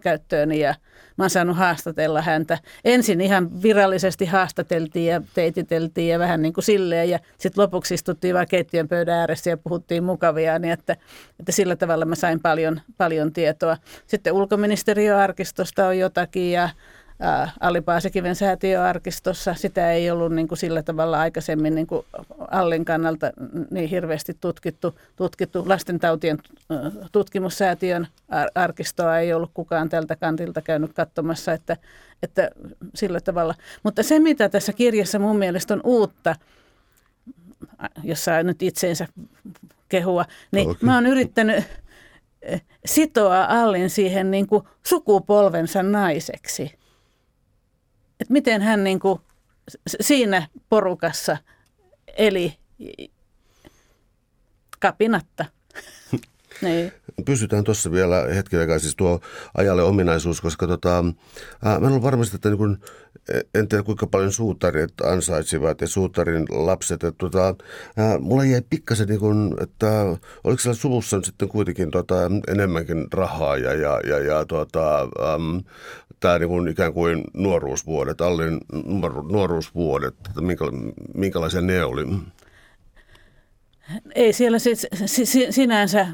käyttöön 0.00 0.52
ja 0.52 0.74
mä 1.16 1.24
oon 1.24 1.30
saanut 1.30 1.56
haastatella 1.56 2.22
häntä. 2.22 2.58
Ensin 2.84 3.20
ihan 3.20 3.62
virallisesti 3.62 4.26
haastateltiin 4.26 5.06
ja 5.06 5.22
teititeltiin 5.34 6.08
ja 6.08 6.18
vähän 6.18 6.42
niin 6.42 6.52
kuin 6.52 6.64
silleen 6.64 7.10
ja 7.10 7.18
sitten 7.38 7.62
lopuksi 7.62 7.94
istuttiin 7.94 8.34
vaan 8.34 8.46
keittiön 8.50 8.88
pöydän 8.88 9.18
ääressä 9.18 9.50
ja 9.50 9.56
puhuttiin 9.56 10.04
mukavia, 10.04 10.58
niin 10.58 10.72
että, 10.72 10.96
että 11.40 11.52
sillä 11.52 11.76
tavalla 11.76 12.04
mä 12.04 12.14
sain 12.14 12.40
paljon, 12.40 12.80
paljon 12.96 13.32
tietoa. 13.32 13.76
Sitten 14.06 14.32
ulkoministeriöarkistosta 14.32 15.86
on 15.86 15.98
jotakin 15.98 16.52
ja 16.52 16.68
Ali 17.60 17.80
Paasikiven 17.80 18.36
säätiöarkistossa. 18.36 19.54
Sitä 19.54 19.92
ei 19.92 20.10
ollut 20.10 20.32
niin 20.32 20.48
kuin 20.48 20.58
sillä 20.58 20.82
tavalla 20.82 21.20
aikaisemmin 21.20 21.74
niin 21.74 21.86
kuin 21.86 22.06
Allin 22.50 22.84
kannalta 22.84 23.30
niin 23.70 23.88
hirveästi 23.88 24.36
tutkittu. 24.40 24.98
tutkittu. 25.16 25.64
Lastentautien 25.68 26.38
tutkimussäätiön 27.12 28.06
arkistoa 28.54 29.18
ei 29.18 29.32
ollut 29.32 29.50
kukaan 29.54 29.88
tältä 29.88 30.16
kantilta 30.16 30.62
käynyt 30.62 30.92
katsomassa, 30.92 31.52
että, 31.52 31.76
että 32.22 32.50
sillä 32.94 33.20
tavalla. 33.20 33.54
Mutta 33.82 34.02
se, 34.02 34.18
mitä 34.18 34.48
tässä 34.48 34.72
kirjassa 34.72 35.18
mun 35.18 35.36
mielestä 35.36 35.74
on 35.74 35.80
uutta, 35.84 36.36
jos 38.02 38.24
saa 38.24 38.42
nyt 38.42 38.62
itseensä 38.62 39.06
kehua, 39.88 40.24
niin 40.52 40.68
okay. 40.70 40.80
mä 40.82 40.94
oon 40.94 41.06
yrittänyt 41.06 41.64
sitoa 42.84 43.44
Allin 43.44 43.90
siihen 43.90 44.30
niin 44.30 44.46
kuin 44.46 44.64
sukupolvensa 44.86 45.82
naiseksi 45.82 46.78
että 48.20 48.32
miten 48.32 48.62
hän 48.62 48.84
niin 48.84 49.00
kuin 49.00 49.20
siinä 50.00 50.48
porukassa 50.68 51.36
eli 52.16 52.58
kapinatta. 54.78 55.44
niin. 56.62 56.92
Pysytään 57.24 57.64
tuossa 57.64 57.92
vielä 57.92 58.26
hetken 58.34 58.60
aikaa, 58.60 58.78
siis 58.78 58.96
tuo 58.96 59.20
ajalle 59.54 59.82
ominaisuus, 59.82 60.40
koska 60.40 60.66
tota, 60.66 61.04
ää, 61.64 61.80
mä 61.80 61.88
olen 61.88 62.02
varmasti, 62.02 62.36
että 62.36 62.48
niin 62.48 62.58
kun, 62.58 62.78
en 63.54 63.68
tiedä 63.68 63.84
kuinka 63.84 64.06
paljon 64.06 64.32
suutarit 64.32 65.00
ansaitsivat 65.00 65.80
ja 65.80 65.88
suutarin 65.88 66.46
lapset. 66.50 67.04
Että 67.04 67.18
tota, 67.18 67.54
ää, 67.96 68.18
mulla 68.18 68.44
jäi 68.44 68.62
pikkasen, 68.70 69.08
niin 69.08 69.20
kun, 69.20 69.56
että 69.60 70.04
oliko 70.44 70.60
siellä 70.60 70.76
suvussa 70.76 71.20
sitten 71.22 71.48
kuitenkin 71.48 71.90
tota, 71.90 72.14
enemmänkin 72.48 73.06
rahaa 73.12 73.56
ja, 73.56 73.74
ja, 73.74 74.00
ja, 74.06 74.18
ja 74.18 74.44
tota, 74.46 75.00
äm, 75.00 75.62
tämä 76.20 76.38
niin 76.38 76.48
kuin 76.48 76.68
ikään 76.68 76.92
kuin 76.92 77.24
nuoruusvuodet, 77.34 78.20
Allin 78.20 78.60
nuoruusvuodet, 79.32 80.14
että 80.28 80.40
minkä, 80.40 80.64
minkälaisia 81.14 81.60
ne 81.60 81.84
oli? 81.84 82.06
Ei 84.14 84.32
siellä 84.32 84.58
siis, 84.58 84.86
sinänsä 85.50 86.06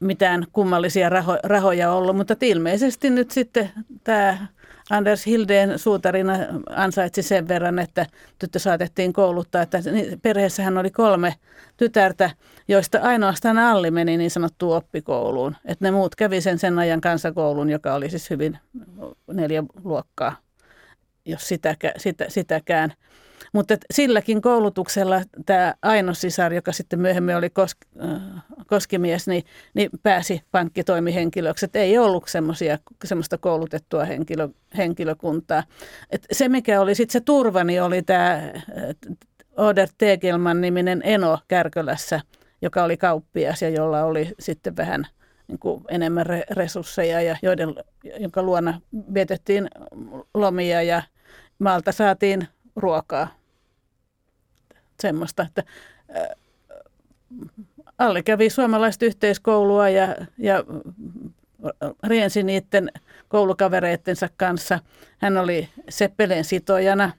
mitään 0.00 0.46
kummallisia 0.52 1.08
raho, 1.08 1.38
rahoja 1.42 1.92
ollut, 1.92 2.16
mutta 2.16 2.36
ilmeisesti 2.40 3.10
nyt 3.10 3.30
sitten 3.30 3.70
tämä 4.04 4.46
Anders 4.90 5.26
Hildeen 5.26 5.78
suutarina 5.78 6.32
ansaitsi 6.70 7.22
sen 7.22 7.48
verran, 7.48 7.78
että 7.78 8.06
tyttö 8.38 8.58
saatettiin 8.58 9.12
kouluttaa. 9.12 9.62
Että 9.62 9.78
perheessähän 10.22 10.78
oli 10.78 10.90
kolme 10.90 11.34
tytärtä, 11.76 12.30
joista 12.68 12.98
ainoastaan 13.02 13.58
Alli 13.58 13.90
meni 13.90 14.16
niin 14.16 14.30
sanottuun 14.30 14.76
oppikouluun. 14.76 15.56
Että 15.64 15.84
ne 15.84 15.90
muut 15.90 16.14
kävi 16.14 16.40
sen 16.40 16.58
sen 16.58 16.78
ajan 16.78 17.00
kansakoulun, 17.00 17.70
joka 17.70 17.94
oli 17.94 18.10
siis 18.10 18.30
hyvin 18.30 18.58
neljä 19.26 19.64
luokkaa, 19.84 20.36
jos. 21.24 21.48
Sitä, 21.48 21.74
sitäkään. 22.28 22.92
Mutta 23.52 23.76
silläkin 23.90 24.42
koulutuksella 24.42 25.22
tämä 25.46 25.74
Aino 25.82 26.14
sisar, 26.14 26.52
joka 26.52 26.72
sitten 26.72 27.00
myöhemmin 27.00 27.36
oli 27.36 27.48
kos- 27.48 28.04
äh, 28.04 28.20
koskimies, 28.66 29.26
niin, 29.26 29.44
niin 29.74 29.90
pääsi 30.02 30.42
pankkitoimihenkilöksi. 30.50 31.64
Et 31.64 31.76
ei 31.76 31.98
ollut 31.98 32.24
semmoista 33.04 33.38
koulutettua 33.38 34.04
henkilö, 34.04 34.48
henkilökuntaa. 34.76 35.62
Et 36.10 36.26
se, 36.32 36.48
mikä 36.48 36.80
oli 36.80 36.94
sitten 36.94 37.12
se 37.12 37.20
turva, 37.20 37.64
niin 37.64 37.82
oli 37.82 38.02
tämä 38.02 38.42
Oder 39.58 39.88
Tegelman 39.98 40.60
niminen 40.60 41.00
Eno 41.04 41.38
Kärkölässä, 41.48 42.20
joka 42.62 42.84
oli 42.84 42.96
kauppias 42.96 43.62
ja 43.62 43.68
jolla 43.68 44.04
oli 44.04 44.34
sitten 44.38 44.76
vähän 44.76 45.06
niin 45.48 45.58
kuin 45.58 45.84
enemmän 45.88 46.26
resursseja 46.50 47.20
ja 47.20 47.36
joiden, 47.42 47.74
jonka 48.18 48.42
luona 48.42 48.80
vietettiin 49.14 49.68
lomia 50.34 50.82
ja 50.82 51.02
maalta 51.58 51.92
saatiin 51.92 52.48
ruokaa 52.76 53.39
semmoista, 55.00 55.42
että 55.42 55.64
Alle 57.98 58.22
kävi 58.22 58.50
suomalaista 58.50 59.04
yhteiskoulua 59.04 59.88
ja, 59.88 60.16
ja 60.38 60.64
riensi 62.06 62.42
niiden 62.42 62.90
koulukavereittensa 63.28 64.28
kanssa. 64.36 64.78
Hän 65.18 65.36
oli 65.36 65.68
Seppeleen 65.88 66.44
sitojana 66.44 67.12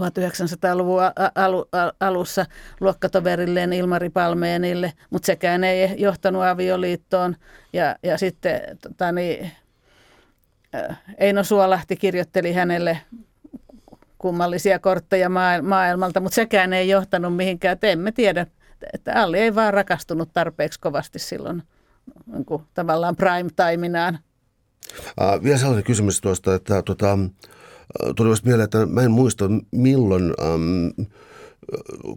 1900-luvun 0.00 1.02
alu, 1.34 1.68
alussa 2.00 2.46
luokkatoverilleen 2.80 3.72
Ilmari 3.72 4.10
Palmeenille, 4.10 4.92
mutta 5.10 5.26
sekään 5.26 5.64
ei 5.64 5.94
johtanut 5.96 6.42
avioliittoon. 6.42 7.36
Ja, 7.72 7.96
ja 8.02 8.18
sitten 8.18 8.60
tota, 8.80 9.12
niin, 9.12 9.50
Eino 11.18 11.44
Suolahti 11.44 11.96
kirjoitteli 11.96 12.52
hänelle 12.52 12.98
kummallisia 14.18 14.78
kortteja 14.78 15.28
maailmalta, 15.62 16.20
mutta 16.20 16.34
sekään 16.34 16.72
ei 16.72 16.88
johtanut 16.88 17.36
mihinkään. 17.36 17.72
Et 17.72 17.84
emme 17.84 18.12
tiedä, 18.12 18.46
että 18.92 19.12
Alli 19.14 19.38
ei 19.38 19.54
vaan 19.54 19.74
rakastunut 19.74 20.32
tarpeeksi 20.32 20.80
kovasti 20.80 21.18
silloin 21.18 21.62
niin 22.32 22.44
kuin, 22.44 22.62
tavallaan 22.74 23.16
prime 23.16 23.50
timinaan. 23.56 24.18
Uh, 25.20 25.44
vielä 25.44 25.58
sellainen 25.58 25.84
kysymys 25.84 26.20
tuosta, 26.20 26.54
että 26.54 26.82
tuota, 26.82 27.18
tuli 28.16 28.34
mieleen, 28.44 28.64
että 28.64 28.86
mä 28.86 29.02
en 29.02 29.10
muista 29.10 29.44
milloin 29.70 30.34
um, 30.54 31.06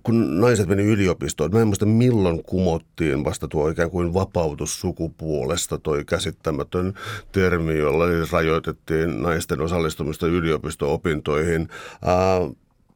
kun 0.04 0.42
naiset 0.42 0.68
meni 0.68 0.84
yliopistoon, 0.84 1.52
mä 1.54 1.62
en 1.62 1.68
muista 1.68 1.86
milloin 1.86 2.44
kumottiin 2.44 3.24
vasta 3.24 3.48
tuo 3.48 3.70
ikään 3.70 3.90
kuin 3.92 4.14
vapautus 4.14 4.82
sukupuolesta, 4.82 5.78
toi 5.78 6.06
käsittämätön 6.06 6.94
termi, 7.32 7.78
jolla 7.78 8.06
rajoitettiin 8.32 9.22
naisten 9.22 9.62
osallistumista 9.62 10.28
yliopisto-opintoihin. 10.28 11.68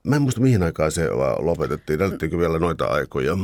Mä 0.04 0.16
en 0.16 0.22
muista 0.22 0.42
mihin 0.42 0.64
aikaan 0.64 0.92
se 0.92 1.10
lopetettiin, 1.38 2.02
elettiinkö 2.02 2.38
vielä 2.38 2.60
noita 2.60 2.86
aikoja? 2.86 3.38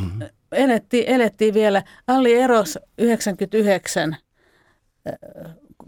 Elettiin, 0.51 1.07
elettiin 1.07 1.53
vielä. 1.53 1.83
Alli 2.07 2.33
eros 2.33 2.79
99 2.97 4.17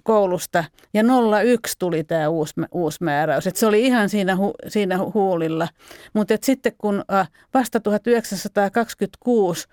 koulusta 0.04 0.64
ja 0.94 1.04
01 1.44 1.76
tuli 1.80 2.04
tämä 2.04 2.30
uusi, 2.30 2.54
uusi 2.72 3.04
määräys. 3.04 3.48
Et 3.48 3.56
se 3.56 3.66
oli 3.68 3.86
ihan 3.86 4.10
siinä, 4.10 4.36
hu, 4.36 4.54
siinä 4.68 4.98
huulilla. 5.14 5.68
Mutta 6.14 6.34
sitten 6.42 6.74
kun 6.78 7.04
vasta 7.54 7.80
1926 7.80 9.68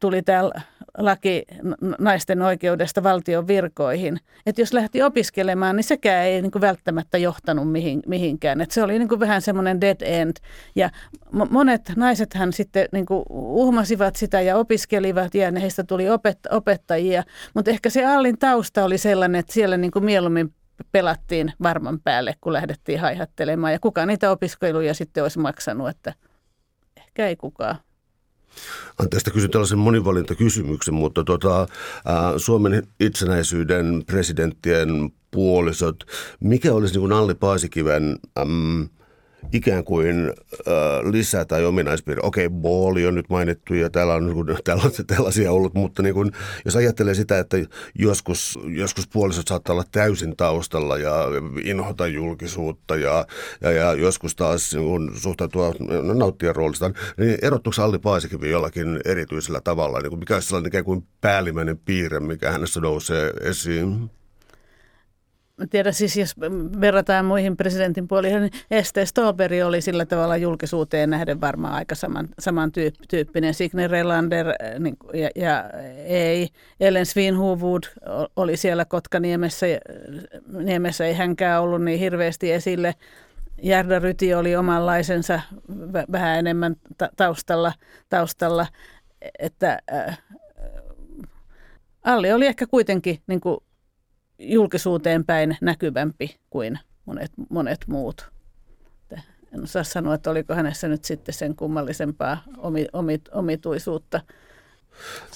tuli 0.00 0.22
tämä 0.22 0.50
laki 0.98 1.44
naisten 1.98 2.42
oikeudesta 2.42 3.02
valtion 3.02 3.46
virkoihin. 3.46 4.20
Että 4.46 4.62
jos 4.62 4.72
lähti 4.72 5.02
opiskelemaan, 5.02 5.76
niin 5.76 5.84
sekään 5.84 6.26
ei 6.26 6.42
niin 6.42 6.52
kuin 6.52 6.62
välttämättä 6.62 7.18
johtanut 7.18 7.72
mihin, 7.72 8.02
mihinkään. 8.06 8.60
Että 8.60 8.74
se 8.74 8.82
oli 8.82 8.98
niin 8.98 9.08
kuin 9.08 9.20
vähän 9.20 9.42
semmoinen 9.42 9.80
dead 9.80 10.00
end. 10.00 10.36
Ja 10.76 10.90
monet 11.50 11.92
naisethan 11.96 12.52
sitten 12.52 12.88
niin 12.92 13.06
kuin 13.06 13.24
uhmasivat 13.30 14.16
sitä 14.16 14.40
ja 14.40 14.56
opiskelivat 14.56 15.34
ja 15.34 15.52
heistä 15.60 15.84
tuli 15.84 16.04
opet- 16.04 16.56
opettajia. 16.56 17.22
Mutta 17.54 17.70
ehkä 17.70 17.90
se 17.90 18.06
Allin 18.06 18.38
tausta 18.38 18.84
oli 18.84 18.98
sellainen, 18.98 19.38
että 19.38 19.52
siellä 19.52 19.76
niin 19.76 19.90
kuin 19.90 20.04
mieluummin 20.04 20.54
pelattiin 20.92 21.52
varman 21.62 22.00
päälle, 22.00 22.34
kun 22.40 22.52
lähdettiin 22.52 23.00
haihattelemaan. 23.00 23.72
Ja 23.72 23.78
kuka 23.78 24.06
niitä 24.06 24.30
opiskeluja 24.30 24.94
sitten 24.94 25.22
olisi 25.22 25.38
maksanut, 25.38 25.88
että 25.88 26.14
ehkä 26.96 27.26
ei 27.26 27.36
kukaan. 27.36 27.76
Anteeksi, 28.98 29.30
kysyn 29.30 29.50
tällaisen 29.50 29.78
monivalintakysymyksen, 29.78 30.94
mutta 30.94 31.24
tota, 31.24 31.66
Suomen 32.36 32.86
itsenäisyyden 33.00 34.02
presidenttien 34.06 35.12
puolisot, 35.30 36.04
mikä 36.40 36.74
olisi 36.74 36.94
niin 36.94 37.00
kuin 37.00 37.12
Alli 37.12 37.34
Paasikiven 37.34 38.18
äm, 38.38 38.88
ikään 39.52 39.84
kuin 39.84 40.32
lisä- 41.10 41.44
tai 41.44 41.64
ominaispiirre. 41.64 42.20
Okei, 42.24 42.46
okay, 42.46 42.58
booli 42.60 43.06
on 43.06 43.14
nyt 43.14 43.28
mainittu 43.28 43.74
ja 43.74 43.90
täällä 43.90 44.14
on, 44.14 44.46
täällä 44.64 44.82
on 44.84 45.06
tällaisia 45.06 45.52
ollut, 45.52 45.74
mutta 45.74 46.02
niin 46.02 46.14
kuin, 46.14 46.32
jos 46.64 46.76
ajattelee 46.76 47.14
sitä, 47.14 47.38
että 47.38 47.56
joskus, 47.98 48.58
joskus 48.66 49.08
puolisot 49.08 49.48
saattaa 49.48 49.72
olla 49.72 49.84
täysin 49.92 50.36
taustalla 50.36 50.98
ja 50.98 51.14
inhota 51.64 52.06
julkisuutta 52.06 52.96
ja, 52.96 53.26
ja, 53.60 53.70
ja 53.70 53.92
joskus 53.92 54.36
taas 54.36 54.74
niin 54.74 55.10
suhtautua 55.14 55.72
no, 56.02 56.14
nauttia 56.14 56.52
roolistaan, 56.52 56.94
niin 57.16 57.38
erottuuko 57.42 57.82
Alli 57.82 57.98
Paasikivi 57.98 58.50
jollakin 58.50 59.00
erityisellä 59.04 59.60
tavalla? 59.60 60.00
Niin 60.00 60.10
kuin 60.10 60.20
mikä 60.20 60.34
olisi 60.34 60.48
sellainen 60.48 60.68
ikään 60.68 60.84
kuin 60.84 61.06
päällimmäinen 61.20 61.78
piirre, 61.78 62.20
mikä 62.20 62.52
hänessä 62.52 62.80
nousee 62.80 63.32
esiin? 63.40 64.10
Tiedä, 65.70 65.92
siis 65.92 66.16
jos 66.16 66.34
verrataan 66.80 67.24
muihin 67.24 67.56
presidentin 67.56 68.08
puoliin, 68.08 68.40
niin 68.40 68.52
Este 68.70 69.06
Stolberg 69.06 69.66
oli 69.66 69.80
sillä 69.80 70.06
tavalla 70.06 70.36
julkisuuteen 70.36 71.10
nähden 71.10 71.40
varmaan 71.40 71.74
aika 71.74 71.94
saman, 71.94 72.28
samantyyppinen. 72.38 73.54
Signe 73.54 73.86
Relander 73.86 74.46
niin, 74.78 74.96
ja, 75.14 75.30
ja, 75.36 75.64
ei. 76.04 76.48
Ellen 76.80 77.06
Svinhuvud 77.06 77.82
oli 78.36 78.56
siellä 78.56 78.84
Kotkaniemessä, 78.84 79.66
Niemessä 80.64 81.06
ei 81.06 81.14
hänkään 81.14 81.62
ollut 81.62 81.82
niin 81.82 81.98
hirveästi 81.98 82.52
esille. 82.52 82.94
Jarda 83.62 83.98
Ryti 83.98 84.34
oli 84.34 84.56
omanlaisensa 84.56 85.40
vähän 86.12 86.38
enemmän 86.38 86.76
taustalla, 87.16 87.72
taustalla 88.08 88.66
että 89.38 89.78
äh, 89.92 90.18
Alli 92.04 92.32
oli 92.32 92.46
ehkä 92.46 92.66
kuitenkin 92.66 93.18
niin 93.26 93.40
kuin 93.40 93.58
julkisuuteen 94.38 95.24
päin 95.24 95.56
näkyvämpi 95.60 96.36
kuin 96.50 96.78
monet, 97.06 97.32
monet 97.50 97.80
muut. 97.86 98.34
En 99.54 99.62
osaa 99.62 99.84
sanoa, 99.84 100.14
että 100.14 100.30
oliko 100.30 100.54
hänessä 100.54 100.88
nyt 100.88 101.04
sitten 101.04 101.34
sen 101.34 101.56
kummallisempaa 101.56 102.42
omi, 102.58 102.86
omi, 102.92 103.20
omituisuutta. 103.32 104.20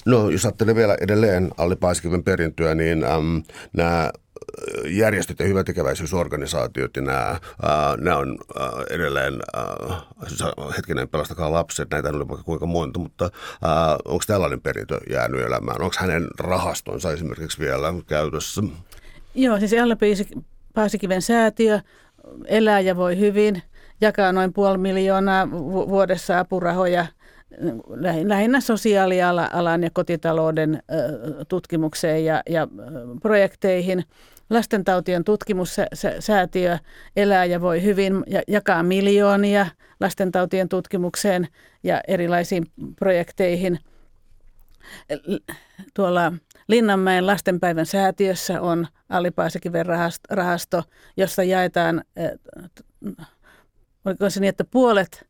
No 0.07 0.31
jos 0.31 0.45
ajattelee 0.45 0.75
vielä 0.75 0.97
edelleen 1.01 1.51
Alli 1.57 1.77
Paiskiven 1.77 2.25
perintöä, 2.25 2.75
niin 2.75 3.05
äm, 3.05 3.43
nämä 3.73 4.11
järjestöt 4.87 5.39
ja 5.39 5.47
hyvätekeväisyysorganisaatiot 5.47 6.97
ja 6.97 7.03
nämä, 7.03 7.41
ää, 7.63 7.97
nämä 7.97 8.17
on 8.17 8.39
ää, 8.59 8.71
edelleen, 8.91 9.35
ää, 9.55 10.01
hetkinen 10.77 11.09
pelastakaa 11.09 11.53
lapset, 11.53 11.91
näitä 11.91 12.09
on 12.09 12.29
vaikka 12.29 12.45
kuinka 12.45 12.67
monta, 12.67 12.99
mutta 12.99 13.31
ää, 13.63 13.97
onko 14.05 14.25
tällainen 14.27 14.61
perintö 14.61 15.01
jäänyt 15.11 15.41
elämään? 15.41 15.83
Onko 15.83 15.97
hänen 15.99 16.27
rahastonsa 16.39 17.13
esimerkiksi 17.13 17.59
vielä 17.59 17.95
käytössä? 18.07 18.63
Joo, 19.35 19.59
siis 19.59 19.72
Alla 19.83 19.97
Paasikiven 20.74 21.22
säätiö 21.22 21.81
elää 22.45 22.81
ja 22.81 22.97
voi 22.97 23.18
hyvin, 23.18 23.62
jakaa 24.01 24.33
noin 24.33 24.53
puoli 24.53 24.79
miljoonaa 24.79 25.51
vuodessa 25.89 26.39
apurahoja 26.39 27.07
lähinnä 28.24 28.61
sosiaalialan 28.61 29.83
ja 29.83 29.91
kotitalouden 29.93 30.83
tutkimukseen 31.49 32.24
ja, 32.24 32.43
ja 32.51 32.68
projekteihin. 33.22 34.05
Lastentautien 34.51 35.24
tutkimussäätiö 35.24 36.79
elää 37.16 37.45
ja 37.45 37.61
voi 37.61 37.83
hyvin 37.83 38.24
ja 38.26 38.43
jakaa 38.49 38.83
miljoonia 38.83 39.66
lastentautien 40.01 40.68
tutkimukseen 40.68 41.49
ja 41.83 42.01
erilaisiin 42.09 42.66
projekteihin. 42.97 43.79
Tuolla 45.95 46.33
Linnanmäen 46.69 47.27
lastenpäivän 47.27 47.87
säätiössä 47.87 48.61
on 48.61 48.87
Alipaisekiven 49.09 49.87
rahasto, 50.31 50.83
jossa 51.16 51.43
jaetaan, 51.43 52.05
oliko 54.05 54.31
se 54.31 54.41
niin, 54.41 54.49
että 54.49 54.64
puolet 54.64 55.29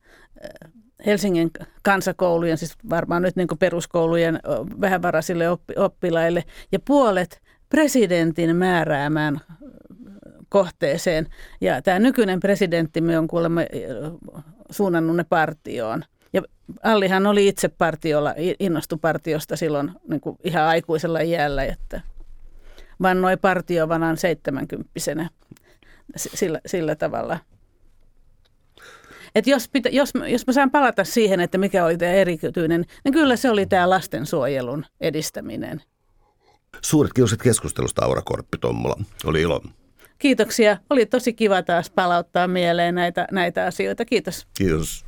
Helsingin 1.07 1.51
kansakoulujen, 1.83 2.59
siis 2.59 2.75
varmaan 2.91 3.23
nyt 3.23 3.37
niin 3.37 3.49
peruskoulujen 3.59 4.41
vähävaraisille 4.81 5.45
oppilaille, 5.77 6.45
ja 6.73 6.79
puolet 6.85 7.43
presidentin 7.69 8.57
määräämään 8.57 9.41
kohteeseen. 10.49 11.27
Ja 11.61 11.83
tämä 11.83 11.99
nykyinen 11.99 12.41
presidentti 12.41 13.01
me 13.01 13.19
on 13.19 13.29
kuulemma 13.29 13.61
suunnannut 14.71 15.17
ne 15.17 15.25
partioon. 15.25 16.05
Allihan 16.83 17.27
oli 17.27 17.49
itse 17.49 17.69
partiolla, 17.69 18.35
innostu 18.61 18.97
partiosta 18.97 19.57
silloin 19.57 19.91
niin 20.09 20.21
kuin 20.21 20.39
ihan 20.45 20.65
aikuisella 20.65 21.21
iällä, 21.21 21.65
että 21.65 22.01
vannoi 23.03 23.37
partiovanan 23.37 24.17
seitsemänkymppisenä 24.17 25.31
sillä, 26.17 26.61
sillä 26.67 26.97
tavalla. 26.97 27.39
Et 29.35 29.47
jos, 29.47 29.69
pitä, 29.69 29.89
jos, 29.89 30.13
jos 30.29 30.47
mä 30.47 30.53
saan 30.53 30.71
palata 30.71 31.05
siihen, 31.05 31.41
että 31.41 31.59
mikä 31.59 31.85
oli 31.85 31.99
tämä 31.99 32.13
erityinen, 32.13 32.85
niin 33.05 33.13
kyllä 33.13 33.37
se 33.37 33.51
oli 33.51 33.67
tämä 33.67 33.91
lastensuojelun 33.91 34.85
edistäminen. 35.01 35.83
Suuret 36.83 37.13
kiitokset 37.13 37.43
keskustelusta, 37.43 38.05
Aura 38.05 38.23
Korppi-Tommola. 38.23 38.97
Oli 39.25 39.43
ilo. 39.43 39.63
Kiitoksia. 40.19 40.79
Oli 40.91 41.07
tosi 41.07 41.33
kiva 41.33 41.63
taas 41.63 41.91
palauttaa 41.91 42.49
mieleen 42.49 42.95
näitä, 42.95 43.27
näitä 43.31 43.67
asioita. 43.67 44.05
Kiitos. 44.05 44.47
Kiitos. 44.59 45.05